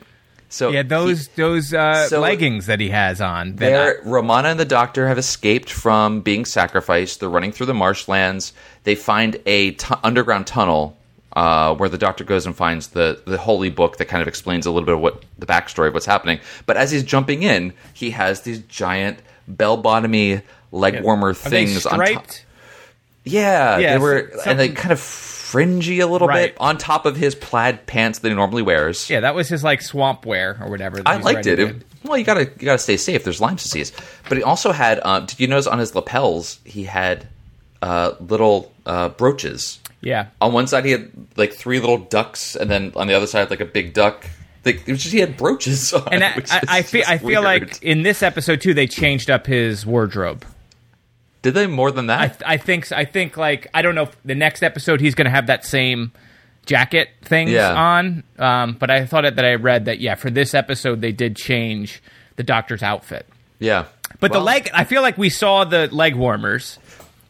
so 0.49 0.69
yeah, 0.69 0.83
those 0.83 1.29
those 1.29 1.73
uh, 1.73 2.07
so- 2.09 2.19
leggings 2.19 2.65
that 2.65 2.81
he 2.81 2.89
has 2.89 3.21
on. 3.21 3.55
there, 3.55 4.01
Romana 4.03 4.49
and 4.49 4.59
the 4.59 4.65
Doctor 4.65 5.07
have 5.07 5.17
escaped 5.17 5.69
from 5.71 6.21
being 6.21 6.45
sacrificed. 6.45 7.21
They're 7.21 7.29
running 7.29 7.53
through 7.53 7.67
the 7.67 7.73
marshlands. 7.73 8.53
They 8.83 8.95
find 8.95 9.37
a 9.47 9.77
underground 10.03 10.45
tunnel 10.45 10.97
uh, 11.35 11.73
where 11.75 11.89
the 11.89 11.97
Doctor 11.97 12.23
goes 12.23 12.45
and 12.45 12.55
finds 12.55 12.89
the 12.89 13.21
the 13.25 13.37
holy 13.37 13.69
book 13.69 13.97
that 13.97 14.05
kind 14.05 14.21
of 14.21 14.27
explains 14.27 14.65
a 14.65 14.71
little 14.71 14.85
bit 14.85 14.95
of 14.95 15.01
what 15.01 15.23
the 15.39 15.45
backstory 15.45 15.87
of 15.87 15.93
what's 15.93 16.05
happening. 16.05 16.39
But 16.65 16.75
as 16.77 16.91
he's 16.91 17.03
jumping 17.03 17.43
in, 17.43 17.73
he 17.93 18.11
has 18.11 18.41
these 18.41 18.59
giant 18.59 19.19
bell 19.47 19.81
bottomy 19.81 20.43
leg 20.71 21.01
warmer 21.01 21.33
things 21.33 21.85
on 21.85 21.97
top. 21.99 22.27
Yeah, 23.25 23.77
Yeah, 23.77 23.93
they 23.93 23.97
were, 23.99 24.31
so- 24.43 24.49
and 24.51 24.59
they 24.59 24.69
kind 24.69 24.91
of 24.91 24.99
fringy 24.99 25.99
a 26.01 26.07
little 26.07 26.27
Right. 26.27 26.51
bit 26.53 26.57
on 26.59 26.77
top 26.77 27.05
of 27.05 27.15
his 27.15 27.35
plaid 27.35 27.85
pants 27.85 28.19
that 28.19 28.29
he 28.29 28.35
normally 28.35 28.61
wears. 28.63 29.09
Yeah, 29.09 29.21
that 29.21 29.35
was 29.35 29.47
his 29.49 29.63
like 29.63 29.81
swamp 29.81 30.25
wear 30.25 30.57
or 30.59 30.69
whatever. 30.69 30.97
that 30.97 31.07
I 31.07 31.17
liked 31.17 31.45
it. 31.45 31.59
It- 31.59 31.75
Well, 32.03 32.17
you 32.17 32.25
gotta 32.25 32.41
you 32.59 32.65
gotta 32.65 32.79
stay 32.79 32.97
safe. 32.97 33.23
There's 33.23 33.39
Lyme 33.39 33.55
disease, 33.55 33.93
but 34.27 34.37
he 34.37 34.43
also 34.43 34.71
had. 34.73 34.99
Um, 35.05 35.25
did 35.25 35.39
you 35.39 35.47
notice 35.47 35.67
on 35.67 35.79
his 35.79 35.95
lapels 35.95 36.59
he 36.65 36.83
had 36.83 37.27
uh, 37.81 38.11
little 38.19 38.71
uh, 38.85 39.09
brooches? 39.09 39.79
Yeah, 40.01 40.25
On 40.41 40.51
one 40.51 40.67
side 40.67 40.83
he 40.83 40.91
had 40.91 41.09
like 41.37 41.53
three 41.53 41.79
little 41.79 41.97
ducks, 41.99 42.57
and 42.57 42.69
then 42.69 42.91
on 42.97 43.07
the 43.07 43.13
other 43.13 43.25
side 43.27 43.49
like 43.49 43.61
a 43.61 43.65
big 43.65 43.93
duck. 43.93 44.25
Like, 44.65 44.85
it 44.87 44.91
was 44.91 45.01
just, 45.01 45.13
he 45.13 45.19
had 45.19 45.37
brooches 45.37 45.93
on. 45.93 46.07
and 46.11 46.23
I, 46.25 46.41
I, 46.51 46.61
I 46.67 46.81
feel 46.81 47.03
I 47.07 47.17
feel 47.19 47.41
weird. 47.41 47.43
like 47.43 47.81
in 47.83 48.01
this 48.03 48.21
episode 48.21 48.59
too 48.59 48.73
they 48.73 48.87
changed 48.87 49.29
up 49.29 49.45
his 49.47 49.85
wardrobe. 49.85 50.43
Did 51.43 51.53
they 51.53 51.67
more 51.67 51.91
than 51.91 52.07
that? 52.07 52.19
I, 52.19 52.27
th- 52.29 52.41
I 52.45 52.57
think 52.57 52.91
I 52.91 53.05
think 53.05 53.37
like 53.37 53.67
I 53.73 53.83
don't 53.83 53.93
know 53.93 54.03
if 54.03 54.17
the 54.25 54.33
next 54.35 54.63
episode 54.63 54.99
he's 55.01 55.13
going 55.13 55.25
to 55.25 55.31
have 55.31 55.45
that 55.47 55.63
same 55.63 56.11
jacket 56.65 57.09
things 57.21 57.51
Yeah. 57.51 57.73
on. 57.73 58.23
Um, 58.39 58.73
but 58.79 58.89
I 58.89 59.05
thought 59.05 59.25
it, 59.25 59.35
that 59.35 59.45
I 59.45 59.55
read 59.55 59.85
that 59.85 59.99
yeah 59.99 60.15
for 60.15 60.31
this 60.31 60.53
episode 60.55 61.01
they 61.01 61.11
did 61.11 61.35
change 61.35 62.01
the 62.37 62.43
doctor's 62.43 62.81
outfit. 62.81 63.27
yeah, 63.59 63.85
But 64.19 64.31
the 64.31 64.39
leg 64.39 64.69
I 64.73 64.83
feel 64.85 65.01
like 65.03 65.17
we 65.17 65.29
saw 65.29 65.65
the 65.65 65.87
leg 65.93 66.15
warmers 66.15 66.79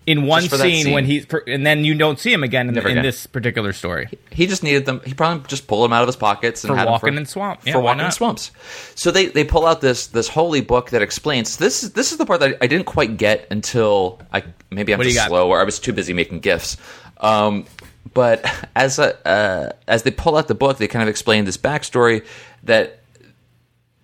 in 0.06 0.26
one 0.26 0.44
for 0.48 0.58
that 0.58 0.64
scene, 0.64 0.94
when 0.94 1.06
he's 1.06 1.26
he 1.26 1.54
and 1.54 1.66
then 1.66 1.86
you 1.86 1.96
don't 1.96 2.20
see 2.20 2.32
him 2.32 2.44
again 2.44 2.70
in, 2.70 2.78
again. 2.78 3.04
this 3.04 3.26
particular 3.26 3.74
story. 3.74 4.10
He 4.32 4.48
just 4.48 4.64
needed 4.64 4.86
them. 4.86 5.02
He 5.06 5.14
probably 5.14 5.48
just 5.48 5.68
pulled 5.68 5.86
them 5.86 5.94
out 5.94 6.02
of 6.02 6.08
his 6.08 6.16
pockets 6.16 6.64
and 6.64 6.72
For 6.72 6.78
had 6.78 6.88
walking 6.88 7.16
in 7.16 7.26
swamp. 7.26 7.62
Yeah, 7.66 7.74
for 7.74 7.80
walking 7.80 8.06
in 8.06 8.12
swamps. 8.12 8.52
So 8.96 9.12
they 9.12 9.28
they 9.28 9.44
pull 9.44 9.66
out 9.66 9.82
this 9.82 10.08
this 10.08 10.28
holy 10.28 10.62
book 10.62 10.90
that 10.92 11.02
explains. 11.02 11.58
This 11.58 11.84
is 11.84 11.94
this 11.94 12.12
is 12.12 12.18
the 12.18 12.26
part 12.26 12.42
that 12.42 12.58
I 12.62 12.68
didn't 12.68 12.86
quite 12.86 13.18
get 13.18 13.48
until 13.50 14.20
I 14.32 14.44
maybe 14.70 14.94
I'm 14.94 15.00
What 15.00 15.08
just 15.08 15.28
slow 15.28 15.50
or 15.50 15.60
I 15.60 15.64
was 15.64 15.80
too 15.80 15.94
busy 15.94 16.14
making 16.14 16.40
gifts. 16.40 16.78
Um, 17.18 17.66
but 18.14 18.46
as 18.76 19.00
a, 19.00 19.28
uh, 19.28 19.72
as 19.88 20.04
they 20.04 20.12
pull 20.12 20.36
out 20.36 20.48
the 20.48 20.56
book, 20.56 20.78
they 20.78 20.88
kind 20.88 21.04
of 21.04 21.10
explain 21.10 21.46
this 21.46 21.58
backstory 21.58 22.26
that 22.64 23.00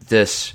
this 0.07 0.53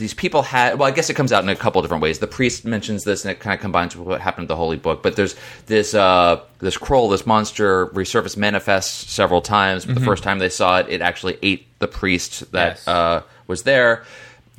these 0.00 0.14
people 0.14 0.42
had 0.42 0.78
well 0.78 0.88
i 0.88 0.90
guess 0.90 1.08
it 1.08 1.14
comes 1.14 1.32
out 1.32 1.44
in 1.44 1.48
a 1.48 1.54
couple 1.54 1.80
different 1.82 2.02
ways 2.02 2.18
the 2.18 2.26
priest 2.26 2.64
mentions 2.64 3.04
this 3.04 3.24
and 3.24 3.30
it 3.30 3.38
kind 3.38 3.54
of 3.54 3.60
combines 3.60 3.94
with 3.94 4.08
what 4.08 4.20
happened 4.20 4.44
in 4.44 4.48
the 4.48 4.56
holy 4.56 4.76
book 4.76 5.02
but 5.02 5.14
there's 5.14 5.36
this 5.66 5.94
uh 5.94 6.40
this 6.58 6.76
Kroll 6.76 7.08
this 7.08 7.24
monster 7.26 7.86
resurfaced 7.86 8.36
manifests 8.36 9.12
several 9.12 9.40
times 9.40 9.86
but 9.86 9.94
the 9.94 10.00
first 10.00 10.24
time 10.24 10.40
they 10.40 10.48
saw 10.48 10.78
it 10.78 10.88
it 10.88 11.00
actually 11.00 11.38
ate 11.42 11.66
the 11.78 11.86
priest 11.86 12.50
that 12.50 12.76
Yes. 12.76 12.88
uh 12.88 13.22
was 13.46 13.62
there 13.62 14.04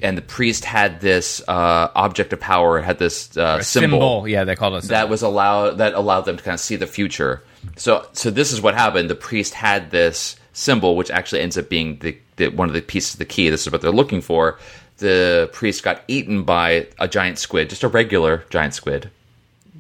and 0.02 0.18
the 0.18 0.22
priest 0.24 0.66
had 0.66 1.00
this 1.00 1.42
uh, 1.48 1.88
object 1.94 2.34
of 2.34 2.40
power, 2.40 2.80
it 2.80 2.84
had 2.84 2.98
this 2.98 3.38
uh, 3.38 3.58
A 3.60 3.64
symbol, 3.64 4.28
Yeah, 4.28 4.46
they 4.46 4.56
called 4.56 4.74
it 4.74 4.86
a 4.86 4.88
that 4.88 5.10
was 5.10 5.22
allow 5.22 5.72
that 5.76 5.94
allowed 5.94 6.22
them 6.22 6.38
to 6.38 6.44
kind 6.44 6.56
of 6.56 6.60
see 6.60 6.76
the 6.76 6.88
future. 6.88 7.44
So 7.78 8.08
so 8.14 8.32
this 8.32 8.52
is 8.52 8.62
what 8.62 8.74
happened. 8.74 9.12
The 9.12 9.16
priest 9.16 9.54
had 9.54 9.92
this 9.92 10.38
symbol, 10.54 10.96
which 10.96 11.12
actually 11.12 11.42
ends 11.42 11.58
up 11.58 11.70
being 11.70 12.00
the, 12.00 12.18
the 12.38 12.48
one 12.50 12.68
of 12.68 12.74
the 12.74 12.82
pieces 12.82 13.14
of 13.14 13.20
the 13.20 13.26
key. 13.26 13.50
This 13.50 13.68
is 13.68 13.72
what 13.72 13.82
they're 13.82 13.92
looking 13.92 14.22
for. 14.22 14.58
The 15.02 15.50
priest 15.52 15.84
got 15.84 16.04
eaten 16.08 16.44
by 16.44 16.88
a 17.00 17.08
giant 17.08 17.38
squid, 17.40 17.70
just 17.70 17.84
a 17.84 17.88
regular 17.88 18.44
giant 18.52 18.74
squid. 18.76 19.10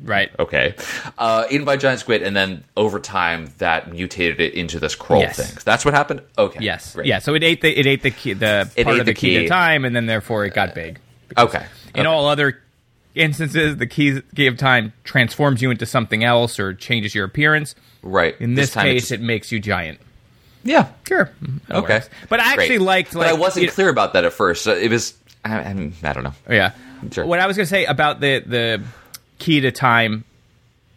right. 0.04 0.32
Okay, 0.40 0.74
uh, 1.20 1.46
eaten 1.52 1.64
by 1.64 1.76
a 1.76 1.78
giant 1.78 2.00
squid, 2.00 2.24
and 2.24 2.36
then 2.36 2.64
over 2.76 3.00
time 3.00 3.54
that 3.60 3.92
mutated 3.92 4.40
it 4.42 4.56
into 4.56 4.80
this 4.80 4.96
Kroll 4.96 5.22
Yes. 5.22 5.38
thing. 5.38 5.62
That's 5.64 5.86
what 5.86 5.94
happened. 5.94 6.22
Okay, 6.40 6.60
Yes. 6.62 6.98
Yeah. 7.04 7.20
So 7.20 7.36
it 7.36 7.44
ate 7.44 7.62
the 7.62 7.70
it 7.80 7.86
ate 7.86 8.02
the 8.02 8.10
key 8.10 8.34
the 8.34 8.68
It 8.76 8.84
part 8.86 9.00
of 9.00 9.06
the, 9.06 9.12
the 9.12 9.14
key, 9.14 9.38
key. 9.38 9.44
to 9.44 9.48
time, 9.48 9.86
and 9.86 9.96
then 9.96 10.08
therefore 10.08 10.44
it 10.46 10.56
got 10.56 10.74
big. 10.74 11.00
Okay. 11.38 11.66
In 11.94 12.06
all 12.08 12.26
other 12.28 12.60
instances, 13.14 13.78
the 13.78 13.86
key, 13.86 14.22
key 14.36 14.48
of 14.48 14.58
time 14.58 14.92
transforms 15.04 15.62
you 15.62 15.70
into 15.70 15.86
something 15.86 16.24
else 16.24 16.60
or 16.60 16.74
changes 16.74 17.14
your 17.14 17.26
appearance. 17.26 17.76
Right. 18.02 18.36
In 18.40 18.56
this, 18.56 18.72
time 18.72 18.86
case, 18.86 19.12
it 19.12 19.22
makes 19.22 19.52
you 19.52 19.60
giant. 19.60 20.00
Yeah. 20.64 20.90
Sure. 21.08 21.26
Mm-hmm. 21.42 21.58
That 21.68 21.78
Okay. 21.78 21.94
works. 21.96 22.10
But 22.30 22.40
I 22.40 22.52
actually 22.52 22.68
Great. 22.70 22.82
liked. 22.82 23.16
Like, 23.16 23.28
but 23.28 23.36
I 23.36 23.40
wasn't 23.40 23.70
clear 23.72 23.90
about 23.90 24.14
that 24.14 24.26
at 24.26 24.34
first. 24.34 24.64
So 24.64 24.74
it 24.76 24.90
was. 24.92 25.14
I, 25.44 25.56
I, 25.58 25.92
I 26.04 26.14
don't 26.14 26.24
know. 26.24 26.34
Oh, 26.48 26.54
yeah. 26.54 26.72
Sure. 27.12 27.26
What 27.26 27.40
I 27.40 27.48
was 27.48 27.58
going 27.58 27.66
to 27.66 27.70
say 27.70 27.86
about 27.86 28.20
the 28.20 28.40
the 28.46 28.84
key 29.40 29.62
to 29.62 29.72
time 29.72 30.24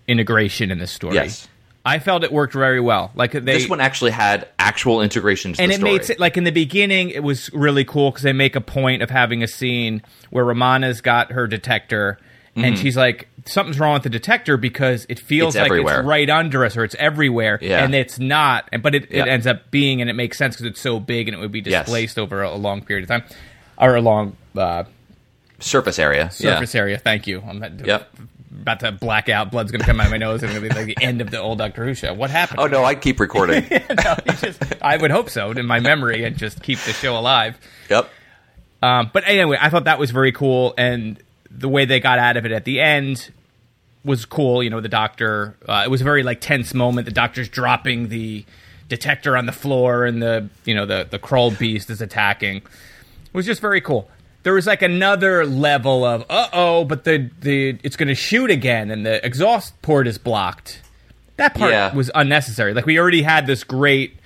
integration 0.07 0.71
in 0.71 0.79
this 0.79 0.93
story. 0.93 1.15
Yes. 1.15 1.49
I 1.87 1.99
felt 1.99 2.25
it 2.25 2.33
worked 2.33 2.55
very 2.55 2.81
well. 2.81 3.11
Like 3.15 3.33
they 3.33 3.41
this 3.41 3.69
one 3.69 3.81
actually 3.81 4.13
had 4.13 4.49
actual 4.59 5.03
integration 5.03 5.53
to 5.53 5.63
and 5.63 5.71
it 5.71 5.77
story. 5.77 5.93
made 5.93 6.11
it 6.11 6.19
like 6.19 6.37
in 6.39 6.45
the 6.45 6.51
beginning 6.51 7.11
it 7.11 7.23
was 7.23 7.53
really 7.53 7.85
cool 7.85 8.11
because 8.11 8.23
they 8.23 8.33
make 8.33 8.57
a 8.57 8.61
point 8.63 9.03
of 9.03 9.11
having 9.11 9.43
a 9.43 9.47
scene 9.49 10.03
where 10.31 10.45
Romana's 10.47 11.03
got 11.03 11.33
her 11.33 11.47
detector 11.47 12.19
and 12.57 12.79
she's 12.79 12.97
like 12.97 13.29
something's 13.47 13.79
wrong 13.81 13.95
with 13.95 14.05
the 14.05 14.09
detector 14.09 14.57
because 14.57 15.07
it 15.09 15.19
feels 15.19 15.55
Mm-hmm. 15.55 15.63
It's 15.65 15.71
like 15.71 15.71
everywhere. 15.73 16.01
it's 16.01 16.07
right 16.07 16.31
under 16.31 16.65
us 16.65 16.77
or 16.77 16.85
it's 16.85 16.95
everywhere 16.95 17.59
Yeah. 17.61 17.85
and 17.85 17.95
it's 17.95 18.19
not 18.19 18.69
but 18.83 18.95
it, 18.95 19.11
Yeah. 19.11 19.23
it 19.25 19.29
ends 19.29 19.47
up 19.47 19.71
being 19.71 20.01
and 20.01 20.09
it 20.09 20.15
makes 20.15 20.39
sense 20.39 20.55
because 20.57 20.67
it's 20.67 20.81
so 20.81 21.01
big 21.01 21.29
and 21.29 21.37
it 21.37 21.41
would 21.41 21.53
be 21.53 21.61
Yes. 21.61 21.85
displaced 21.87 22.19
over 22.19 22.43
a, 22.43 22.55
long 22.55 22.83
period 22.83 23.03
of 23.03 23.09
time 23.09 23.25
or 23.77 23.97
a 23.97 24.01
long 24.01 24.37
uh, 24.57 24.85
surface 25.59 25.99
area. 25.99 26.31
surface 26.31 26.75
area 26.75 26.99
thank 26.99 27.27
you 27.27 27.43
I'm 27.47 27.59
not- 27.59 27.85
Yep. 27.87 28.11
about 28.63 28.81
to 28.81 28.93
black 28.93 29.29
out 29.29 29.51
blood's 29.51 29.73
gonna 29.73 29.85
come 29.85 29.99
out 30.01 30.07
of 30.07 30.13
my 30.13 30.17
nose 30.19 30.43
and 30.43 30.51
it's 30.53 30.59
gonna 30.61 30.69
be 30.73 30.75
like 30.75 30.97
the 30.97 31.05
end 31.05 31.21
of 31.21 31.31
the 31.31 31.39
old 31.41 31.59
Doctor 31.59 31.85
Who 31.85 31.95
show 31.95 32.15
what 32.15 32.31
happened 32.31 32.61
Oh 32.61 32.67
no, 32.67 32.85
I 32.85 32.95
keep 32.95 33.19
recording. 33.21 33.67
no, 33.71 34.15
just, 34.39 34.63
I 34.81 34.97
would 34.97 35.11
hope 35.11 35.29
so 35.29 35.51
in 35.51 35.67
my 35.67 35.81
memory 35.81 36.25
and 36.25 36.37
just 36.37 36.63
keep 36.63 36.79
the 36.81 36.93
show 36.93 37.17
alive. 37.19 37.59
yep. 37.91 38.09
Um, 38.83 39.11
but 39.13 39.25
anyway, 39.27 39.57
I 39.61 39.71
thought 39.71 39.85
that 39.85 39.99
was 39.99 40.11
very 40.11 40.31
cool, 40.31 40.75
and 40.77 41.19
the 41.57 41.69
way 41.69 41.85
they 41.85 42.01
got 42.01 42.19
out 42.19 42.37
of 42.37 42.45
it 42.47 42.53
at 42.53 42.65
the 42.65 42.81
end 42.81 43.31
was 44.05 44.25
cool. 44.25 44.63
You 44.63 44.71
know, 44.71 44.81
the 44.81 44.89
doctor. 44.89 45.57
Uh, 45.69 45.83
it 45.85 45.91
was 45.91 46.01
a 46.01 46.05
very 46.05 46.23
like 46.23 46.41
tense 46.41 46.75
moment. 46.75 47.07
The 47.07 47.13
doctor's 47.13 47.49
dropping 47.49 48.09
the 48.09 48.45
detector 48.89 49.37
on 49.37 49.47
the 49.47 49.53
floor, 49.53 50.05
and 50.05 50.21
the 50.23 50.49
you 50.65 50.75
know 50.75 50.87
the 50.87 51.07
the 51.11 51.19
Kroll 51.19 51.51
beast 51.51 51.91
is 51.91 52.01
attacking. 52.01 52.57
It 52.59 53.35
was 53.35 53.47
just 53.47 53.61
very 53.61 53.81
cool. 53.81 54.09
There 54.43 54.53
was 54.53 54.67
like 54.67 54.83
another 54.83 55.47
level 55.47 56.05
of 56.05 56.25
uh 56.29 56.49
oh, 56.53 56.85
but 56.85 57.05
the 57.05 57.31
the 57.41 57.79
it's 57.83 57.97
going 57.97 58.09
to 58.09 58.15
shoot 58.15 58.51
again, 58.51 58.91
and 58.91 59.07
the 59.07 59.25
exhaust 59.25 59.81
port 59.83 60.07
is 60.07 60.19
blocked. 60.19 60.83
That 61.37 61.55
part 61.55 61.73
Yeah. 61.73 61.95
was 61.95 62.11
unnecessary. 62.15 62.75
Like 62.75 62.87
we 62.87 62.99
already 62.99 63.23
had 63.23 63.47
this 63.47 63.65
great 63.65 64.19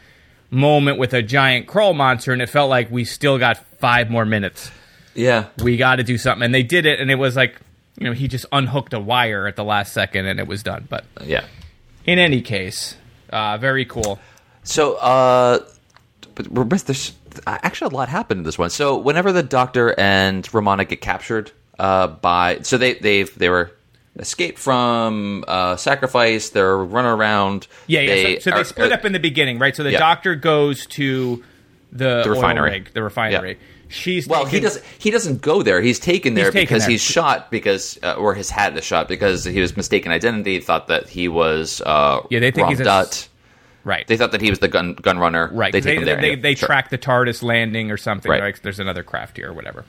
moment 0.51 0.99
with 0.99 1.15
a 1.15 1.23
giant 1.23 1.67
Kroll 1.69 1.95
monster, 1.95 2.33
and 2.33 2.43
it 2.43 2.49
felt 2.49 2.69
like 2.69 2.91
we 2.91 3.05
still 3.05 3.39
got 3.39 3.59
five 3.79 4.11
more 4.11 4.25
minutes. 4.25 4.71
Yeah. 5.19 5.47
We 5.63 5.77
got 5.77 5.97
to 5.97 6.05
do 6.05 6.17
something, 6.17 6.45
and 6.45 6.55
they 6.55 6.63
did 6.63 6.87
it, 6.87 7.01
and 7.01 7.11
it 7.11 7.17
was 7.17 7.35
like, 7.37 7.57
you 7.99 8.07
know, 8.07 8.13
he 8.13 8.29
just 8.29 8.47
unhooked 8.53 8.93
a 8.95 9.01
wire 9.01 9.47
at 9.49 9.57
the 9.57 9.65
last 9.65 9.93
second, 9.93 10.27
and 10.27 10.39
it 10.39 10.47
was 10.47 10.63
done. 10.63 10.87
But 10.89 11.05
Yeah. 11.25 11.45
in 12.07 12.19
any 12.19 12.41
case, 12.41 12.95
uh, 13.31 13.59
very 13.59 13.85
cool. 13.85 14.21
So, 14.63 14.95
uh, 14.95 15.59
but 16.35 16.49
we're 16.49 16.65
this. 16.65 17.13
Actually, 17.47 17.93
a 17.93 17.97
lot 17.97 18.09
happened 18.09 18.39
in 18.39 18.45
this 18.45 18.59
one. 18.59 18.71
So, 18.71 18.97
whenever 18.97 19.33
the 19.33 19.43
Doctor 19.43 19.95
and 19.99 20.49
Romana 20.55 20.85
get 20.85 21.01
captured 21.01 21.51
uh, 21.79 22.07
by, 22.07 22.61
so 22.63 22.79
they 22.79 22.95
they 22.95 23.25
they 23.25 23.49
were 23.49 23.73
escaped 24.19 24.59
from 24.59 25.45
uh, 25.49 25.77
sacrifice. 25.77 26.51
They're 26.51 26.77
running 26.77 27.11
around. 27.11 27.67
Yeah, 27.87 28.01
yeah. 28.01 28.35
so, 28.39 28.39
so 28.41 28.51
they 28.51 28.61
are- 28.61 28.65
split 28.65 28.93
uh, 28.93 28.95
up 28.97 29.05
in 29.05 29.13
the 29.13 29.19
beginning, 29.21 29.59
right? 29.59 29.75
So 29.75 29.83
the 29.83 29.93
yeah. 29.93 29.99
doctor 29.99 30.35
goes 30.37 30.87
to 30.87 31.43
the, 31.93 32.23
The 32.25 32.31
refinery. 32.31 32.71
rig, 32.71 32.91
the 32.93 33.03
refinery. 33.03 33.53
Yeah. 33.53 33.57
She's 33.89 34.27
Well, 34.29 34.45
he 34.45 34.61
doesn't. 34.61 34.85
He 34.99 35.11
doesn't 35.11 35.41
go 35.41 35.63
there. 35.63 35.81
He's 35.81 35.99
taken 35.99 36.35
there 36.35 36.47
He's 36.47 36.53
taken 36.55 36.67
because 36.67 36.83
there. 36.85 36.91
he's 36.91 37.03
shot 37.03 37.51
because, 37.51 37.99
uh, 38.03 38.15
or 38.15 38.35
his 38.35 38.51
hat 38.51 38.77
is 38.77 38.85
shot 38.85 39.09
because 39.09 39.45
he 39.45 39.61
was 39.61 39.77
mistaken 39.77 40.13
identity. 40.13 40.61
Thought 40.61 40.89
that 40.89 41.09
he 41.09 41.29
was. 41.29 41.81
Uh, 41.81 42.21
Yeah, 42.31 42.41
they 42.41 42.51
think 42.51 42.69
he's 42.69 42.81
a- 42.81 43.13
right. 43.85 44.07
They 44.07 44.17
thought 44.17 44.33
that 44.33 44.41
he 44.43 44.51
was 44.51 44.59
the 44.59 44.69
gun 44.69 44.93
gun 44.95 45.19
runner. 45.19 45.49
Right. 45.53 45.73
They 45.73 45.81
They, 45.81 45.91
take 45.91 45.99
him 46.01 46.05
there. 46.05 46.17
they, 46.17 46.27
anyway. 46.33 46.43
they 46.43 46.55
Sure. 46.55 46.67
track 46.67 46.91
the 46.91 46.99
TARDIS 46.99 47.43
landing 47.43 47.91
or 47.91 47.97
something, 47.97 48.31
Right. 48.31 48.43
right? 48.43 48.61
there's 48.63 48.79
another 48.81 49.03
craft 49.03 49.37
here 49.39 49.49
or 49.51 49.53
whatever. 49.55 49.85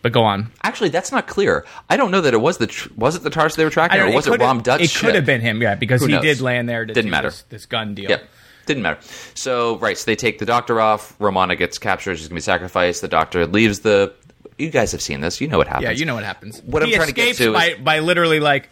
But 0.00 0.12
go 0.12 0.22
on. 0.22 0.52
Actually, 0.62 0.90
that's 0.90 1.10
not 1.10 1.26
clear. 1.26 1.64
I 1.90 1.96
don't 1.96 2.10
know 2.12 2.20
that 2.20 2.32
it 2.34 2.40
was 2.40 2.58
the 2.58 2.68
tr- 2.68 2.88
was 2.96 3.16
it 3.16 3.22
the 3.24 3.30
TARDIS 3.30 3.56
they 3.56 3.64
were 3.64 3.70
tracking, 3.70 4.00
or 4.00 4.12
was 4.12 4.26
it, 4.26 4.30
could've- 4.30 4.44
Rohm-Dutt? 4.44 4.80
It 4.80 4.94
could 4.94 5.14
have 5.16 5.26
been 5.26 5.40
him, 5.40 5.60
yeah, 5.60 5.74
because 5.74 6.02
Who 6.02 6.06
he 6.06 6.12
knows? 6.12 6.22
did 6.22 6.40
land 6.40 6.68
there 6.68 6.84
to 6.86 6.92
Didn't 6.94 7.06
do 7.06 7.10
matter. 7.10 7.30
This, 7.30 7.42
this 7.48 7.66
gun 7.66 7.94
deal. 7.94 8.10
Yep. 8.10 8.28
Didn't 8.68 8.82
matter. 8.84 9.00
So 9.34 9.78
right, 9.78 9.98
so 9.98 10.04
they 10.04 10.14
take 10.14 10.38
the 10.38 10.46
doctor 10.46 10.80
off. 10.80 11.16
Romana 11.18 11.56
gets 11.56 11.78
captured. 11.78 12.16
She's 12.18 12.28
gonna 12.28 12.36
be 12.36 12.40
sacrificed. 12.42 13.00
The 13.00 13.08
doctor 13.08 13.46
leaves 13.46 13.80
the. 13.80 14.12
You 14.58 14.70
guys 14.70 14.92
have 14.92 15.00
seen 15.02 15.20
this. 15.20 15.40
You 15.40 15.48
know 15.48 15.58
what 15.58 15.66
happens. 15.68 15.84
Yeah, 15.84 15.90
you 15.92 16.04
know 16.04 16.14
what 16.14 16.24
happens. 16.24 16.60
What 16.62 16.82
I'm 16.82 16.88
he 16.90 16.94
trying 16.96 17.08
to 17.08 17.14
get 17.14 17.28
escapes 17.30 17.38
to 17.38 17.52
by, 17.54 17.66
is- 17.70 17.78
by 17.80 17.98
literally 18.00 18.40
like 18.40 18.68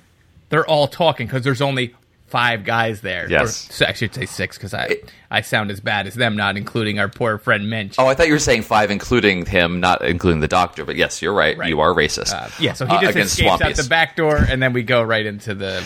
they're 0.51 0.67
all 0.67 0.87
talking 0.87 1.27
because 1.27 1.43
there's 1.43 1.63
only 1.63 1.95
five 2.27 2.65
guys 2.65 3.01
there. 3.03 3.31
Yes. 3.31 3.81
Or, 3.81 3.87
I 3.87 3.93
should 3.93 4.13
say 4.15 4.27
six 4.27 4.59
because 4.59 4.75
I 4.75 4.97
I 5.31 5.41
sound 5.43 5.71
as 5.71 5.81
bad 5.81 6.07
as 6.09 6.15
them, 6.15 6.37
not 6.37 6.57
including 6.57 6.99
our 6.99 7.09
poor 7.09 7.39
friend 7.39 7.71
Mensch. 7.71 7.95
Oh, 7.99 8.07
I 8.07 8.15
thought 8.15 8.27
you 8.27 8.33
were 8.35 8.39
saying 8.39 8.63
five, 8.63 8.91
including 8.91 9.47
him, 9.47 9.81
not 9.81 10.05
including 10.05 10.41
the 10.41 10.49
doctor. 10.49 10.85
But 10.85 10.97
yes, 10.97 11.23
you're 11.23 11.33
right. 11.33 11.57
Right. 11.57 11.69
You 11.69 11.81
are 11.81 11.95
racist. 11.95 12.35
Uh, 12.35 12.49
yeah, 12.61 12.73
so 12.75 12.85
he 12.85 12.95
Uh, 12.95 13.01
just 13.01 13.11
against 13.13 13.33
escapes 13.39 13.63
out 13.63 13.77
the 13.77 13.89
back 13.89 14.17
door, 14.17 14.37
and 14.37 14.61
then 14.63 14.73
we 14.75 14.83
go 14.83 15.03
right 15.03 15.25
into 15.25 15.55
the. 15.55 15.83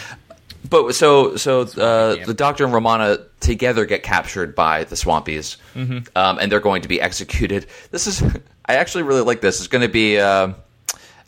But 0.71 0.95
so 0.95 1.37
so 1.37 1.63
uh, 1.63 2.25
the 2.25 2.35
Doctor 2.35 2.65
and 2.65 2.73
Romana 2.73 3.19
together 3.41 3.85
get 3.85 4.03
captured 4.05 4.55
by 4.55 4.85
the 4.85 4.95
Swampies, 4.97 5.57
Mm-hmm. 5.75 6.17
um, 6.17 6.39
and 6.39 6.51
they're 6.51 6.61
going 6.61 6.83
to 6.83 6.89
be 6.89 7.01
executed. 7.01 7.67
This 7.91 8.07
is 8.07 8.23
I 8.65 8.75
actually 8.77 9.03
really 9.03 9.23
like 9.23 9.41
this. 9.41 9.59
It's 9.59 9.67
going 9.69 9.83
to 9.83 9.93
be 9.93 10.19
uh, 10.21 10.53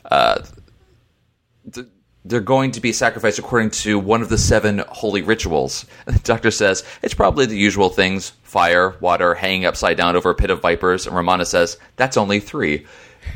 uh, 0.09 0.43
th- 1.73 1.87
they're 2.25 2.39
going 2.39 2.71
to 2.71 2.79
be 2.79 2.93
sacrificed 2.93 3.37
according 3.37 3.71
to 3.71 3.99
one 3.99 4.21
of 4.21 4.29
the 4.29 4.37
seven 4.37 4.81
holy 4.87 5.21
rituals. 5.21 5.85
And 6.07 6.15
the 6.19 6.21
Doctor 6.23 6.49
says 6.51 6.83
it's 7.01 7.13
probably 7.13 7.45
the 7.45 7.57
usual 7.57 7.89
things: 7.89 8.29
fire, 8.43 8.95
water, 9.01 9.35
hanging 9.35 9.65
upside 9.65 9.97
down 9.97 10.15
over 10.15 10.29
a 10.29 10.35
pit 10.35 10.51
of 10.51 10.61
vipers. 10.61 11.05
And 11.05 11.15
Romana 11.15 11.45
says 11.45 11.77
that's 11.97 12.15
only 12.17 12.39
three. 12.39 12.85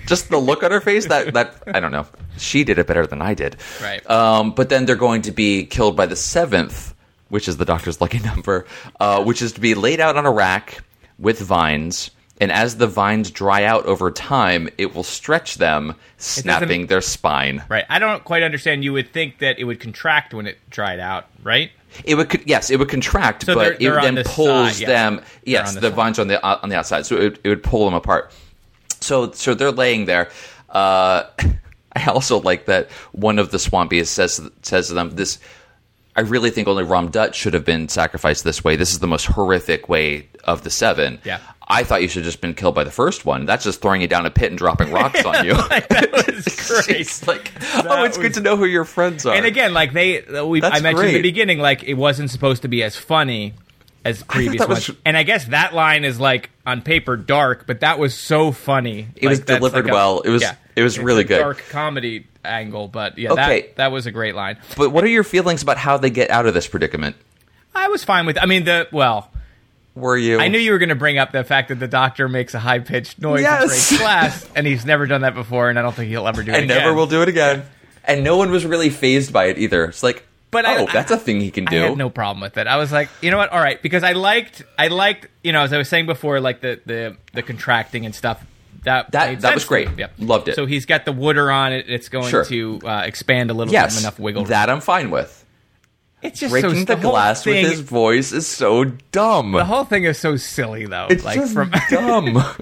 Just 0.06 0.30
the 0.30 0.38
look 0.38 0.64
on 0.64 0.72
her 0.72 0.82
face 0.82 1.08
that 1.08 1.34
that 1.36 1.56
I 1.74 1.80
don't 1.80 1.92
know. 1.92 2.06
She 2.38 2.64
did 2.64 2.80
it 2.80 2.88
better 2.88 3.06
than 3.08 3.22
I 3.22 3.34
did. 3.34 3.58
Right. 3.82 4.08
Um, 4.10 4.52
but 4.52 4.70
then 4.70 4.86
they're 4.86 4.96
going 4.96 5.24
to 5.24 5.32
be 5.32 5.66
killed 5.66 5.96
by 5.96 6.06
the 6.06 6.16
seventh, 6.16 6.94
which 7.30 7.48
is 7.48 7.58
the 7.58 7.66
doctor's 7.66 8.00
lucky 8.02 8.20
number, 8.32 8.66
uh, 9.00 9.24
which 9.24 9.42
is 9.42 9.54
to 9.54 9.62
be 9.62 9.74
laid 9.76 10.00
out 10.00 10.18
on 10.18 10.26
a 10.26 10.32
rack 10.32 10.84
with 11.20 11.40
vines. 11.40 12.12
And 12.40 12.52
as 12.52 12.78
the 12.78 12.86
vines 12.86 13.32
dry 13.32 13.64
out 13.64 13.88
over 13.88 14.12
time, 14.12 14.70
it 14.78 14.94
will 14.94 15.02
stretch 15.04 15.56
them, 15.56 15.96
snapping 16.18 16.86
their 16.86 17.02
spine. 17.02 17.64
Right. 17.68 17.86
I 17.90 17.98
don't 17.98 18.24
quite 18.24 18.44
understand. 18.44 18.84
You 18.84 18.94
would 18.94 19.12
think 19.12 19.40
that 19.40 19.58
it 19.58 19.64
would 19.64 19.80
contract 19.80 20.36
when 20.36 20.46
it 20.46 20.60
dried 20.70 21.00
out, 21.00 21.26
right? 21.42 21.72
It 22.06 22.14
would, 22.14 22.44
yes, 22.46 22.70
it 22.70 22.78
would 22.78 22.90
contract, 22.90 23.46
So 23.46 23.56
but 23.56 23.64
they're- 23.64 23.74
it 23.74 23.80
they're 23.80 23.98
on 23.98 24.04
then 24.06 24.16
the 24.16 24.24
pulls 24.24 24.78
side, 24.78 24.88
them. 24.88 25.22
Yes, 25.46 25.74
the 25.74 25.80
the, 25.80 25.90
vines 25.90 26.20
on 26.20 26.28
the 26.28 26.44
uh, 26.46 26.60
on 26.62 26.70
the 26.70 26.76
outside, 26.76 27.08
so 27.08 27.16
it, 27.16 27.40
it 27.44 27.50
would 27.50 27.64
pull 27.64 27.86
them 27.86 27.96
apart. 27.96 28.32
So, 29.02 29.32
so 29.32 29.54
they're 29.54 29.72
laying 29.72 30.06
there. 30.06 30.30
Uh, 30.70 31.24
I 31.96 32.06
also 32.08 32.40
like 32.42 32.66
that 32.66 32.92
one 33.12 33.40
of 33.40 33.52
the 33.52 33.58
Swampies 33.58 34.06
says 34.08 34.40
says 34.62 34.90
to 34.90 34.94
them, 34.94 35.12
"This, 35.16 35.40
I 36.16 36.22
really 36.22 36.52
think 36.52 36.68
only 36.68 36.84
Rohm-Dutt 36.84 37.34
should 37.34 37.54
have 37.56 37.66
been 37.66 37.90
sacrificed 37.90 38.44
this 38.44 38.64
way. 38.64 38.76
This 38.76 38.92
is 38.92 39.00
the 39.00 39.08
most 39.08 39.26
horrific 39.26 39.90
way 39.90 40.28
of 40.44 40.64
the 40.64 40.70
seven. 40.70 41.20
Yeah. 41.24 41.40
I 41.70 41.84
thought 41.84 42.02
you 42.02 42.08
should 42.08 42.22
have 42.24 42.32
just 42.32 42.40
been 42.40 42.54
killed 42.54 42.76
by 42.76 42.86
the 42.86 42.92
first 42.92 43.26
one. 43.26 43.46
That's 43.46 43.64
just 43.66 43.82
throwing 43.82 44.00
you 44.02 44.08
down 44.08 44.26
a 44.26 44.30
pit 44.32 44.50
and 44.52 44.58
dropping 44.58 44.92
rocks 44.92 45.26
on 45.26 45.44
you. 45.44 45.54
that 45.70 46.12
was 46.14 46.46
great. 46.86 47.02
It's 47.02 47.28
like, 47.28 47.54
That 47.60 47.88
oh, 47.90 48.04
it's 48.06 48.18
was- 48.18 48.26
good 48.28 48.34
to 48.36 48.42
know 48.42 48.56
who 48.56 48.66
your 48.66 48.86
friends 48.86 49.26
are. 49.26 49.36
And 49.36 49.46
again, 49.46 49.74
like 49.74 49.92
they, 49.92 50.22
we, 50.44 50.64
I 50.64 50.80
mentioned 50.80 51.10
in 51.10 51.14
the 51.16 51.22
beginning, 51.22 51.60
like 51.60 51.84
it 51.84 51.96
wasn't 51.96 52.30
supposed 52.32 52.62
to 52.62 52.68
be 52.70 52.84
as 52.84 52.96
funny 52.96 53.54
as 54.06 54.24
previous 54.24 54.60
that 54.60 54.70
was- 54.70 54.90
ones. 54.90 55.00
And 55.06 55.18
I 55.18 55.24
guess 55.24 55.46
that 55.46 55.74
line 55.74 56.06
is 56.06 56.20
like 56.20 56.50
on 56.66 56.82
paper 56.82 57.18
dark, 57.18 57.66
but 57.68 57.82
that 57.82 58.00
was 58.00 58.14
so 58.16 58.52
funny. 58.52 59.08
It 59.16 59.28
was 59.28 59.40
Like, 59.40 59.48
that's 59.48 59.60
delivered 59.60 59.86
like 59.86 59.92
a- 59.92 59.96
well. 59.96 60.20
It 60.22 60.30
was- 60.30 60.46
it 60.76 60.84
was 60.84 61.00
really 61.00 61.24
good. 61.24 61.40
Dark 61.40 61.64
comedy 61.70 62.28
angle, 62.46 62.88
but 62.88 63.18
yeah, 63.18 63.32
Okay. 63.32 63.62
that 63.62 63.76
that 63.78 63.92
was 63.92 64.06
a 64.06 64.12
great 64.12 64.36
line. 64.36 64.58
but 64.78 64.92
what 64.92 65.04
are 65.04 65.08
your 65.10 65.24
feelings 65.24 65.62
about 65.64 65.78
how 65.78 65.98
they 65.98 66.10
get 66.10 66.30
out 66.30 66.46
of 66.46 66.54
this 66.54 66.68
predicament? 66.68 67.16
I 67.76 67.88
was 67.90 68.04
fine 68.04 68.26
with. 68.26 68.38
I 68.42 68.46
mean, 68.46 68.64
the 68.66 68.88
well, 68.92 69.30
Were 69.96 70.16
you? 70.18 70.40
I 70.40 70.48
knew 70.48 70.60
you 70.60 70.72
were 70.72 70.78
going 70.78 70.90
to 70.90 70.96
bring 70.96 71.18
up 71.18 71.32
the 71.32 71.44
fact 71.44 71.70
that 71.70 71.80
the 71.80 71.88
doctor 71.88 72.28
makes 72.30 72.54
a 72.54 72.60
high 72.60 72.80
pitched 72.80 73.20
noise 73.20 73.42
Yes. 73.42 73.92
in 73.92 73.98
class, 73.98 74.48
and 74.56 74.66
he's 74.68 74.86
never 74.86 75.08
done 75.08 75.22
that 75.22 75.34
before, 75.36 75.70
and 75.70 75.78
I 75.78 75.82
don't 75.82 75.94
think 75.96 76.10
he'll 76.10 76.28
ever 76.28 76.44
do 76.44 76.52
it 76.52 76.56
and 76.56 76.64
again. 76.66 76.78
never 76.78 76.94
will 76.94 77.08
do 77.08 77.22
it 77.24 77.30
again. 77.30 77.64
And 78.06 78.24
no 78.24 78.38
one 78.38 78.52
was 78.52 78.66
really 78.66 78.90
phased 78.92 79.34
by 79.34 79.46
it 79.46 79.58
either. 79.58 79.86
It's 79.86 80.04
like, 80.04 80.26
But 80.50 80.66
oh, 80.66 80.86
I- 80.88 80.94
that's 80.94 81.12
a 81.12 81.18
thing 81.18 81.42
he 81.42 81.52
can 81.52 81.66
do. 81.66 81.84
I 81.84 81.88
had 81.90 81.98
no 81.98 82.10
problem 82.10 82.42
with 82.42 82.58
it. 82.58 82.68
I 82.68 82.78
was 82.78 82.92
like, 82.92 83.10
you 83.22 83.32
know 83.32 83.38
what? 83.38 83.52
All 83.52 83.60
right, 83.60 83.82
because 83.82 84.04
I 84.04 84.14
liked, 84.14 84.64
I 84.80 84.88
liked, 84.88 85.28
you 85.44 85.52
know, 85.52 85.62
as 85.64 85.74
I 85.74 85.78
was 85.78 85.90
saying 85.90 86.06
before, 86.06 86.40
like 86.40 86.62
the 86.62 86.80
the 86.86 87.18
the 87.34 87.42
contracting 87.44 88.06
and 88.06 88.16
stuff. 88.16 88.44
That 88.84 89.12
That- 89.12 89.42
that 89.42 89.54
was 89.56 89.64
sense 89.64 89.68
to 89.68 89.74
me. 89.76 89.86
great. 89.86 89.98
Yep. 90.00 90.14
Loved 90.20 90.48
it. 90.48 90.56
So 90.56 90.66
he's 90.66 90.86
got 90.86 91.04
the 91.04 91.12
wooder 91.12 91.52
on 91.52 91.74
it. 91.74 91.90
It's 91.90 92.08
going 92.08 92.30
Sure. 92.30 92.46
to 92.46 92.80
uh, 92.86 93.02
expand 93.06 93.52
a 93.52 93.54
little 93.54 93.74
yes, 93.74 93.96
bit, 93.96 94.04
enough 94.04 94.20
wiggle. 94.20 94.44
room. 94.44 94.50
that 94.50 94.70
I'm 94.70 94.80
fine 94.80 95.12
with. 95.12 95.44
it's 96.22 96.40
just 96.40 96.52
Breaking 96.52 96.86
so 96.88 96.96
the 96.96 96.96
whole 96.96 97.12
glass 97.12 97.46
with 97.46 97.56
thing- 97.56 97.66
his 97.66 97.82
voice 97.82 98.32
is 98.32 98.48
so 98.48 98.86
dumb. 99.12 99.52
The 99.52 99.66
whole 99.66 99.84
thing 99.84 100.06
is 100.06 100.18
so 100.18 100.38
silly, 100.38 100.86
though. 100.86 101.08
it's 101.10 101.26
like 101.26 101.36
just 101.38 101.54
from 101.54 101.72
dumb. 101.90 102.38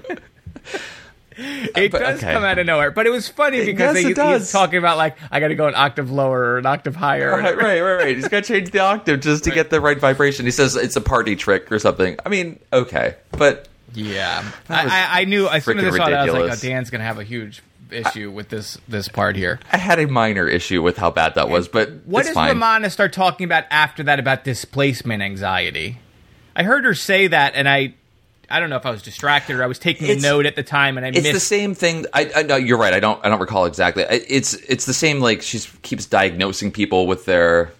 it 1.36 1.92
but- 1.92 1.98
does 1.98 2.18
okay. 2.22 2.32
come 2.32 2.44
out 2.44 2.58
of 2.58 2.66
nowhere, 2.66 2.90
but 2.90 3.06
it 3.06 3.10
was 3.10 3.28
funny 3.28 3.64
because 3.64 3.94
yes, 3.96 4.16
they, 4.16 4.34
he's 4.38 4.52
talking 4.52 4.78
about 4.78 4.96
like 4.96 5.16
I 5.30 5.40
got 5.40 5.48
to 5.48 5.54
go 5.54 5.68
an 5.68 5.74
octave 5.74 6.10
lower 6.10 6.40
or 6.40 6.58
an 6.58 6.66
octave 6.66 6.96
higher. 6.96 7.30
right, 7.30 7.56
right, 7.56 7.80
right, 7.80 7.96
right. 7.96 8.16
He's 8.16 8.28
got 8.28 8.44
to 8.44 8.54
change 8.54 8.70
the 8.70 8.80
octave 8.80 9.20
just 9.20 9.44
to 9.44 9.50
get 9.50 9.70
the 9.70 9.80
right 9.80 9.98
vibration. 9.98 10.44
He 10.46 10.50
says 10.50 10.76
it's 10.76 10.96
a 10.96 11.00
party 11.00 11.36
trick 11.36 11.70
or 11.70 11.78
something. 11.78 12.16
I 12.24 12.28
mean, 12.28 12.58
okay, 12.72 13.16
but 13.32 13.68
Yeah, 13.94 14.44
I, 14.68 15.20
I, 15.20 15.24
knew 15.24 15.46
as 15.48 15.64
soon 15.64 15.78
as 15.78 15.94
I 15.94 15.96
saw 15.96 16.06
that, 16.06 16.14
I 16.14 16.24
was 16.24 16.34
like, 16.34 16.52
"Oh, 16.52 16.68
Dan's 16.68 16.90
gonna 16.90 17.04
have 17.04 17.18
a 17.18 17.24
huge 17.24 17.62
issue 17.90 18.30
with 18.30 18.48
this 18.48 18.78
this 18.88 19.08
part 19.08 19.36
here." 19.36 19.60
I 19.72 19.76
had 19.78 19.98
a 19.98 20.06
minor 20.06 20.48
issue 20.48 20.82
with 20.82 20.96
how 20.96 21.10
bad 21.10 21.34
that 21.36 21.48
was. 21.48 21.68
But 21.68 21.90
What 22.04 22.24
does 22.24 22.34
fine. 22.34 22.48
Romana 22.48 22.90
start 22.90 23.12
talking 23.12 23.44
about 23.44 23.64
after 23.70 24.02
that 24.04 24.18
about 24.18 24.44
displacement 24.44 25.22
anxiety? 25.22 25.98
I 26.54 26.62
heard 26.62 26.84
her 26.84 26.94
say 26.94 27.26
that, 27.28 27.54
and 27.54 27.68
I, 27.68 27.94
I 28.48 28.60
don't 28.60 28.70
know 28.70 28.76
if 28.76 28.86
I 28.86 28.90
was 28.90 29.02
distracted 29.02 29.56
or 29.56 29.62
I 29.62 29.66
was 29.66 29.78
taking 29.78 30.06
It's- 30.08 30.22
a 30.24 30.26
note 30.28 30.46
at 30.46 30.54
the 30.56 30.62
time, 30.62 30.96
and 30.96 31.04
I 31.04 31.08
It's 31.10 31.22
missed. 31.22 31.32
the 31.32 31.40
same 31.40 31.74
thing. 31.74 32.06
I, 32.14 32.30
I 32.36 32.42
no, 32.42 32.56
you're 32.56 32.78
right. 32.78 32.92
I 32.94 33.00
don't. 33.00 33.24
I 33.24 33.28
don't 33.28 33.40
recall 33.40 33.64
exactly. 33.66 34.04
I- 34.04 34.20
It's 34.28 34.54
it's 34.54 34.84
the 34.86 34.94
same. 34.94 35.20
Like 35.20 35.42
she 35.42 35.58
keeps 35.82 36.06
diagnosing 36.06 36.70
people 36.70 37.06
with 37.06 37.24
their 37.24 37.72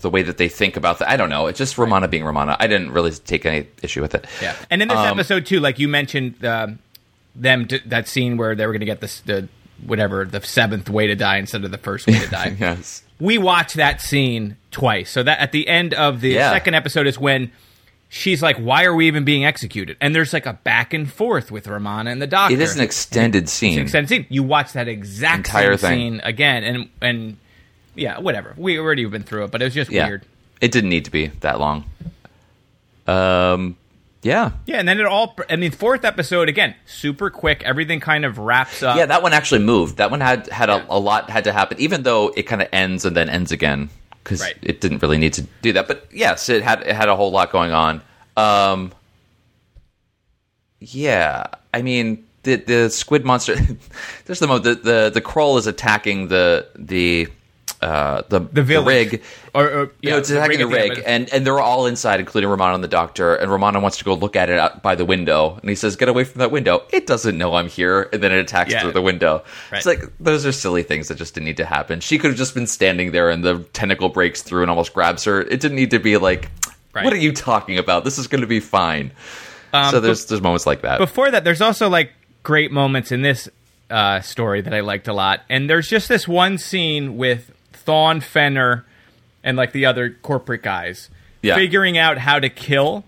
the 0.00 0.10
way 0.10 0.22
that 0.22 0.36
they 0.36 0.48
think 0.48 0.76
about 0.76 0.98
that. 0.98 1.08
I 1.08 1.16
don't 1.16 1.30
know. 1.30 1.46
It's 1.46 1.58
just 1.58 1.78
Romana 1.78 2.08
being 2.08 2.24
Romana. 2.24 2.56
I 2.60 2.66
didn't 2.66 2.90
really 2.92 3.10
take 3.12 3.46
any 3.46 3.66
issue 3.82 4.02
with 4.02 4.14
it. 4.14 4.26
Yeah, 4.42 4.54
and 4.70 4.82
in 4.82 4.88
this 4.88 4.98
Um, 4.98 5.06
episode 5.18 5.46
too, 5.46 5.60
like 5.60 5.78
you 5.78 5.88
mentioned, 5.88 6.44
um, 6.44 6.78
them 7.34 7.64
d- 7.66 7.80
that 7.86 8.06
scene 8.06 8.36
where 8.36 8.54
they 8.54 8.66
were 8.66 8.72
going 8.72 8.80
to 8.80 8.86
get 8.86 9.00
this 9.00 9.20
the 9.20 9.48
whatever 9.86 10.24
the 10.24 10.40
seventh 10.42 10.88
way 10.90 11.06
to 11.06 11.14
die 11.14 11.38
instead 11.38 11.64
of 11.64 11.70
the 11.70 11.78
first 11.78 12.06
way 12.06 12.18
to 12.18 12.26
die. 12.30 12.54
yes. 12.60 13.02
we 13.18 13.38
watched 13.38 13.76
that 13.76 14.00
scene 14.02 14.56
twice. 14.70 15.10
So 15.10 15.22
that 15.22 15.38
at 15.40 15.52
the 15.52 15.68
end 15.68 15.94
of 15.94 16.20
the 16.20 16.30
Yeah. 16.30 16.52
second 16.52 16.74
episode 16.74 17.06
is 17.06 17.18
when 17.18 17.50
she's 18.14 18.42
like, 18.42 18.56
"Why 18.56 18.84
are 18.84 18.94
we 18.94 19.08
even 19.08 19.24
being 19.24 19.44
executed?" 19.44 19.96
And 20.00 20.14
there's 20.14 20.32
like 20.32 20.46
a 20.46 20.52
back 20.52 20.94
and 20.94 21.10
forth 21.10 21.50
with 21.50 21.66
Romana 21.66 22.10
and 22.10 22.22
the 22.22 22.26
doctor. 22.26 22.54
It 22.54 22.60
is 22.60 22.76
an 22.76 22.80
extended 22.80 23.44
It's 23.44 23.52
scene. 23.52 23.78
an 23.78 23.82
extended 23.82 24.08
scene. 24.08 24.26
You 24.28 24.44
watch 24.44 24.72
that 24.74 24.88
exact 24.88 25.48
Entire 25.48 25.76
same 25.76 25.98
scene 25.98 26.20
again, 26.22 26.64
and 26.64 26.88
and 27.02 27.36
yeah, 27.94 28.20
whatever. 28.20 28.54
We 28.56 28.78
already 28.78 29.02
have 29.02 29.10
been 29.10 29.24
through 29.24 29.44
it, 29.44 29.50
but 29.50 29.60
it 29.60 29.66
was 29.66 29.74
just 29.74 29.90
yeah. 29.90 30.06
weird. 30.06 30.24
It 30.60 30.70
didn't 30.70 30.90
need 30.90 31.04
to 31.06 31.10
be 31.10 31.26
that 31.40 31.58
long. 31.60 31.84
Um. 33.06 33.76
Yeah. 34.22 34.52
Yeah, 34.64 34.78
and 34.78 34.88
then 34.88 34.98
it 35.00 35.04
all. 35.04 35.36
I 35.50 35.56
mean, 35.56 35.70
fourth 35.70 36.02
episode 36.04 36.48
again, 36.48 36.74
super 36.86 37.28
quick. 37.28 37.62
Everything 37.62 38.00
kind 38.00 38.24
of 38.24 38.38
wraps 38.38 38.82
up. 38.82 38.96
Yeah, 38.96 39.04
that 39.06 39.22
one 39.22 39.34
actually 39.34 39.62
moved. 39.62 39.98
That 39.98 40.10
one 40.10 40.22
had 40.22 40.48
had 40.48 40.70
a, 40.70 40.86
a 40.88 40.98
lot 40.98 41.28
had 41.28 41.44
to 41.44 41.52
happen, 41.52 41.78
even 41.78 42.04
though 42.04 42.32
it 42.34 42.44
kind 42.44 42.62
of 42.62 42.68
ends 42.72 43.04
and 43.04 43.14
then 43.14 43.28
ends 43.28 43.52
again 43.52 43.90
because 44.24 44.40
Right. 44.40 44.56
it 44.62 44.80
didn't 44.80 45.02
really 45.02 45.18
need 45.18 45.34
to 45.34 45.42
do 45.62 45.72
that. 45.74 45.86
But 45.86 46.06
yes, 46.12 46.48
it 46.48 46.62
had 46.64 46.80
it 46.82 46.96
had 46.96 47.08
a 47.08 47.14
whole 47.14 47.30
lot 47.30 47.52
going 47.52 47.72
on. 47.72 48.00
Um, 48.36 48.92
yeah, 50.80 51.46
I 51.72 51.82
mean 51.82 52.24
the 52.42 52.56
the 52.56 52.90
squid 52.90 53.24
monster. 53.24 53.54
there's 54.24 54.38
the 54.40 54.46
mo 54.46 54.58
the 54.58 54.74
the 54.74 55.10
the 55.14 55.20
Kroll 55.20 55.56
is 55.58 55.66
attacking 55.66 56.28
the 56.28 56.66
the. 56.74 57.28
Uh, 57.84 58.22
the 58.30 58.40
The 58.40 58.62
village. 58.62 59.12
rig, 59.12 59.22
Or- 59.52 59.66
or- 59.68 59.90
you 60.00 60.10
know, 60.10 60.16
it's 60.18 60.30
attacking 60.30 60.58
the 60.58 60.64
at 60.64 60.70
the 60.70 60.74
rig, 60.96 61.02
and 61.06 61.28
and 61.32 61.46
they're 61.46 61.60
all 61.60 61.86
inside, 61.86 62.18
including 62.18 62.48
Romana 62.48 62.74
and 62.74 62.82
the 62.82 62.88
doctor. 62.88 63.34
And 63.34 63.50
Romana 63.50 63.78
wants 63.80 63.98
to 63.98 64.04
go 64.04 64.14
look 64.14 64.36
at 64.36 64.48
it 64.48 64.58
out 64.58 64.82
by 64.82 64.94
the 64.94 65.04
window, 65.04 65.58
and 65.60 65.68
he 65.68 65.76
says, 65.76 65.94
"Get 65.96 66.08
away 66.08 66.24
from 66.24 66.38
that 66.38 66.50
window!" 66.50 66.82
It 66.90 67.06
doesn't 67.06 67.36
know 67.36 67.54
I'm 67.54 67.68
here, 67.68 68.08
and 68.12 68.22
then 68.22 68.32
it 68.32 68.38
attacks 68.38 68.72
Yeah. 68.72 68.80
through 68.80 68.92
the 68.92 69.02
window. 69.02 69.42
Right. 69.70 69.76
It's 69.78 69.86
like 69.86 70.04
those 70.18 70.46
are 70.46 70.52
silly 70.52 70.82
things 70.82 71.08
that 71.08 71.18
just 71.18 71.34
didn't 71.34 71.44
need 71.46 71.58
to 71.58 71.66
happen. 71.66 72.00
She 72.00 72.16
could 72.18 72.30
have 72.30 72.38
just 72.38 72.54
been 72.54 72.66
standing 72.66 73.12
there, 73.12 73.28
and 73.28 73.44
the 73.44 73.58
tentacle 73.74 74.08
breaks 74.08 74.40
through 74.40 74.62
and 74.62 74.70
almost 74.70 74.94
grabs 74.94 75.24
her. 75.24 75.42
It 75.42 75.60
didn't 75.60 75.76
need 75.76 75.90
to 75.90 75.98
be 75.98 76.16
like, 76.16 76.50
Right. 76.94 77.04
"What 77.04 77.12
are 77.12 77.18
you 77.18 77.32
talking 77.32 77.76
about? 77.78 78.04
This 78.04 78.18
is 78.18 78.26
going 78.28 78.40
to 78.40 78.46
be 78.46 78.60
fine." 78.60 79.10
Um, 79.74 79.90
so 79.90 80.00
there's 80.00 80.24
there's 80.26 80.40
moments 80.40 80.66
like 80.66 80.82
that. 80.82 80.98
before 80.98 81.30
that, 81.30 81.44
there's 81.44 81.60
also 81.60 81.88
like 81.90 82.12
great 82.42 82.72
moments 82.72 83.12
in 83.12 83.22
this 83.22 83.48
uh, 83.90 84.20
story 84.20 84.62
that 84.62 84.72
I 84.72 84.80
liked 84.80 85.06
a 85.08 85.12
lot. 85.12 85.40
And 85.50 85.68
there's 85.68 85.88
just 85.88 86.08
this 86.08 86.26
one 86.26 86.56
scene 86.58 87.16
with 87.18 87.50
Thawn 87.84 88.20
Fenner 88.20 88.84
and 89.42 89.56
like 89.56 89.72
the 89.72 89.86
other 89.86 90.10
corporate 90.22 90.62
guys 90.62 91.10
Yeah. 91.42 91.54
figuring 91.54 91.98
out 91.98 92.18
how 92.18 92.38
to 92.40 92.48
kill 92.48 93.04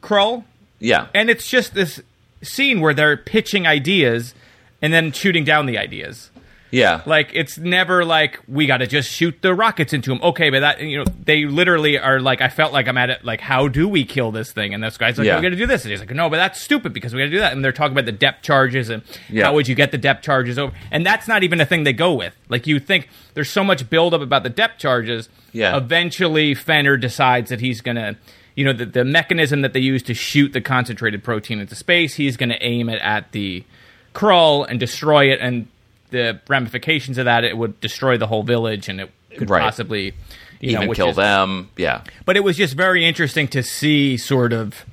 Kroll. 0.00 0.44
yeah, 0.78 1.06
And 1.14 1.28
it's 1.30 1.48
just 1.48 1.74
this 1.74 2.00
scene 2.42 2.80
where 2.80 2.94
they're 2.94 3.16
pitching 3.16 3.66
ideas 3.66 4.34
and 4.80 4.92
then 4.92 5.12
shooting 5.12 5.44
down 5.44 5.66
the 5.66 5.76
ideas. 5.76 6.30
Yeah, 6.72 7.02
Like 7.04 7.30
it's 7.34 7.58
never 7.58 8.04
like 8.04 8.38
we 8.46 8.66
got 8.66 8.76
to 8.78 8.86
just 8.86 9.10
shoot 9.10 9.42
the 9.42 9.54
rockets 9.54 9.92
into 9.92 10.12
him. 10.12 10.20
Okay, 10.22 10.50
but 10.50 10.60
that 10.60 10.80
you 10.80 10.98
know 10.98 11.04
they 11.24 11.44
literally 11.44 11.98
are 11.98 12.20
like 12.20 12.40
I 12.40 12.48
felt 12.48 12.72
like 12.72 12.86
I'm 12.86 12.96
at 12.96 13.10
it 13.10 13.24
like 13.24 13.40
how 13.40 13.66
do 13.68 13.88
we 13.88 14.04
kill 14.04 14.30
this 14.30 14.52
thing? 14.52 14.72
And 14.72 14.82
this 14.82 14.96
guy's 14.96 15.18
like 15.18 15.26
Yeah. 15.26 15.36
we 15.36 15.42
got 15.42 15.48
to 15.48 15.56
do 15.56 15.66
this. 15.66 15.82
And 15.82 15.90
he's 15.90 16.00
like 16.00 16.10
no, 16.14 16.30
but 16.30 16.36
that's 16.36 16.60
stupid 16.60 16.92
because 16.92 17.12
we 17.12 17.20
got 17.20 17.24
to 17.26 17.30
do 17.30 17.40
that. 17.40 17.52
And 17.52 17.64
they're 17.64 17.72
talking 17.72 17.92
about 17.92 18.04
the 18.06 18.12
depth 18.12 18.42
charges 18.42 18.88
and 18.88 19.02
Yeah. 19.28 19.46
how 19.46 19.54
would 19.54 19.66
you 19.68 19.74
get 19.74 19.90
the 19.90 19.98
depth 19.98 20.22
charges 20.22 20.58
over? 20.58 20.72
And 20.90 21.04
that's 21.04 21.26
not 21.26 21.42
even 21.42 21.60
a 21.60 21.66
thing 21.66 21.84
they 21.84 21.92
go 21.92 22.14
with. 22.14 22.36
Like 22.48 22.66
you 22.66 22.78
think 22.78 23.08
there's 23.34 23.50
so 23.50 23.64
much 23.64 23.90
buildup 23.90 24.20
about 24.20 24.42
the 24.44 24.48
depth 24.50 24.78
charges. 24.78 25.28
Yeah. 25.52 25.76
Eventually, 25.76 26.54
Fenner 26.54 26.96
decides 26.96 27.50
that 27.50 27.60
he's 27.60 27.80
gonna. 27.80 28.16
You 28.56 28.64
know 28.66 28.72
the, 28.72 28.84
the 28.84 29.04
mechanism 29.04 29.62
that 29.62 29.72
they 29.72 29.80
use 29.80 30.02
to 30.02 30.12
shoot 30.14 30.52
the 30.52 30.60
concentrated 30.60 31.22
protein 31.24 31.60
into 31.60 31.74
space. 31.74 32.14
He's 32.16 32.36
going 32.36 32.48
to 32.50 32.62
aim 32.62 32.88
it 32.90 33.00
at 33.00 33.32
the 33.32 33.64
Kroll 34.12 34.64
and 34.64 34.78
destroy 34.78 35.32
it, 35.32 35.38
and 35.40 35.68
the 36.10 36.40
ramifications 36.48 37.18
of 37.18 37.24
that, 37.26 37.44
it 37.44 37.56
would 37.56 37.80
destroy 37.80 38.16
the 38.18 38.26
whole 38.26 38.42
village, 38.42 38.88
and 38.88 39.00
it 39.00 39.10
could 39.36 39.48
Right. 39.50 39.62
possibly 39.62 40.12
you 40.60 40.72
even 40.72 40.88
which 40.88 40.96
kill 40.96 41.10
is- 41.10 41.16
them. 41.16 41.70
Yeah, 41.76 42.02
But 42.24 42.36
it 42.36 42.44
was 42.44 42.56
just 42.56 42.76
very 42.76 43.04
interesting 43.04 43.48
to 43.48 43.62
see 43.62 44.16
sort 44.16 44.52
of 44.52 44.84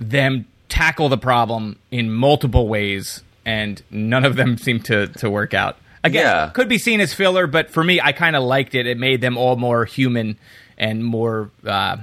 them 0.00 0.46
tackle 0.68 1.08
the 1.08 1.18
problem 1.18 1.76
in 1.90 2.10
multiple 2.10 2.68
ways, 2.68 3.22
and 3.44 3.82
none 3.90 4.24
of 4.24 4.36
them 4.36 4.56
seemed 4.56 4.84
to 4.86 5.08
to 5.08 5.28
work 5.30 5.52
out. 5.54 5.76
Again, 6.02 6.22
Yeah. 6.24 6.50
could 6.54 6.68
be 6.68 6.78
seen 6.78 7.00
as 7.00 7.12
filler, 7.12 7.46
but 7.46 7.70
for 7.70 7.84
me, 7.84 8.00
I 8.02 8.12
kind 8.12 8.34
of 8.34 8.42
liked 8.42 8.74
it. 8.74 8.86
It 8.86 8.96
made 8.96 9.20
them 9.20 9.36
all 9.36 9.56
more 9.56 9.84
human 9.84 10.36
and 10.78 11.04
more. 11.04 11.50
Uh, 11.66 11.98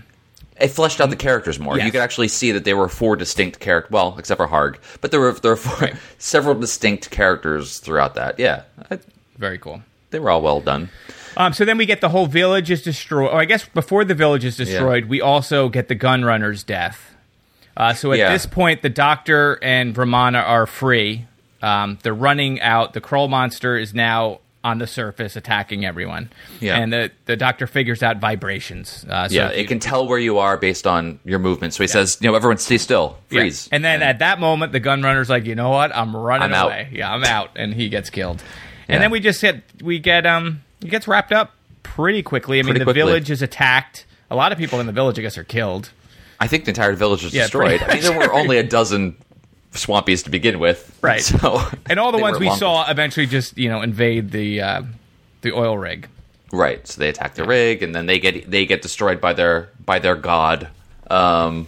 it 0.59 0.69
fleshed 0.69 0.99
out 1.01 1.09
the 1.09 1.15
characters 1.15 1.59
more. 1.59 1.77
Yes. 1.77 1.85
You 1.85 1.91
could 1.91 2.01
actually 2.01 2.27
see 2.27 2.51
that 2.51 2.63
there 2.65 2.77
were 2.77 2.89
four 2.89 3.15
distinct 3.15 3.59
characters. 3.59 3.91
Well, 3.91 4.15
except 4.17 4.37
for 4.37 4.47
Harg, 4.47 4.77
but 5.01 5.11
there 5.11 5.19
were 5.19 5.31
there 5.33 5.51
were 5.51 5.55
four, 5.57 5.89
several 6.17 6.55
distinct 6.55 7.09
characters 7.11 7.79
throughout 7.79 8.15
that. 8.15 8.39
Yeah, 8.39 8.63
I, 8.91 8.99
very 9.37 9.57
cool. 9.57 9.81
they 10.11 10.19
were 10.19 10.29
all 10.29 10.41
well 10.41 10.61
done. 10.61 10.89
Um, 11.35 11.53
so 11.53 11.65
then 11.65 11.77
we 11.77 11.85
get 11.85 12.01
the 12.01 12.09
whole 12.09 12.25
village 12.25 12.71
is 12.71 12.81
destroyed. 12.81 13.29
Or 13.31 13.39
I 13.39 13.45
guess 13.45 13.67
before 13.67 14.03
the 14.03 14.15
village 14.15 14.43
is 14.43 14.57
destroyed, 14.57 15.05
we 15.05 15.21
also 15.21 15.69
get 15.69 15.87
the 15.87 15.93
gun 15.95 16.25
runner's 16.25 16.63
death. 16.63 17.13
Uh, 17.75 17.93
so 17.93 18.11
at 18.11 18.17
Yeah. 18.17 18.31
this 18.31 18.47
point, 18.47 18.81
the 18.81 18.89
doctor 18.89 19.59
and 19.61 19.95
Romana 19.95 20.39
are 20.39 20.65
free. 20.65 21.27
Um, 21.61 21.99
they're 22.01 22.13
running 22.15 22.59
out. 22.61 22.93
The 22.93 23.01
Kroll 23.01 23.27
monster 23.27 23.77
is 23.77 23.93
now 23.93 24.39
on 24.63 24.79
the 24.79 24.87
surface 24.87 25.35
attacking 25.35 25.85
everyone. 25.85 26.29
Yeah. 26.59 26.77
And 26.77 26.91
the, 26.91 27.11
the 27.25 27.37
doctor 27.37 27.67
figures 27.67 28.03
out 28.03 28.17
vibrations. 28.17 29.05
Uh, 29.07 29.27
so 29.29 29.35
yeah, 29.35 29.49
if 29.49 29.59
it 29.59 29.67
can 29.67 29.79
tell 29.79 30.07
where 30.07 30.19
you 30.19 30.39
are 30.39 30.57
based 30.57 30.85
on 30.85 31.19
your 31.23 31.39
movement. 31.39 31.73
So 31.73 31.83
he 31.83 31.87
says, 31.87 32.17
you 32.19 32.29
know, 32.29 32.35
everyone 32.35 32.57
stay 32.57 32.77
still, 32.77 33.17
yeah. 33.29 33.41
freeze. 33.41 33.69
And 33.71 33.85
then 33.85 34.01
at 34.01 34.19
that 34.19 34.39
moment, 34.39 34.71
the 34.73 34.79
gun 34.79 35.01
runner's 35.03 35.29
like, 35.29 35.45
you 35.45 35.55
know 35.55 35.69
what? 35.69 35.95
I'm 35.95 36.15
running 36.15 36.43
I'm 36.43 36.53
out. 36.53 36.67
away. 36.67 36.89
Yeah, 36.91 37.13
I'm 37.13 37.23
out. 37.23 37.51
And 37.55 37.73
he 37.73 37.87
gets 37.89 38.09
killed. 38.09 38.43
And 38.89 39.01
then 39.01 39.11
we 39.11 39.19
just 39.19 39.41
get, 39.41 39.63
we 39.81 39.99
get, 39.99 40.25
um, 40.25 40.63
it 40.81 40.89
gets 40.89 41.07
wrapped 41.07 41.31
up 41.31 41.53
pretty 41.83 42.23
quickly. 42.23 42.59
I 42.59 42.63
mean, 42.63 42.73
the 42.73 42.83
quickly. 42.83 43.01
village 43.01 43.29
is 43.29 43.41
attacked. 43.41 44.05
A 44.29 44.35
lot 44.35 44.51
of 44.51 44.57
people 44.57 44.79
in 44.79 44.87
the 44.87 44.93
village, 44.93 45.17
I 45.17 45.21
guess, 45.21 45.37
are 45.37 45.43
killed. 45.43 45.91
I 46.39 46.47
think 46.47 46.65
the 46.65 46.71
entire 46.71 46.93
village 46.93 47.23
was 47.23 47.33
Yeah, 47.33 47.43
destroyed. 47.43 47.81
I 47.81 47.93
mean, 47.95 48.03
there 48.03 48.17
were 48.17 48.33
only 48.33 48.57
a 48.57 48.63
dozen 48.63 49.15
swampies 49.77 50.23
to 50.25 50.29
begin 50.29 50.59
with, 50.59 50.97
Right. 51.01 51.21
So, 51.41 51.61
And 51.89 51.99
all 51.99 52.11
the 52.11 52.17
ones 52.17 52.39
we 52.39 52.49
saw 52.51 52.89
eventually 52.89 53.25
just, 53.27 53.57
you 53.57 53.69
know, 53.69 53.81
invade 53.81 54.31
the 54.31 54.61
uh, 54.61 54.81
the 55.41 55.53
oil 55.53 55.77
rig. 55.77 56.07
right? 56.51 56.85
So 56.87 56.99
they 56.99 57.09
attack 57.09 57.35
the 57.35 57.45
rig, 57.45 57.83
and 57.83 57.93
then 57.95 58.05
they 58.05 58.19
get 58.19 58.49
they 58.49 58.65
get 58.65 58.81
destroyed 58.81 59.21
by 59.21 59.33
their 59.33 59.69
by 59.85 59.99
their 59.99 60.15
god 60.15 60.67
um, 61.09 61.67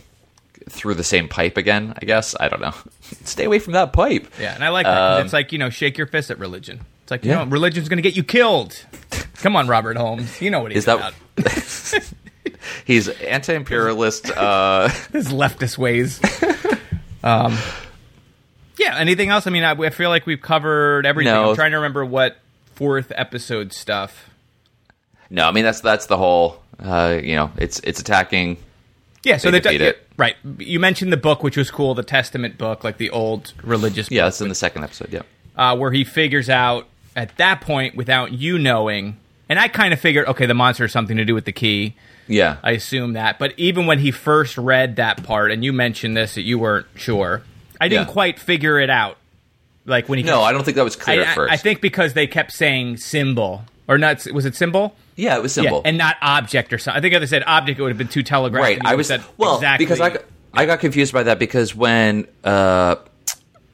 through 0.70 0.95
the 0.95 1.03
same 1.03 1.28
pipe 1.28 1.57
again. 1.57 1.93
I 2.01 2.05
guess 2.05 2.36
I 2.39 2.49
don't 2.49 2.62
know. 2.62 2.74
Stay 3.24 3.45
away 3.45 3.60
from 3.60 3.74
that 3.74 3.93
pipe. 3.93 4.28
Yeah, 4.39 4.53
and 4.55 4.64
I 4.64 4.70
like 4.70 4.86
that. 4.86 5.20
Um, 5.20 5.24
it's 5.26 5.34
like, 5.34 5.51
you 5.51 5.57
know, 5.60 5.70
shake 5.70 5.97
your 5.97 6.07
fist 6.07 6.30
at 6.32 6.38
religion. 6.39 6.82
It's 7.03 7.12
like, 7.12 7.24
you 7.26 7.32
Yeah. 7.32 7.43
know, 7.43 7.49
religion's 7.49 7.89
going 7.89 7.97
to 7.97 8.03
get 8.03 8.16
you 8.16 8.24
killed. 8.24 8.86
Come 9.36 9.55
on, 9.55 9.68
Robert 9.68 9.97
Holmes. 9.97 10.39
You 10.41 10.51
know 10.51 10.60
what 10.62 10.72
he's 10.72 10.80
Is 10.80 10.86
that 10.86 10.97
about. 10.97 12.14
He's 12.86 13.07
anti-imperialist. 13.07 14.30
Uh, 14.32 14.89
his 15.12 15.30
leftist 15.30 15.78
ways. 15.78 16.20
um, 17.24 17.57
yeah. 18.80 18.97
Anything 18.97 19.30
else? 19.30 19.45
I 19.45 19.51
mean, 19.51 19.63
I, 19.63 19.71
I 19.71 19.89
feel 19.91 20.09
like 20.09 20.25
we've 20.25 20.41
covered 20.41 21.05
everything. 21.05 21.34
No. 21.34 21.49
I'm 21.51 21.55
trying 21.55 21.71
to 21.71 21.77
remember 21.77 22.03
what 22.05 22.38
fourth 22.75 23.11
episode 23.15 23.73
stuff. 23.73 24.30
no, 25.30 25.47
I 25.47 25.51
mean 25.51 25.63
that's 25.65 25.82
that's 25.82 26.05
the 26.07 26.17
whole. 26.17 26.61
Uh, 26.80 27.19
you 27.21 27.36
know, 27.36 27.51
it's 27.57 27.80
it's 27.82 27.99
attacking. 27.99 28.57
Yeah. 29.23 29.36
So 29.38 29.51
They 29.51 29.59
that 29.59 29.63
defeat 29.63 29.82
it. 29.82 30.07
right. 30.17 30.36
You 30.59 30.80
mentioned 30.80 31.11
the 31.11 31.17
book, 31.17 31.43
which 31.43 31.57
was 31.57 31.69
cool, 31.69 31.93
the 31.93 32.03
Testament 32.03 32.57
book, 32.57 32.84
like 32.86 32.97
the 32.97 33.09
old 33.09 33.53
religious. 33.63 34.09
Yeah, 34.09 34.21
book, 34.21 34.25
that's 34.27 34.41
in 34.41 34.47
the 34.49 34.55
second 34.55 34.86
episode. 34.86 35.11
Yeah. 35.11 35.21
uh, 35.57 35.75
where 35.75 35.91
he 35.91 36.05
figures 36.05 36.49
out 36.49 36.88
at 37.17 37.36
that 37.38 37.59
point 37.59 37.95
without 37.97 38.32
you 38.32 38.57
knowing. 38.57 39.17
And 39.49 39.59
I 39.59 39.67
kind 39.67 39.93
of 39.93 39.99
figured, 39.99 40.27
okay, 40.27 40.45
the 40.45 40.53
monster 40.53 40.86
has 40.86 40.91
something 40.93 41.17
to 41.17 41.25
do 41.25 41.34
with 41.36 41.43
the 41.45 41.51
key. 41.51 41.95
Yeah. 42.27 42.57
I 42.63 42.71
assume 42.73 43.13
that. 43.13 43.39
But 43.39 43.53
even 43.57 43.88
when 43.88 43.97
he 43.99 44.11
first 44.11 44.57
read 44.57 44.97
that 44.97 45.23
part, 45.23 45.51
and 45.51 45.65
you 45.65 45.73
mentioned 45.73 46.15
this 46.15 46.36
that 46.36 46.43
you 46.43 46.59
weren't 46.59 46.86
sure, 46.95 47.41
I 47.80 47.88
didn't 47.88 48.07
Yeah. 48.07 48.13
quite 48.13 48.39
figure 48.39 48.80
it 48.80 48.89
out. 48.89 49.17
Like 49.86 50.07
when 50.09 50.17
he 50.19 50.23
no, 50.23 50.41
I 50.41 50.51
don't 50.51 50.63
think 50.63 50.75
that 50.75 50.84
was 50.84 50.95
clear 50.95 51.21
I- 51.21 51.25
at 51.25 51.36
first. 51.36 51.51
I 51.53 51.57
think 51.57 51.82
because 51.82 52.13
they 52.13 52.27
kept 52.27 52.51
saying 52.51 52.97
symbol 52.97 53.63
or 53.88 53.97
not. 53.97 54.25
Was 54.34 54.45
it 54.45 54.55
symbol? 54.55 54.95
Yeah, 55.15 55.36
it 55.36 55.41
was 55.41 55.53
symbol. 55.53 55.77
Yeah, 55.84 55.89
and 55.89 55.97
not 55.97 56.15
object 56.21 56.71
or 56.73 56.77
something. 56.77 56.97
I 56.97 57.01
think 57.01 57.13
if 57.13 57.19
they 57.21 57.25
said 57.25 57.43
object, 57.47 57.80
it 57.80 57.82
would 57.82 57.89
have 57.89 57.97
been 57.97 58.07
too 58.07 58.23
telegraphed. 58.23 58.63
right. 58.63 58.80
I 58.86 58.95
was 58.95 59.07
said 59.07 59.23
well 59.38 59.55
exactly. 59.55 59.86
because 59.86 59.99
I 59.99 60.09
got, 60.11 60.21
I 60.53 60.65
got 60.65 60.80
confused 60.80 61.11
by 61.13 61.23
that 61.23 61.39
because 61.39 61.73
when 61.75 62.27
uh, 62.43 62.97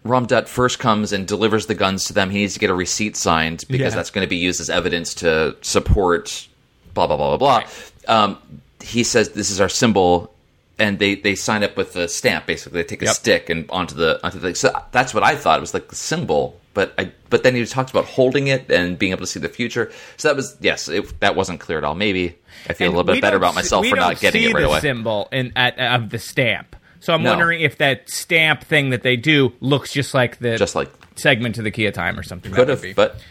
Rohm-Dutt 0.06 0.48
first 0.48 0.80
comes 0.80 1.12
and 1.12 1.28
delivers 1.28 1.66
the 1.66 1.76
guns 1.76 2.06
to 2.06 2.14
them, 2.14 2.30
he 2.30 2.38
needs 2.40 2.54
to 2.54 2.60
get 2.60 2.70
a 2.70 2.76
receipt 2.76 3.16
signed 3.18 3.64
because 3.70 3.92
Yeah. 3.94 3.98
that's 3.98 4.10
going 4.12 4.26
to 4.26 4.30
be 4.30 4.38
used 4.38 4.62
as 4.62 4.70
evidence 4.70 5.14
to 5.16 5.56
support 5.62 6.48
blah 6.94 7.08
blah 7.08 7.18
blah 7.18 7.38
blah 7.38 7.62
blah. 7.62 7.70
Um, 8.08 8.38
he 8.82 9.04
says 9.04 9.30
this 9.30 9.50
is 9.52 9.60
our 9.60 9.70
symbol. 9.70 10.32
And 10.78 11.00
they, 11.00 11.16
they 11.16 11.36
sign 11.36 11.64
up 11.64 11.78
with 11.78 11.96
a 11.96 12.08
stamp. 12.10 12.48
Basically, 12.48 12.82
they 12.82 12.88
take 12.88 13.02
a 13.02 13.06
Yep. 13.06 13.16
stick 13.16 13.50
and 13.50 13.66
onto 13.70 13.96
the 13.96 14.20
onto 14.26 14.40
the. 14.40 14.54
So 14.56 14.74
that's 14.92 15.14
what 15.14 15.24
I 15.24 15.36
thought. 15.36 15.58
It 15.58 15.62
was 15.62 15.74
like 15.74 15.88
the 15.88 15.96
symbol, 15.96 16.60
but 16.74 16.94
I 16.98 17.12
but 17.30 17.44
then 17.44 17.56
he 17.56 17.66
talked 17.66 17.92
about 17.92 18.04
holding 18.06 18.48
it 18.48 18.70
and 18.70 19.00
being 19.00 19.12
able 19.14 19.22
to 19.22 19.28
see 19.28 19.40
the 19.40 19.48
future. 19.48 19.90
So 20.18 20.28
that 20.28 20.36
was 20.36 20.58
yes, 20.60 20.90
it, 20.90 21.18
that 21.22 21.36
wasn't 21.38 21.62
clear 21.62 21.78
at 21.78 21.86
all. 21.86 21.96
Maybe 21.96 22.36
I 22.70 22.74
feel 22.74 22.88
And 22.88 22.94
a 22.94 22.98
little 22.98 23.14
bit 23.14 23.22
better 23.22 23.38
about 23.38 23.56
myself 23.56 23.86
for 23.88 23.96
not 23.96 24.20
getting 24.20 24.44
it 24.44 24.54
right 24.54 24.62
the 24.64 24.68
away. 24.68 24.80
symbol 24.82 25.30
in 25.32 25.54
at, 25.56 25.80
of 25.80 26.10
the 26.10 26.20
stamp. 26.20 26.76
So 27.00 27.14
I'm 27.14 27.24
No. 27.24 27.30
wondering 27.30 27.62
if 27.62 27.78
that 27.78 28.10
stamp 28.10 28.64
thing 28.66 28.90
that 28.90 29.04
they 29.04 29.16
do 29.16 29.54
looks 29.62 29.94
just 29.94 30.14
like 30.14 30.40
the 30.40 30.58
Just 30.58 30.76
like 30.76 30.92
segment 31.16 31.56
to 31.56 31.62
the 31.62 31.72
key 31.72 31.86
of 31.86 31.94
time 31.94 32.20
or 32.20 32.24
something. 32.24 32.52
could 32.52 32.68
That 32.68 32.84
have, 32.84 32.96
but 32.98 33.22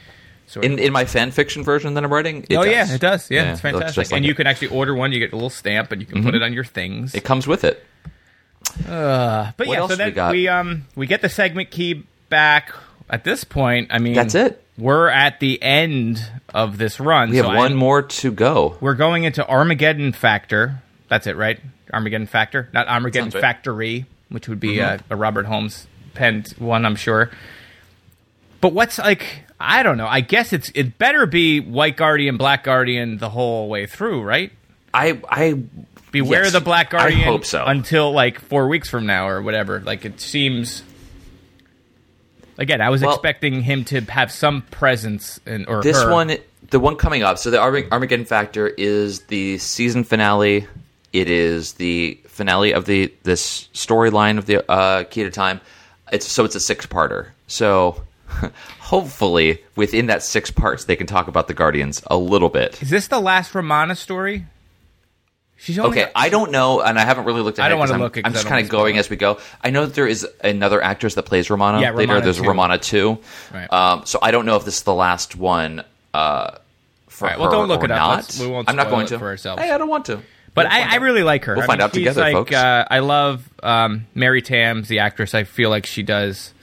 Sort 0.47 0.65
of. 0.65 0.73
in 0.73 0.79
in 0.79 0.93
my 0.93 1.05
fan 1.07 1.31
fiction 1.31 1.63
version 1.65 1.95
that 1.95 2.05
I'm 2.05 2.13
writing, 2.13 2.45
it 2.51 2.57
oh 2.57 2.65
does. 2.65 2.73
yeah, 2.73 2.95
it 2.95 3.01
does. 3.01 3.31
Yeah, 3.31 3.53
it's 3.53 3.61
fantastic. 3.61 3.95
just 3.95 4.13
like 4.13 4.17
and 4.19 4.27
you 4.27 4.35
can 4.35 4.47
actually 4.47 4.69
order 4.69 4.95
one. 4.95 5.11
You 5.13 5.19
get 5.19 5.33
a 5.33 5.37
little 5.37 5.51
stamp, 5.51 5.91
and 5.93 6.01
you 6.01 6.07
can 6.07 6.23
put 6.23 6.35
it 6.35 6.43
on 6.43 6.53
your 6.53 6.65
things. 6.65 7.15
It 7.15 7.25
comes 7.25 7.47
with 7.47 7.65
it. 7.65 7.85
but 8.87 9.55
what 9.57 9.69
yeah, 9.69 9.87
so 9.87 9.87
we 9.89 9.95
then 9.97 10.13
got? 10.15 10.33
we 10.33 10.49
um 10.49 10.87
we 10.97 11.07
get 11.07 11.23
the 11.23 11.29
segment 11.29 11.71
key 11.71 12.05
back. 12.29 12.73
At 13.11 13.23
this 13.25 13.45
point, 13.45 13.89
I 13.91 13.99
mean, 13.99 14.15
That's 14.15 14.35
it. 14.35 14.63
We're 14.79 15.09
at 15.09 15.39
the 15.39 15.63
end 15.63 16.27
of 16.55 16.79
this 16.79 16.99
run. 16.99 17.31
We 17.31 17.37
have 17.37 17.45
so 17.47 17.51
one 17.55 17.59
I'm- 17.73 17.77
more 17.77 18.03
to 18.03 18.33
go. 18.33 18.77
We're 18.81 18.95
going 18.95 19.25
into 19.25 19.47
Armageddon 19.47 20.13
Factor. 20.13 20.83
That's 21.09 21.27
it, 21.27 21.37
right? 21.37 21.61
Armageddon 21.93 22.27
Factor, 22.27 22.69
not 22.73 22.89
Armageddon 22.89 23.27
Sounds 23.31 23.35
right. 23.37 23.41
Factory, 23.43 24.07
which 24.31 24.49
would 24.49 24.59
be 24.59 24.77
Mhm. 24.77 25.01
a, 25.11 25.15
a 25.15 25.17
Robert 25.17 25.47
Holmes 25.47 25.87
penned 26.15 26.49
one, 26.59 26.85
I'm 26.87 26.97
sure. 26.97 27.31
But 28.61 28.73
what's 28.73 28.99
like? 28.99 29.45
I 29.67 29.83
don't 29.83 29.97
know. 29.97 30.07
I 30.07 30.21
guess 30.21 30.53
it's 30.53 30.71
it 30.75 30.99
better 30.99 31.27
be 31.27 31.61
White 31.61 31.97
Guardian, 31.97 32.37
Black 32.37 32.65
Guardian 32.65 33.19
the 33.19 33.29
whole 33.31 33.69
way 33.69 33.87
through, 33.87 34.23
right? 34.23 34.53
I 34.93 35.21
I 35.29 35.63
Beware 36.13 36.45
yes, 36.45 36.53
the 36.53 36.61
Black 36.61 36.91
Guardian. 36.91 37.23
I 37.23 37.25
hope 37.25 37.45
so. 37.45 37.65
Until 37.65 38.13
like 38.13 38.39
four 38.41 38.69
weeks 38.69 38.89
from 38.89 39.05
now 39.07 39.29
or 39.29 39.43
whatever. 39.43 39.81
Like 39.81 40.05
it 40.05 40.21
seems. 40.21 40.83
Again, 42.57 42.81
I 42.81 42.91
was 42.91 43.03
Well- 43.03 43.15
expecting 43.15 43.63
him 43.63 43.85
to 43.87 44.01
have 44.03 44.31
some 44.31 44.63
presence 44.63 45.41
in 45.45 45.65
or 45.67 45.83
this 45.83 46.01
her. 46.01 46.13
one, 46.13 46.37
the 46.71 46.79
one 46.79 46.95
coming 46.97 47.25
up. 47.25 47.39
So 47.39 47.51
the 47.51 47.57
Armag- 47.59 47.91
Armageddon 47.91 48.27
Factor 48.27 48.69
is 48.69 49.23
the 49.23 49.59
season 49.59 50.05
finale. 50.05 50.69
It 51.13 51.29
is 51.29 51.73
the 51.75 52.19
finale 52.29 52.73
of 52.73 52.85
the 52.87 53.13
this 53.25 53.69
storyline 53.75 54.39
of 54.39 54.47
the 54.47 54.69
uh, 54.71 55.03
Key 55.05 55.25
to 55.25 55.31
Time. 55.31 55.61
It's 56.13 56.27
so 56.29 56.45
it's 56.45 56.55
a 56.55 56.61
six 56.61 56.87
parter. 56.87 57.29
So 57.49 58.05
hopefully 58.81 59.63
within 59.77 60.07
that 60.07 60.23
six 60.23 60.51
parts 60.51 60.85
they 60.85 60.97
can 60.97 61.07
talk 61.07 61.29
about 61.29 61.49
the 61.49 61.55
Guardians 61.55 62.03
a 62.09 62.17
little 62.17 62.49
bit. 62.49 62.81
Is 62.83 62.91
this 62.91 63.09
the 63.09 63.21
last 63.21 63.55
Romana 63.55 63.95
story? 63.97 64.47
She's 65.57 65.79
only 65.79 66.03
Okay, 66.03 66.11
I 66.15 66.29
don't 66.29 66.51
know, 66.51 66.81
and 66.81 66.99
I 66.99 67.05
haven't 67.05 67.25
really 67.25 67.41
looked 67.41 67.59
at 67.59 67.63
I 67.65 67.67
it. 67.67 67.71
don't 67.71 67.79
'cause 67.81 67.91
I'm- 67.93 68.01
look 68.01 68.19
I'm 68.23 68.33
just 68.33 68.47
kind 68.47 68.63
of 68.65 68.71
going 68.71 68.99
as 68.99 69.09
we 69.09 69.17
go. 69.17 69.39
I 69.63 69.71
know 69.71 69.87
that 69.87 69.95
there 69.95 70.07
is 70.07 70.27
another 70.43 70.83
actress 70.83 71.15
that 71.15 71.23
plays 71.25 71.49
Romana. 71.49 71.81
Yeah, 71.81 71.91
later. 71.93 72.09
Romana 72.13 72.21
There's 72.25 72.37
two. 72.39 72.43
Romana 72.43 72.79
two. 72.79 73.19
Right. 73.53 73.73
Um, 73.73 74.03
so 74.05 74.19
I 74.21 74.31
don't 74.31 74.47
know 74.47 74.57
if 74.57 74.65
this 74.65 74.79
is 74.79 74.83
the 74.83 74.93
last 74.95 75.37
one 75.37 75.85
uh, 76.13 76.59
for 77.09 77.29
right, 77.29 77.39
well, 77.39 77.51
her 77.51 77.57
don't 77.57 77.69
look 77.69 77.83
or 77.83 77.87
it 77.87 77.91
up. 77.93 77.99
not. 77.99 78.15
Let's- 78.17 78.41
we 78.41 78.47
won't 78.49 78.69
I'm 78.69 78.77
not 78.77 78.91
going 78.91 79.07
to 79.07 79.19
for 79.19 79.27
ourselves. 79.29 79.63
Hey, 79.63 79.71
I 79.71 79.79
don't 79.79 79.89
want 79.89 80.07
to. 80.07 80.21
But 80.55 80.67
We'll 80.67 80.73
I, 80.73 80.81
I 80.93 80.95
really 80.97 81.25
like 81.25 81.45
her. 81.47 81.55
We'll 81.55 81.65
I 81.65 81.67
find 81.67 81.79
mean, 81.79 81.85
out 81.85 81.93
together, 81.93 82.21
like, 82.21 82.33
folks. 82.35 82.55
Uh, 82.55 82.85
I 82.89 83.01
love 83.01 83.49
um, 83.63 84.07
Mary 84.15 84.41
Tamm, 84.41 84.83
the 84.85 85.01
actress. 85.01 85.35
I 85.35 85.43
feel 85.45 85.69
like 85.69 85.85
she 85.85 86.05
does. 86.05 86.54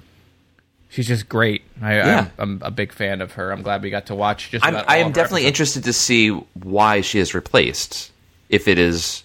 She's 0.91 1.07
just 1.07 1.27
great. 1.29 1.63
I, 1.81 1.95
Yeah. 1.95 2.27
I'm, 2.37 2.59
I'm 2.61 2.61
a 2.63 2.69
big 2.71 2.91
fan 2.91 3.21
of 3.21 3.31
her. 3.33 3.51
I'm 3.51 3.61
glad 3.63 3.81
we 3.81 3.89
got 3.89 4.07
to 4.07 4.15
watch 4.15 4.51
just 4.51 4.63
I'm, 4.65 4.75
I 4.87 4.97
am 4.97 5.11
definitely 5.13 5.41
episodes. 5.43 5.47
interested 5.47 5.83
to 5.85 5.93
see 5.93 6.29
why 6.53 7.01
she 7.01 7.17
is 7.19 7.33
replaced. 7.33 8.11
If 8.49 8.67
it 8.67 8.77
is 8.77 9.23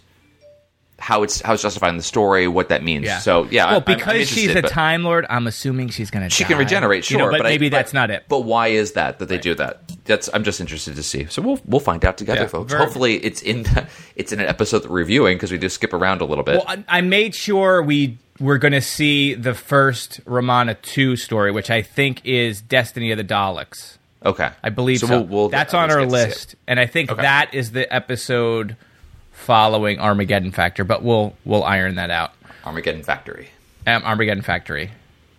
how 0.98 1.24
it's 1.24 1.40
how 1.42 1.52
it's 1.52 1.62
justified 1.62 1.90
in 1.90 1.96
the 1.96 2.02
story, 2.02 2.48
what 2.48 2.68
that 2.70 2.82
means. 2.84 3.04
Yeah. 3.06 3.18
So 3.18 3.44
yeah, 3.50 3.72
well, 3.72 3.80
because 3.80 4.28
she's 4.28 4.54
a 4.54 4.62
Time 4.62 5.02
Lord, 5.02 5.26
I'm 5.28 5.46
assuming 5.46 5.88
she's 5.88 6.10
going 6.10 6.22
to. 6.22 6.30
She 6.30 6.44
can 6.44 6.56
regenerate, 6.56 7.04
sure, 7.04 7.18
you 7.18 7.24
know, 7.24 7.30
but, 7.30 7.40
I- 7.44 7.48
maybe 7.50 7.68
but- 7.68 7.76
that's 7.78 7.92
not 7.92 8.10
it. 8.10 8.24
But 8.28 8.40
why 8.44 8.68
is 8.68 8.92
that 8.92 9.18
that 9.18 9.28
they 9.28 9.38
do 9.38 9.54
that? 9.56 9.85
That's 10.06 10.28
I'm 10.32 10.44
just 10.44 10.60
interested 10.60 10.96
to 10.96 11.02
see. 11.02 11.26
So 11.26 11.42
we'll 11.42 11.60
we'll 11.66 11.80
find 11.80 12.04
out 12.04 12.16
together, 12.18 12.42
Yeah, 12.42 12.46
folks. 12.48 12.72
Hopefully, 12.72 13.16
it's 13.16 13.42
in 13.42 13.64
it's 14.16 14.32
in 14.32 14.40
an 14.40 14.46
episode 14.46 14.80
that 14.80 14.90
we're 14.90 14.98
reviewing 14.98 15.36
because 15.36 15.52
we 15.52 15.58
do 15.58 15.68
skip 15.68 15.92
around 15.92 16.20
a 16.20 16.24
little 16.24 16.44
bit. 16.44 16.56
Well, 16.56 16.64
I, 16.66 16.84
I 16.88 17.00
made 17.00 17.34
sure 17.34 17.82
we 17.82 18.18
were 18.40 18.58
going 18.58 18.72
to 18.72 18.80
see 18.82 19.34
the 19.34 19.54
first 19.54 20.20
Romana 20.26 20.74
two 20.74 21.16
story, 21.16 21.50
which 21.52 21.70
I 21.70 21.82
think 21.82 22.20
is 22.24 22.60
Destiny 22.60 23.10
of 23.10 23.18
the 23.18 23.24
Daleks. 23.24 23.96
okay, 24.24 24.50
I 24.62 24.68
believe 24.70 24.98
so. 25.00 25.08
We'll, 25.08 25.24
we'll 25.26 25.48
That's 25.48 25.72
at 25.74 25.80
on 25.82 25.90
our 25.90 26.00
get 26.00 26.04
to 26.04 26.10
see 26.10 26.16
it. 26.16 26.26
list, 26.28 26.54
and 26.66 26.78
I 26.80 26.86
think 26.86 27.10
Okay. 27.10 27.22
that 27.22 27.54
is 27.54 27.72
the 27.72 27.92
episode 27.94 28.76
following 29.32 29.98
Armageddon 29.98 30.52
Factor. 30.52 30.84
But 30.84 31.02
we'll 31.02 31.34
we'll 31.44 31.64
iron 31.64 31.96
that 31.96 32.10
out. 32.10 32.32
Armageddon 32.64 33.02
Factory. 33.02 33.48
Um, 33.86 34.02
Armageddon 34.04 34.42
Factory. 34.42 34.90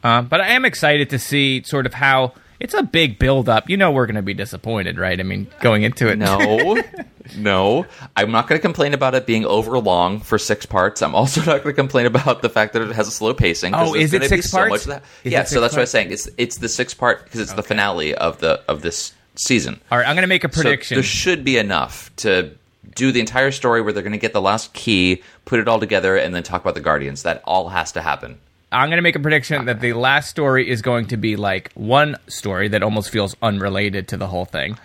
Um, 0.03 0.28
but 0.28 0.39
I 0.39 0.49
am 0.49 0.63
excited 0.63 1.09
to 1.09 1.20
see 1.20 1.63
sort 1.63 1.86
of 1.86 1.93
how 1.93 2.34
it's 2.60 2.74
a 2.74 2.84
big 2.84 3.20
build 3.20 3.49
up. 3.49 3.70
You 3.70 3.78
know, 3.78 3.91
we're 3.91 4.05
going 4.05 4.16
to 4.16 4.22
be 4.22 4.34
disappointed, 4.34 4.97
right? 4.97 5.20
I 5.20 5.24
mean, 5.24 5.47
going 5.62 5.84
into 5.84 6.08
it. 6.10 6.18
No, 6.18 6.82
no, 7.38 7.86
I'm 8.16 8.32
not 8.32 8.47
going 8.47 8.58
to 8.58 8.62
complain 8.62 8.93
about 8.93 9.16
it 9.16 9.26
being 9.26 9.45
over 9.45 9.78
long 9.80 10.20
for 10.20 10.38
six 10.38 10.66
parts. 10.66 11.01
I'm 11.01 11.16
also 11.16 11.41
not 11.41 11.64
going 11.64 11.74
to 11.74 11.74
complain 11.74 12.05
about 12.05 12.41
the 12.41 12.49
fact 12.49 12.74
that 12.74 12.82
it 12.82 12.95
has 12.95 13.08
a 13.08 13.12
slow 13.12 13.34
pacing. 13.34 13.74
Oh, 13.76 13.93
is 13.93 14.14
it 14.14 14.24
six 14.26 14.49
so 14.49 14.58
parts? 14.58 14.70
much 14.72 14.82
of 14.82 14.88
that. 14.88 15.03
Yeah, 15.24 15.43
so 15.43 15.62
that's 15.62 15.74
what 15.74 15.80
I 15.80 15.82
was 15.84 15.91
parts? 15.91 15.91
saying. 15.91 16.12
It's 16.12 16.30
it's 16.38 16.58
the 16.58 16.70
six 16.70 16.93
part 16.93 17.24
because 17.24 17.39
it's 17.39 17.53
the 17.53 17.64
finale 17.64 18.16
of 18.16 18.39
the 18.39 18.62
of 18.68 18.82
this 18.82 19.14
season. 19.36 19.80
All 19.91 19.97
right, 19.97 20.08
I'm 20.08 20.16
going 20.16 20.24
to 20.24 20.28
make 20.28 20.43
a 20.43 20.51
So 20.51 20.62
prediction. 20.64 20.95
there 20.95 21.03
should 21.03 21.43
be 21.43 21.58
enough 21.58 22.16
to 22.18 22.51
do 22.95 23.12
the 23.12 23.20
entire 23.20 23.51
story 23.51 23.82
where 23.82 23.93
they're 23.93 24.01
going 24.01 24.14
to 24.14 24.18
get 24.18 24.34
the 24.34 24.41
last 24.41 24.74
key, 24.74 25.22
put 25.45 25.60
it 25.60 25.68
all 25.68 25.80
together, 25.80 26.18
and 26.18 26.34
then 26.34 26.41
talk 26.41 26.62
about 26.62 26.74
the 26.74 26.82
Guardians. 26.82 27.22
That 27.24 27.43
all 27.45 27.70
has 27.70 27.91
to 27.91 28.01
happen. 28.01 28.39
I'm 28.72 28.89
going 28.89 28.97
to 28.97 29.01
make 29.01 29.15
a 29.15 29.20
prediction 29.20 29.65
that 29.65 29.80
the 29.80 29.93
last 29.93 30.30
story 30.30 30.70
is 30.70 30.82
going 30.82 31.07
to 31.07 31.18
be 31.18 31.36
like 31.36 31.72
one 31.74 32.18
story 32.28 32.68
that 32.70 32.84
almost 32.84 33.09
feels 33.09 33.36
unrelated 33.41 34.09
to 34.09 34.18
the 34.18 34.28
whole 34.28 34.45
thing. 34.45 34.78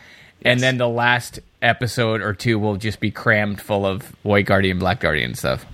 And 0.44 0.60
then 0.60 0.76
the 0.78 0.88
last 0.88 1.40
episode 1.60 2.20
or 2.20 2.32
two 2.34 2.58
will 2.58 2.76
just 2.76 3.00
be 3.00 3.10
crammed 3.10 3.60
full 3.60 3.84
of 3.86 4.14
White 4.24 4.46
Guardian, 4.46 4.78
Black 4.78 5.00
Guardian 5.00 5.34
stuff. 5.34 5.64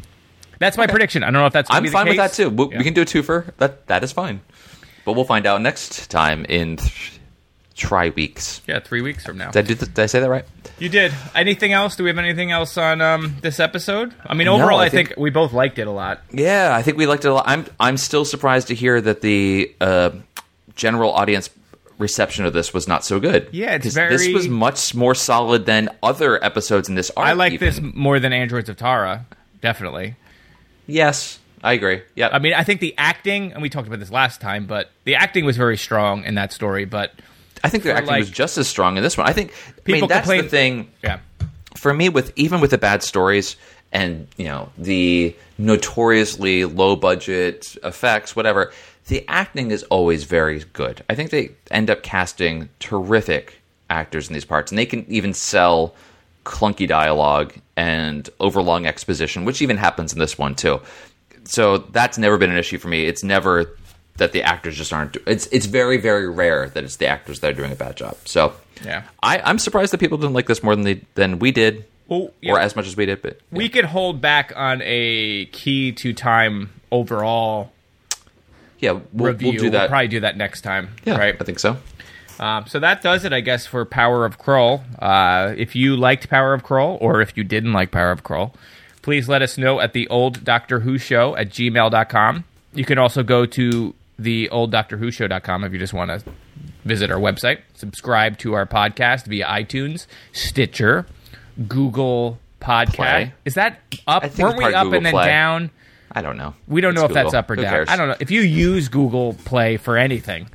That's 0.59 0.77
my 0.77 0.87
prediction. 0.87 1.23
I 1.23 1.27
don't 1.27 1.35
know 1.35 1.47
if 1.47 1.53
that's. 1.53 1.71
I'm 1.71 1.87
fine 1.87 2.09
with 2.09 2.17
that 2.17 2.33
too. 2.33 2.51
We, 2.51 2.69
Yeah. 2.73 2.79
we 2.79 2.85
can 2.85 2.93
do 2.95 3.03
a 3.03 3.07
twofer. 3.07 3.53
That 3.59 3.87
that 3.87 4.03
is 4.03 4.13
fine. 4.13 4.41
But 5.05 5.13
we'll 5.13 5.25
find 5.25 5.47
out 5.47 5.63
next 5.63 6.11
time 6.11 6.45
in 6.47 6.77
th- 6.79 7.18
try 7.79 8.11
weeks. 8.11 8.61
Yeah, 8.67 8.81
three 8.81 9.01
weeks 9.01 9.25
from 9.25 9.39
now. 9.39 9.51
Did 9.51 9.65
I, 9.65 9.69
do 9.69 9.75
th- 9.75 9.95
did 9.95 10.03
I 10.03 10.07
say 10.07 10.21
that 10.21 10.29
right? 10.29 10.45
You 10.79 10.89
did. 10.89 11.13
Anything 11.35 11.73
else? 11.73 11.97
Do 11.97 12.05
we 12.05 12.11
have 12.11 12.19
anything 12.19 12.51
else 12.51 12.77
on 12.77 13.01
um, 13.01 13.37
this 13.41 13.59
episode? 13.61 14.15
I 14.27 14.35
mean, 14.35 14.49
overall, 14.49 14.79
I 14.81 14.87
I, 14.87 14.89
think, 14.91 15.09
think- 15.09 15.21
we 15.21 15.31
both 15.31 15.53
liked 15.53 15.79
it 15.79 15.87
a 15.87 15.91
lot. 15.91 16.21
Yeah, 16.31 16.75
I 16.75 16.83
think 16.83 16.99
we 16.99 17.07
liked 17.07 17.25
it 17.25 17.29
a 17.29 17.35
lot. 17.35 17.45
I'm 17.47 17.65
I'm 17.81 17.97
still 17.97 18.25
surprised 18.25 18.69
to 18.69 18.75
hear 18.75 19.01
that 19.01 19.23
the 19.23 19.75
uh, 19.81 20.11
general 20.75 21.13
audience 21.13 21.49
reception 21.99 22.45
of 22.45 22.53
this 22.53 22.73
was 22.75 22.87
not 22.87 23.05
so 23.05 23.19
good. 23.19 23.49
Yeah, 23.53 23.75
it's 23.75 23.93
very- 23.95 24.17
This 24.17 24.29
was 24.33 24.49
much 24.49 24.95
more 24.95 25.15
solid 25.17 25.67
than 25.67 25.89
other 26.03 26.43
episodes 26.45 26.89
in 26.89 26.95
this 26.95 27.11
arc. 27.17 27.27
I 27.27 27.33
like 27.33 27.55
even. 27.55 27.67
this 27.67 27.81
more 27.81 28.21
than 28.21 28.33
Androids 28.33 28.69
of 28.69 28.77
Tara, 28.77 29.27
definitely. 29.61 30.15
Yes, 30.87 31.41
I 31.63 31.73
agree. 31.73 32.03
Yeah, 32.15 32.29
I 32.33 32.39
mean, 32.39 32.55
I 32.55 32.63
think 32.63 32.81
the 32.81 32.95
acting, 32.99 33.53
and 33.53 33.61
we 33.63 33.69
talked 33.69 33.89
about 33.89 33.99
this 33.99 34.13
last 34.13 34.41
time, 34.41 34.67
but 34.67 34.91
the 35.05 35.17
acting 35.17 35.45
was 35.45 35.57
very 35.57 35.77
strong 35.77 36.23
in 36.25 36.37
that 36.37 36.53
story. 36.53 36.85
But 36.85 37.13
I 37.65 37.69
think 37.69 37.83
the 37.85 37.91
for, 37.91 37.97
acting 37.97 38.09
like- 38.11 38.21
was 38.21 38.31
just 38.31 38.59
as 38.59 38.69
strong 38.69 38.97
in 38.97 39.03
this 39.03 39.17
one. 39.17 39.27
I 39.29 39.33
think. 39.33 39.53
I 39.53 39.81
People 39.81 40.01
mean, 40.03 40.09
that's 40.09 40.27
complain- 40.27 40.43
the 40.45 40.49
thing. 40.49 40.91
yeah, 41.03 41.19
for 41.77 41.93
me, 41.95 42.09
with 42.09 42.33
even 42.37 42.61
with 42.61 42.71
the 42.71 42.79
bad 42.79 43.03
stories 43.03 43.57
and 43.93 44.27
you 44.37 44.45
know 44.47 44.71
the 44.77 45.35
notoriously 45.59 46.65
low 46.65 46.97
budget 46.97 47.77
effects, 47.85 48.35
whatever, 48.37 48.73
the 49.07 49.25
acting 49.29 49.71
is 49.71 49.83
always 49.85 50.25
very 50.25 50.61
good. 50.73 51.03
I 51.09 51.15
think 51.15 51.31
they 51.31 51.51
end 51.71 51.89
up 51.91 52.03
casting 52.03 52.69
terrific 52.81 53.61
actors 53.91 54.29
in 54.29 54.35
these 54.35 54.45
parts, 54.45 54.71
and 54.71 54.79
they 54.79 54.87
can 54.87 55.07
even 55.09 55.33
sell 55.33 55.95
clunky 56.45 56.87
dialogue 56.89 57.55
and 57.77 58.29
overlong 58.41 58.87
exposition, 58.87 59.45
which 59.45 59.61
even 59.63 59.77
happens 59.77 60.13
in 60.13 60.19
this 60.19 60.37
one 60.39 60.55
too. 60.55 60.81
So 61.45 61.79
that's 61.79 62.19
never 62.19 62.37
been 62.39 62.51
an 62.51 62.59
issue 62.59 62.79
for 62.79 62.89
me. 62.89 63.05
It's 63.07 63.23
never 63.23 63.77
that 64.19 64.33
the 64.33 64.43
actors 64.43 64.77
just 64.77 64.93
aren't. 64.93 65.17
It's 65.27 65.47
it's 65.49 65.67
very 65.67 65.97
very 65.97 66.29
rare 66.29 66.69
that 66.69 66.85
it's 66.85 66.97
the 66.97 67.07
actors 67.07 67.41
that 67.41 67.51
are 67.51 67.55
doing 67.57 67.73
a 67.73 67.77
bad 67.77 67.97
job. 67.97 68.17
So 68.25 68.53
Yeah. 68.85 69.05
I, 69.23 69.39
I'm 69.41 69.59
surprised 69.59 69.93
that 69.93 69.99
people 69.99 70.19
didn't 70.19 70.35
like 70.35 70.47
this 70.47 70.63
more 70.63 70.75
than 70.77 70.85
they 70.85 71.01
than 71.15 71.39
we 71.39 71.51
did, 71.51 71.85
Well, 72.07 72.31
yeah. 72.41 72.53
or 72.53 72.61
as 72.61 72.77
much 72.77 72.87
as 72.87 72.97
we 72.97 73.07
did. 73.07 73.23
But 73.23 73.41
we 73.51 73.69
could 73.69 73.87
hold 73.87 74.21
back 74.21 74.53
on 74.55 74.83
a 74.85 75.47
key 75.47 75.93
to 75.93 76.13
time 76.13 76.71
overall 76.93 77.73
yeah, 78.81 79.01
we'll, 79.13 79.33
review. 79.33 79.51
we'll 79.53 79.59
do 79.61 79.71
that. 79.71 79.89
probably 79.89 80.07
do 80.09 80.21
that 80.21 80.37
next 80.37 80.61
time. 80.61 80.91
yeah, 81.05 81.17
right. 81.17 81.37
I 81.41 81.45
think 81.45 81.59
so. 81.59 81.77
Um, 82.39 82.67
so 82.69 82.79
that 82.79 83.03
does 83.03 83.25
it, 83.25 83.33
I 83.33 83.41
guess, 83.41 83.67
for 83.67 83.85
Power 83.85 84.25
of 84.25 84.39
Kroll. 84.39 84.85
Uh, 85.01 85.55
if 85.57 85.75
you 85.75 85.97
liked 85.97 86.29
Power 86.31 86.55
of 86.55 86.63
Kroll, 86.63 86.97
or 87.01 87.21
if 87.21 87.37
you 87.37 87.43
didn't 87.43 87.73
like 87.73 87.91
Power 87.91 88.13
of 88.13 88.23
Kroll, 88.23 88.55
please 89.03 89.29
let 89.29 89.43
us 89.43 89.59
know 89.59 89.81
at 89.81 89.93
the 89.95 90.07
old 90.07 90.45
Doctor 90.45 90.79
Who 90.81 90.97
show 90.99 91.35
at 91.35 91.49
gmail.com. 91.51 92.45
You 92.75 92.85
can 92.85 92.99
also 92.99 93.25
go 93.25 93.45
to 93.47 93.95
the 94.19 94.49
old 94.51 94.71
Doctor 94.71 94.97
Who 94.97 95.11
show.com 95.11 95.65
if 95.65 95.73
you 95.73 95.79
just 95.79 95.93
want 95.93 96.11
to 96.11 96.23
visit 96.85 97.11
our 97.11 97.19
website. 97.19 97.61
Subscribe 97.75 98.39
to 98.39 98.55
our 98.55 98.67
podcast 98.67 99.27
via 99.27 99.47
iTunes, 99.47 100.07
Stitcher, 100.33 101.07
Google 101.67 102.39
Podcast. 102.61 102.95
Play. 102.95 103.35
Is 103.45 103.55
that 103.55 103.81
up? 104.07 104.23
Weren't 104.39 104.59
we 104.59 104.65
up 104.65 104.85
Google 104.85 104.97
and 104.97 105.07
then 105.07 105.13
Play. 105.13 105.27
down? 105.27 105.71
I 106.11 106.23
don't 106.23 106.37
know. 106.37 106.55
We 106.67 106.81
don't 106.81 106.95
know 106.95 107.03
It's 107.05 107.11
if 107.11 107.15
that's 107.15 107.35
up 107.35 107.51
or 107.51 107.55
Who 107.57 107.63
down. 107.63 107.71
cares? 107.71 107.89
I 107.89 107.97
don't 107.97 108.09
know. 108.09 108.17
If 108.19 108.31
you 108.31 108.41
use 108.41 108.89
Google 108.89 109.35
Play 109.45 109.77
for 109.77 109.97
anything, 109.97 110.49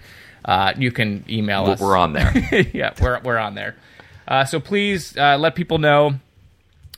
uh, 0.45 0.73
you 0.77 0.91
can 0.91 1.23
email 1.29 1.63
We're- 1.63 1.73
us. 1.75 1.79
We're 1.81 1.95
on 1.97 2.13
there. 2.13 2.33
yeah, 2.73 2.93
we're 3.01 3.19
we're 3.21 3.37
on 3.37 3.55
there. 3.55 3.75
Uh, 4.27 4.45
so 4.45 4.59
please 4.59 5.15
uh, 5.17 5.37
let 5.37 5.55
people 5.55 5.77
know. 5.77 6.15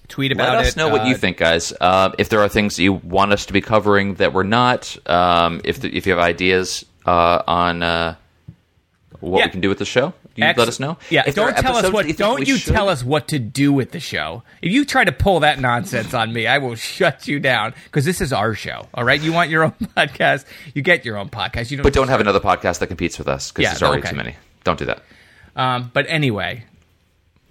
Tweet 0.07 0.31
about 0.31 0.49
it. 0.53 0.57
Let 0.57 0.65
it. 0.65 0.67
us 0.69 0.75
know 0.75 0.89
what 0.89 1.01
Uh, 1.01 1.05
you 1.05 1.15
think, 1.15 1.37
guys. 1.37 1.73
Uh, 1.81 2.11
if 2.17 2.29
there 2.29 2.39
are 2.41 2.49
things 2.49 2.75
that 2.75 2.83
you 2.83 2.93
want 2.93 3.31
us 3.33 3.45
to 3.47 3.53
be 3.53 3.61
covering 3.61 4.15
that 4.15 4.33
we're 4.33 4.43
not, 4.43 4.95
um, 5.09 5.61
if 5.63 5.79
the, 5.81 5.95
if 5.95 6.05
you 6.05 6.13
have 6.13 6.21
ideas 6.23 6.85
uh, 7.05 7.41
on 7.47 7.81
uh, 7.83 8.15
what 9.19 9.39
Yeah. 9.39 9.45
we 9.45 9.51
can 9.51 9.61
do 9.61 9.69
with 9.69 9.79
the 9.79 9.85
show, 9.85 10.13
you 10.35 10.43
Ex- 10.43 10.59
let 10.59 10.67
us 10.67 10.79
know. 10.79 10.97
Yeah, 11.09 11.23
If 11.25 11.35
don't 11.35 11.55
tell 11.57 11.77
us 11.77 11.89
what. 11.91 12.07
you 12.07 12.13
don't 12.13 12.45
you 12.47 12.57
should- 12.57 12.73
tell 12.73 12.89
us 12.89 13.03
what 13.03 13.29
to 13.29 13.39
do 13.39 13.71
with 13.71 13.91
the 13.91 13.99
show. 14.01 14.43
If 14.61 14.71
you 14.71 14.83
try 14.85 15.05
to 15.05 15.11
pull 15.13 15.39
that 15.39 15.59
nonsense 15.61 16.13
on 16.13 16.33
me, 16.33 16.45
I 16.45 16.57
will 16.57 16.75
shut 16.93 17.27
you 17.27 17.39
down 17.39 17.73
because 17.85 18.03
this 18.05 18.19
is 18.21 18.33
our 18.33 18.53
show. 18.53 18.87
All 18.93 19.03
right, 19.05 19.19
you 19.21 19.31
want 19.33 19.49
your 19.49 19.63
own 19.63 19.71
podcast, 19.97 20.45
you 20.73 20.81
get 20.81 21.05
your 21.05 21.17
own 21.17 21.29
podcast. 21.29 21.71
You 21.71 21.77
don't. 21.77 21.83
But 21.83 21.93
don't 21.93 22.09
have 22.09 22.19
another 22.21 22.41
podcast 22.41 22.79
that 22.79 22.87
competes 22.87 23.17
with 23.17 23.27
us 23.29 23.51
because 23.51 23.63
Yeah, 23.63 23.69
there's 23.69 23.83
already 23.83 24.01
okay. 24.01 24.09
too 24.11 24.15
many. 24.17 24.35
Don't 24.65 24.77
do 24.77 24.85
that. 24.85 25.03
Um, 25.55 25.89
but 25.93 26.05
anyway, 26.09 26.65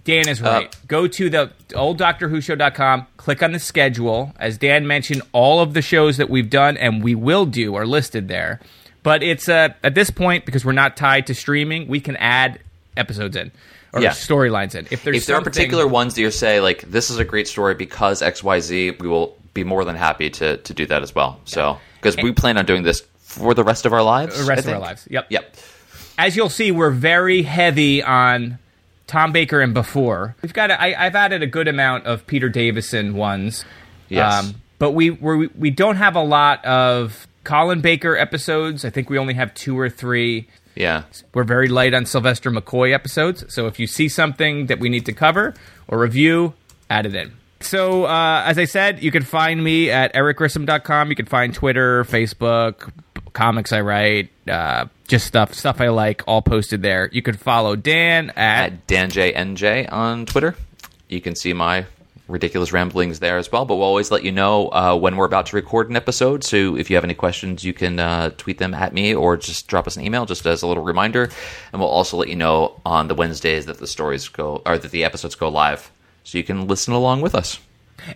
Dan 0.05 0.29
Uh, 0.29 0.31
is 0.31 0.41
right. 0.43 0.77
Go 0.87 1.07
to 1.07 1.31
the 1.31 1.51
old 1.75 1.99
Doctor 1.99 2.29
Who 2.29 2.41
show.com, 2.41 3.07
click 3.17 3.43
on 3.43 3.53
the 3.53 3.59
schedule. 3.59 4.35
As 4.39 4.59
Dan 4.59 4.87
mentioned, 4.87 5.23
all 5.33 5.61
of 5.61 5.75
the 5.75 5.83
shows 5.83 6.17
that 6.19 6.29
we've 6.31 6.51
done 6.51 6.77
and 6.77 7.03
we 7.03 7.15
will 7.15 7.47
do 7.47 7.75
are 7.75 7.87
listed 7.87 8.29
there. 8.29 8.61
But 9.03 9.23
it's 9.23 9.49
uh, 9.49 9.71
at 9.83 9.95
this 9.95 10.11
point, 10.11 10.45
because 10.47 10.65
we're 10.65 10.73
not 10.73 10.97
tied 10.97 11.27
to 11.29 11.35
streaming, 11.35 11.89
we 11.89 12.01
can 12.01 12.17
add 12.17 12.59
episodes 12.97 13.37
in 13.37 13.51
or 13.93 14.01
Yeah. 14.01 14.11
storylines 14.11 14.75
in. 14.75 14.87
If 14.91 15.05
there's 15.05 15.17
if 15.19 15.27
there 15.27 15.37
are 15.37 15.43
particular 15.43 15.87
ones 15.87 16.15
that 16.15 16.21
you 16.23 16.31
say 16.31 16.61
like 16.61 16.83
this 16.83 17.11
is 17.11 17.19
a 17.19 17.25
great 17.25 17.49
story 17.49 17.75
because 17.75 18.23
X 18.23 18.43
Y 18.43 18.61
Z, 18.61 18.91
we 19.01 19.09
will 19.09 19.37
be 19.53 19.65
more 19.65 19.85
than 19.85 19.97
happy 19.97 20.31
to 20.31 20.57
to 20.59 20.75
do 20.75 20.85
that 20.87 21.03
as 21.03 21.15
well. 21.15 21.39
So 21.45 21.79
because 22.01 22.17
we 22.17 22.33
plan 22.33 22.57
on 22.59 22.67
doing 22.67 22.83
this 22.83 23.03
for 23.21 23.55
the 23.55 23.65
rest 23.65 23.85
of 23.87 23.93
our 23.93 24.03
lives. 24.03 24.39
The 24.39 24.45
rest 24.45 24.67
of 24.67 24.73
our 24.75 24.81
lives. 24.81 25.07
Yep. 25.11 25.27
Yep. 25.31 25.57
as 26.19 26.37
you'll 26.37 26.49
see, 26.51 26.71
we're 26.71 26.91
very 26.91 27.43
heavy 27.43 28.03
on 28.03 28.59
Tom 29.07 29.33
Baker 29.33 29.61
and 29.61 29.75
before. 29.75 30.37
We've 30.43 30.53
got. 30.53 30.71
I, 30.71 30.95
I've 30.95 31.15
added 31.15 31.43
a 31.43 31.47
good 31.47 31.69
amount 31.69 32.07
of 32.07 32.27
Peter 32.27 32.49
Davison 32.49 33.15
ones. 33.15 33.65
Yes. 34.09 34.45
Um, 34.45 34.55
but 34.79 34.93
we 34.93 35.11
we're, 35.11 35.49
we 35.59 35.71
don't 35.71 35.97
have 35.97 36.17
a 36.17 36.23
lot 36.23 36.65
of 36.65 37.27
Colin 37.45 37.81
Baker 37.81 38.17
episodes. 38.17 38.85
I 38.85 38.91
think 38.91 39.11
we 39.11 39.19
only 39.19 39.35
have 39.35 39.55
two 39.55 39.79
or 39.79 39.89
three. 39.89 40.49
Yeah. 40.75 41.05
We're 41.33 41.45
very 41.45 41.69
light 41.69 41.95
on 41.95 42.07
Sylvester 42.07 42.51
McCoy 42.51 42.93
episodes. 42.93 43.45
So 43.55 43.67
if 43.67 43.79
you 43.79 43.87
see 43.87 44.09
something 44.09 44.67
that 44.67 44.81
we 44.81 44.89
need 44.89 45.07
to 45.07 45.13
cover 45.13 45.55
or 45.87 45.99
review, 45.99 46.55
add 46.91 47.07
it 47.07 47.15
in. 47.15 47.33
So, 47.65 48.05
uh, 48.05 48.43
as 48.47 48.59
I 48.59 48.65
said, 48.65 49.03
you 49.03 49.11
can 49.11 49.23
find 49.23 49.62
me 49.62 49.91
at 49.91 50.15
ericgrissom.com. 50.15 51.11
You 51.11 51.17
can 51.17 51.27
find 51.27 51.55
Twitter, 51.55 52.05
Facebook, 52.05 52.91
comics 53.33 53.73
I 53.73 53.81
write, 53.81 54.31
uh, 54.49 54.87
just 55.09 55.27
stuff, 55.27 55.55
stuff 55.55 55.81
I 55.81 55.89
like, 55.89 56.23
all 56.27 56.43
posted 56.43 56.83
there. 56.83 57.09
You 57.12 57.23
can 57.23 57.37
follow 57.37 57.77
Dan 57.77 58.31
at, 58.31 58.73
At 58.73 58.87
DanJNJ 58.87 59.93
on 59.93 60.27
Twitter. 60.27 60.57
You 61.09 61.21
can 61.21 61.35
see 61.35 61.53
my 61.53 61.87
ridiculous 62.29 62.73
ramblings 62.73 63.21
there 63.21 63.37
as 63.37 63.51
well. 63.53 63.65
But 63.65 63.77
we'll 63.77 63.87
always 63.87 64.11
let 64.11 64.25
you 64.25 64.33
know 64.33 64.69
uh, 64.69 64.97
when 64.97 65.17
we're 65.17 65.27
about 65.27 65.47
to 65.47 65.57
record 65.57 65.91
an 65.91 65.97
episode. 65.97 66.43
So 66.45 66.77
if 66.77 66.89
you 66.89 66.97
have 66.97 67.05
any 67.05 67.15
questions, 67.15 67.65
you 67.65 67.73
can 67.75 67.99
uh, 67.99 68.31
tweet 68.37 68.59
them 68.59 68.75
at 68.75 68.95
me 68.95 69.15
or 69.15 69.37
just 69.37 69.69
drop 69.69 69.87
us 69.87 69.97
an 69.97 70.05
email 70.05 70.25
just 70.27 70.47
as 70.47 70.62
a 70.62 70.67
little 70.67 70.85
reminder. 70.85 71.29
And 71.73 71.81
we'll 71.81 71.91
also 71.91 72.17
let 72.17 72.29
you 72.29 72.37
know 72.37 72.81
on 72.87 73.09
the 73.09 73.15
Wednesdays 73.15 73.67
that 73.67 73.79
the 73.79 73.87
stories 73.87 74.29
go 74.29 74.62
or 74.65 74.79
that 74.79 74.91
the 74.91 75.05
episodes 75.05 75.35
go 75.35 75.49
live, 75.49 75.91
so 76.25 76.37
you 76.39 76.45
can 76.45 76.66
listen 76.66 76.93
along 76.93 77.20
with 77.20 77.35
us. 77.35 77.61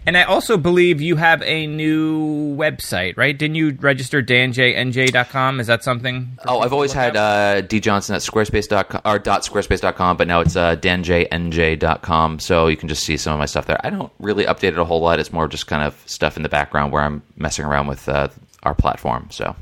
and 0.07 0.17
I 0.19 0.25
also 0.25 0.57
believe 0.57 1.01
you 1.01 1.17
have 1.17 1.41
a 1.43 1.67
new 1.67 2.57
website, 2.57 3.17
right? 3.17 3.37
Didn't 3.39 3.55
you 3.55 3.71
register 3.81 4.23
danjnj.com? 4.23 5.61
Is 5.61 5.67
that 5.69 5.85
something? 5.85 6.37
Oh, 6.47 6.61
I've 6.61 6.73
always 6.73 6.93
had 6.93 7.17
uh, 7.17 7.61
D 7.61 7.79
Johnson 7.81 8.15
at 8.17 8.23
squarespace.com 8.23 9.01
or 9.05 9.19
dot 9.19 9.43
squarespace.com, 9.43 10.17
but 10.17 10.27
now 10.27 10.41
it's 10.41 10.57
uh, 10.57 10.77
danjnj.com. 10.77 12.39
So 12.41 12.67
you 12.67 12.77
can 12.77 12.89
just 12.89 13.05
see 13.05 13.17
some 13.17 13.33
of 13.33 13.39
my 13.39 13.47
stuff 13.47 13.67
there. 13.67 13.81
I 13.85 13.91
don't 13.91 14.13
really 14.19 14.45
update 14.45 14.69
it 14.73 14.79
a 14.79 14.85
whole 14.85 15.01
lot. 15.01 15.21
It's 15.21 15.33
more 15.33 15.49
just 15.49 15.67
kind 15.67 15.83
of 15.85 16.03
stuff 16.07 16.37
in 16.37 16.43
the 16.43 16.49
background 16.49 16.93
where 16.93 17.03
I'm 17.03 17.23
messing 17.37 17.65
around 17.65 17.87
with 17.87 18.09
uh, 18.09 18.29
our 18.65 18.75
platform. 18.75 19.29
So 19.31 19.55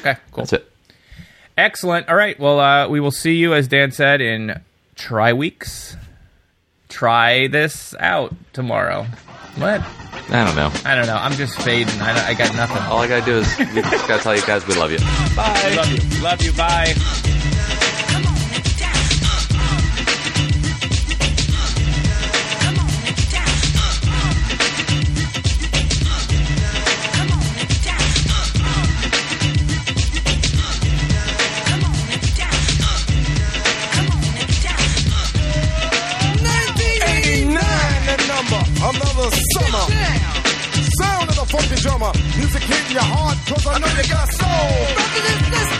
okay, 0.00 0.16
cool. 0.32 0.44
that's 0.44 0.52
it. 0.52 0.68
Excellent. 1.56 2.08
All 2.08 2.16
right. 2.16 2.38
Well, 2.38 2.60
uh, 2.60 2.88
we 2.88 3.00
will 3.00 3.10
see 3.10 3.34
you, 3.36 3.52
as 3.54 3.68
Dan 3.68 3.90
said, 3.90 4.20
in 4.20 4.60
try 4.94 5.32
weeks. 5.32 5.96
Try 6.92 7.46
this 7.48 7.94
out 7.98 8.34
tomorrow. 8.52 9.04
What? 9.56 9.80
I 10.30 10.44
don't 10.44 10.54
know. 10.54 10.70
I 10.84 10.94
don't 10.94 11.06
know. 11.06 11.16
I'm 11.16 11.32
just 11.32 11.60
fading. 11.62 11.98
I, 12.00 12.28
I 12.28 12.34
got 12.34 12.54
nothing. 12.54 12.82
All 12.82 12.98
I 12.98 13.08
gotta 13.08 13.24
do 13.24 13.38
is 13.38 13.58
we 13.58 13.80
just 13.80 14.06
gotta 14.06 14.22
tell 14.22 14.36
you 14.36 14.42
guys 14.42 14.66
we 14.66 14.74
love 14.74 14.92
you. 14.92 14.98
Bye. 15.34 15.74
Love 15.74 15.90
you. 15.90 16.22
Love 16.22 16.42
you. 16.42 16.52
Bye. 16.52 16.94
Funky. 42.02 42.22
Music 42.38 42.62
hitting 42.62 42.92
your 42.98 43.06
heart, 43.06 43.38
cause 43.46 43.64
I 43.66 43.78
know 43.78 43.90
you 43.94 44.06
got 44.10 44.26
soul. 44.34 44.74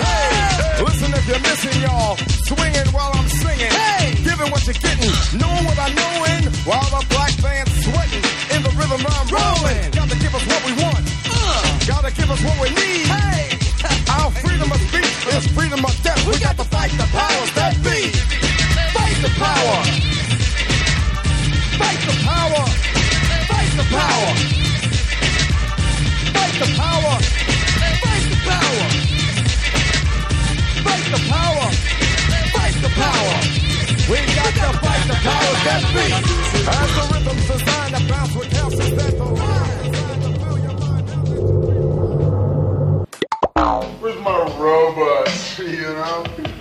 Hey, 0.03 0.85
listen 0.87 1.11
if 1.19 1.25
you're 1.27 1.43
missing, 1.43 1.77
y'all. 1.83 2.15
Swinging 2.47 2.89
while 2.95 3.13
I'm 3.19 3.29
singing. 3.43 3.73
Hey, 3.73 4.15
giving 4.23 4.51
what 4.55 4.63
you're 4.67 4.79
getting. 4.79 5.13
Knowing 5.35 5.65
what 5.67 5.79
I'm 5.79 5.95
knowing. 5.99 6.43
While 6.63 6.89
the 6.95 7.03
black 7.11 7.35
band's 7.43 7.75
sweating. 7.83 8.25
In 8.55 8.61
the 8.63 8.73
rhythm 8.79 9.03
I'm 9.03 9.27
rolling. 9.35 9.91
Gotta 9.91 10.17
give 10.23 10.35
us 10.39 10.45
what 10.47 10.63
we 10.63 10.73
want. 10.79 11.03
Uh. 11.27 11.63
Gotta 11.91 12.11
give 12.15 12.31
us 12.31 12.41
what 12.47 12.57
we 12.63 12.69
need. 12.71 13.07
Hey, 13.11 13.43
our 14.15 14.31
freedom 14.31 14.71
of 14.71 14.81
speech 14.87 15.15
is 15.35 15.45
freedom 15.59 15.83
of 15.83 15.95
death. 16.07 16.23
We 16.27 16.39
got 16.39 16.57
to 16.57 16.67
fight 16.71 16.93
the 17.03 17.09
powers 17.11 17.51
that 17.59 17.75
be. 17.83 17.99
Fight 18.95 19.19
the 19.27 19.33
power. 19.43 19.79
Fight 21.83 22.01
the 22.07 22.15
power! 22.23 22.63
Fight 23.49 23.73
the 23.77 23.85
power! 23.91 24.52
The 26.63 26.69
power! 26.79 27.19
Fight 27.19 28.23
the 28.31 28.39
power! 28.47 28.87
Fight 30.87 31.07
the 31.11 31.19
power! 31.29 31.67
Fight 32.55 32.77
the 32.81 32.89
power! 32.95 33.37
We 34.09 34.19
got 34.37 34.53
to 34.55 34.71
fight 34.79 35.03
the 35.09 35.19
powers 35.27 35.61
that 35.67 35.83
be! 35.93 36.07
Rhythm's 37.11 37.47
designed 37.49 37.95
to 37.97 38.03
bounce 38.09 38.35
with 38.37 38.51
the 38.51 39.25
line. 39.25 39.83
Where's 44.01 44.21
my 44.23 44.39
robot? 44.57 45.29
You 45.59 45.91
know? 45.95 46.52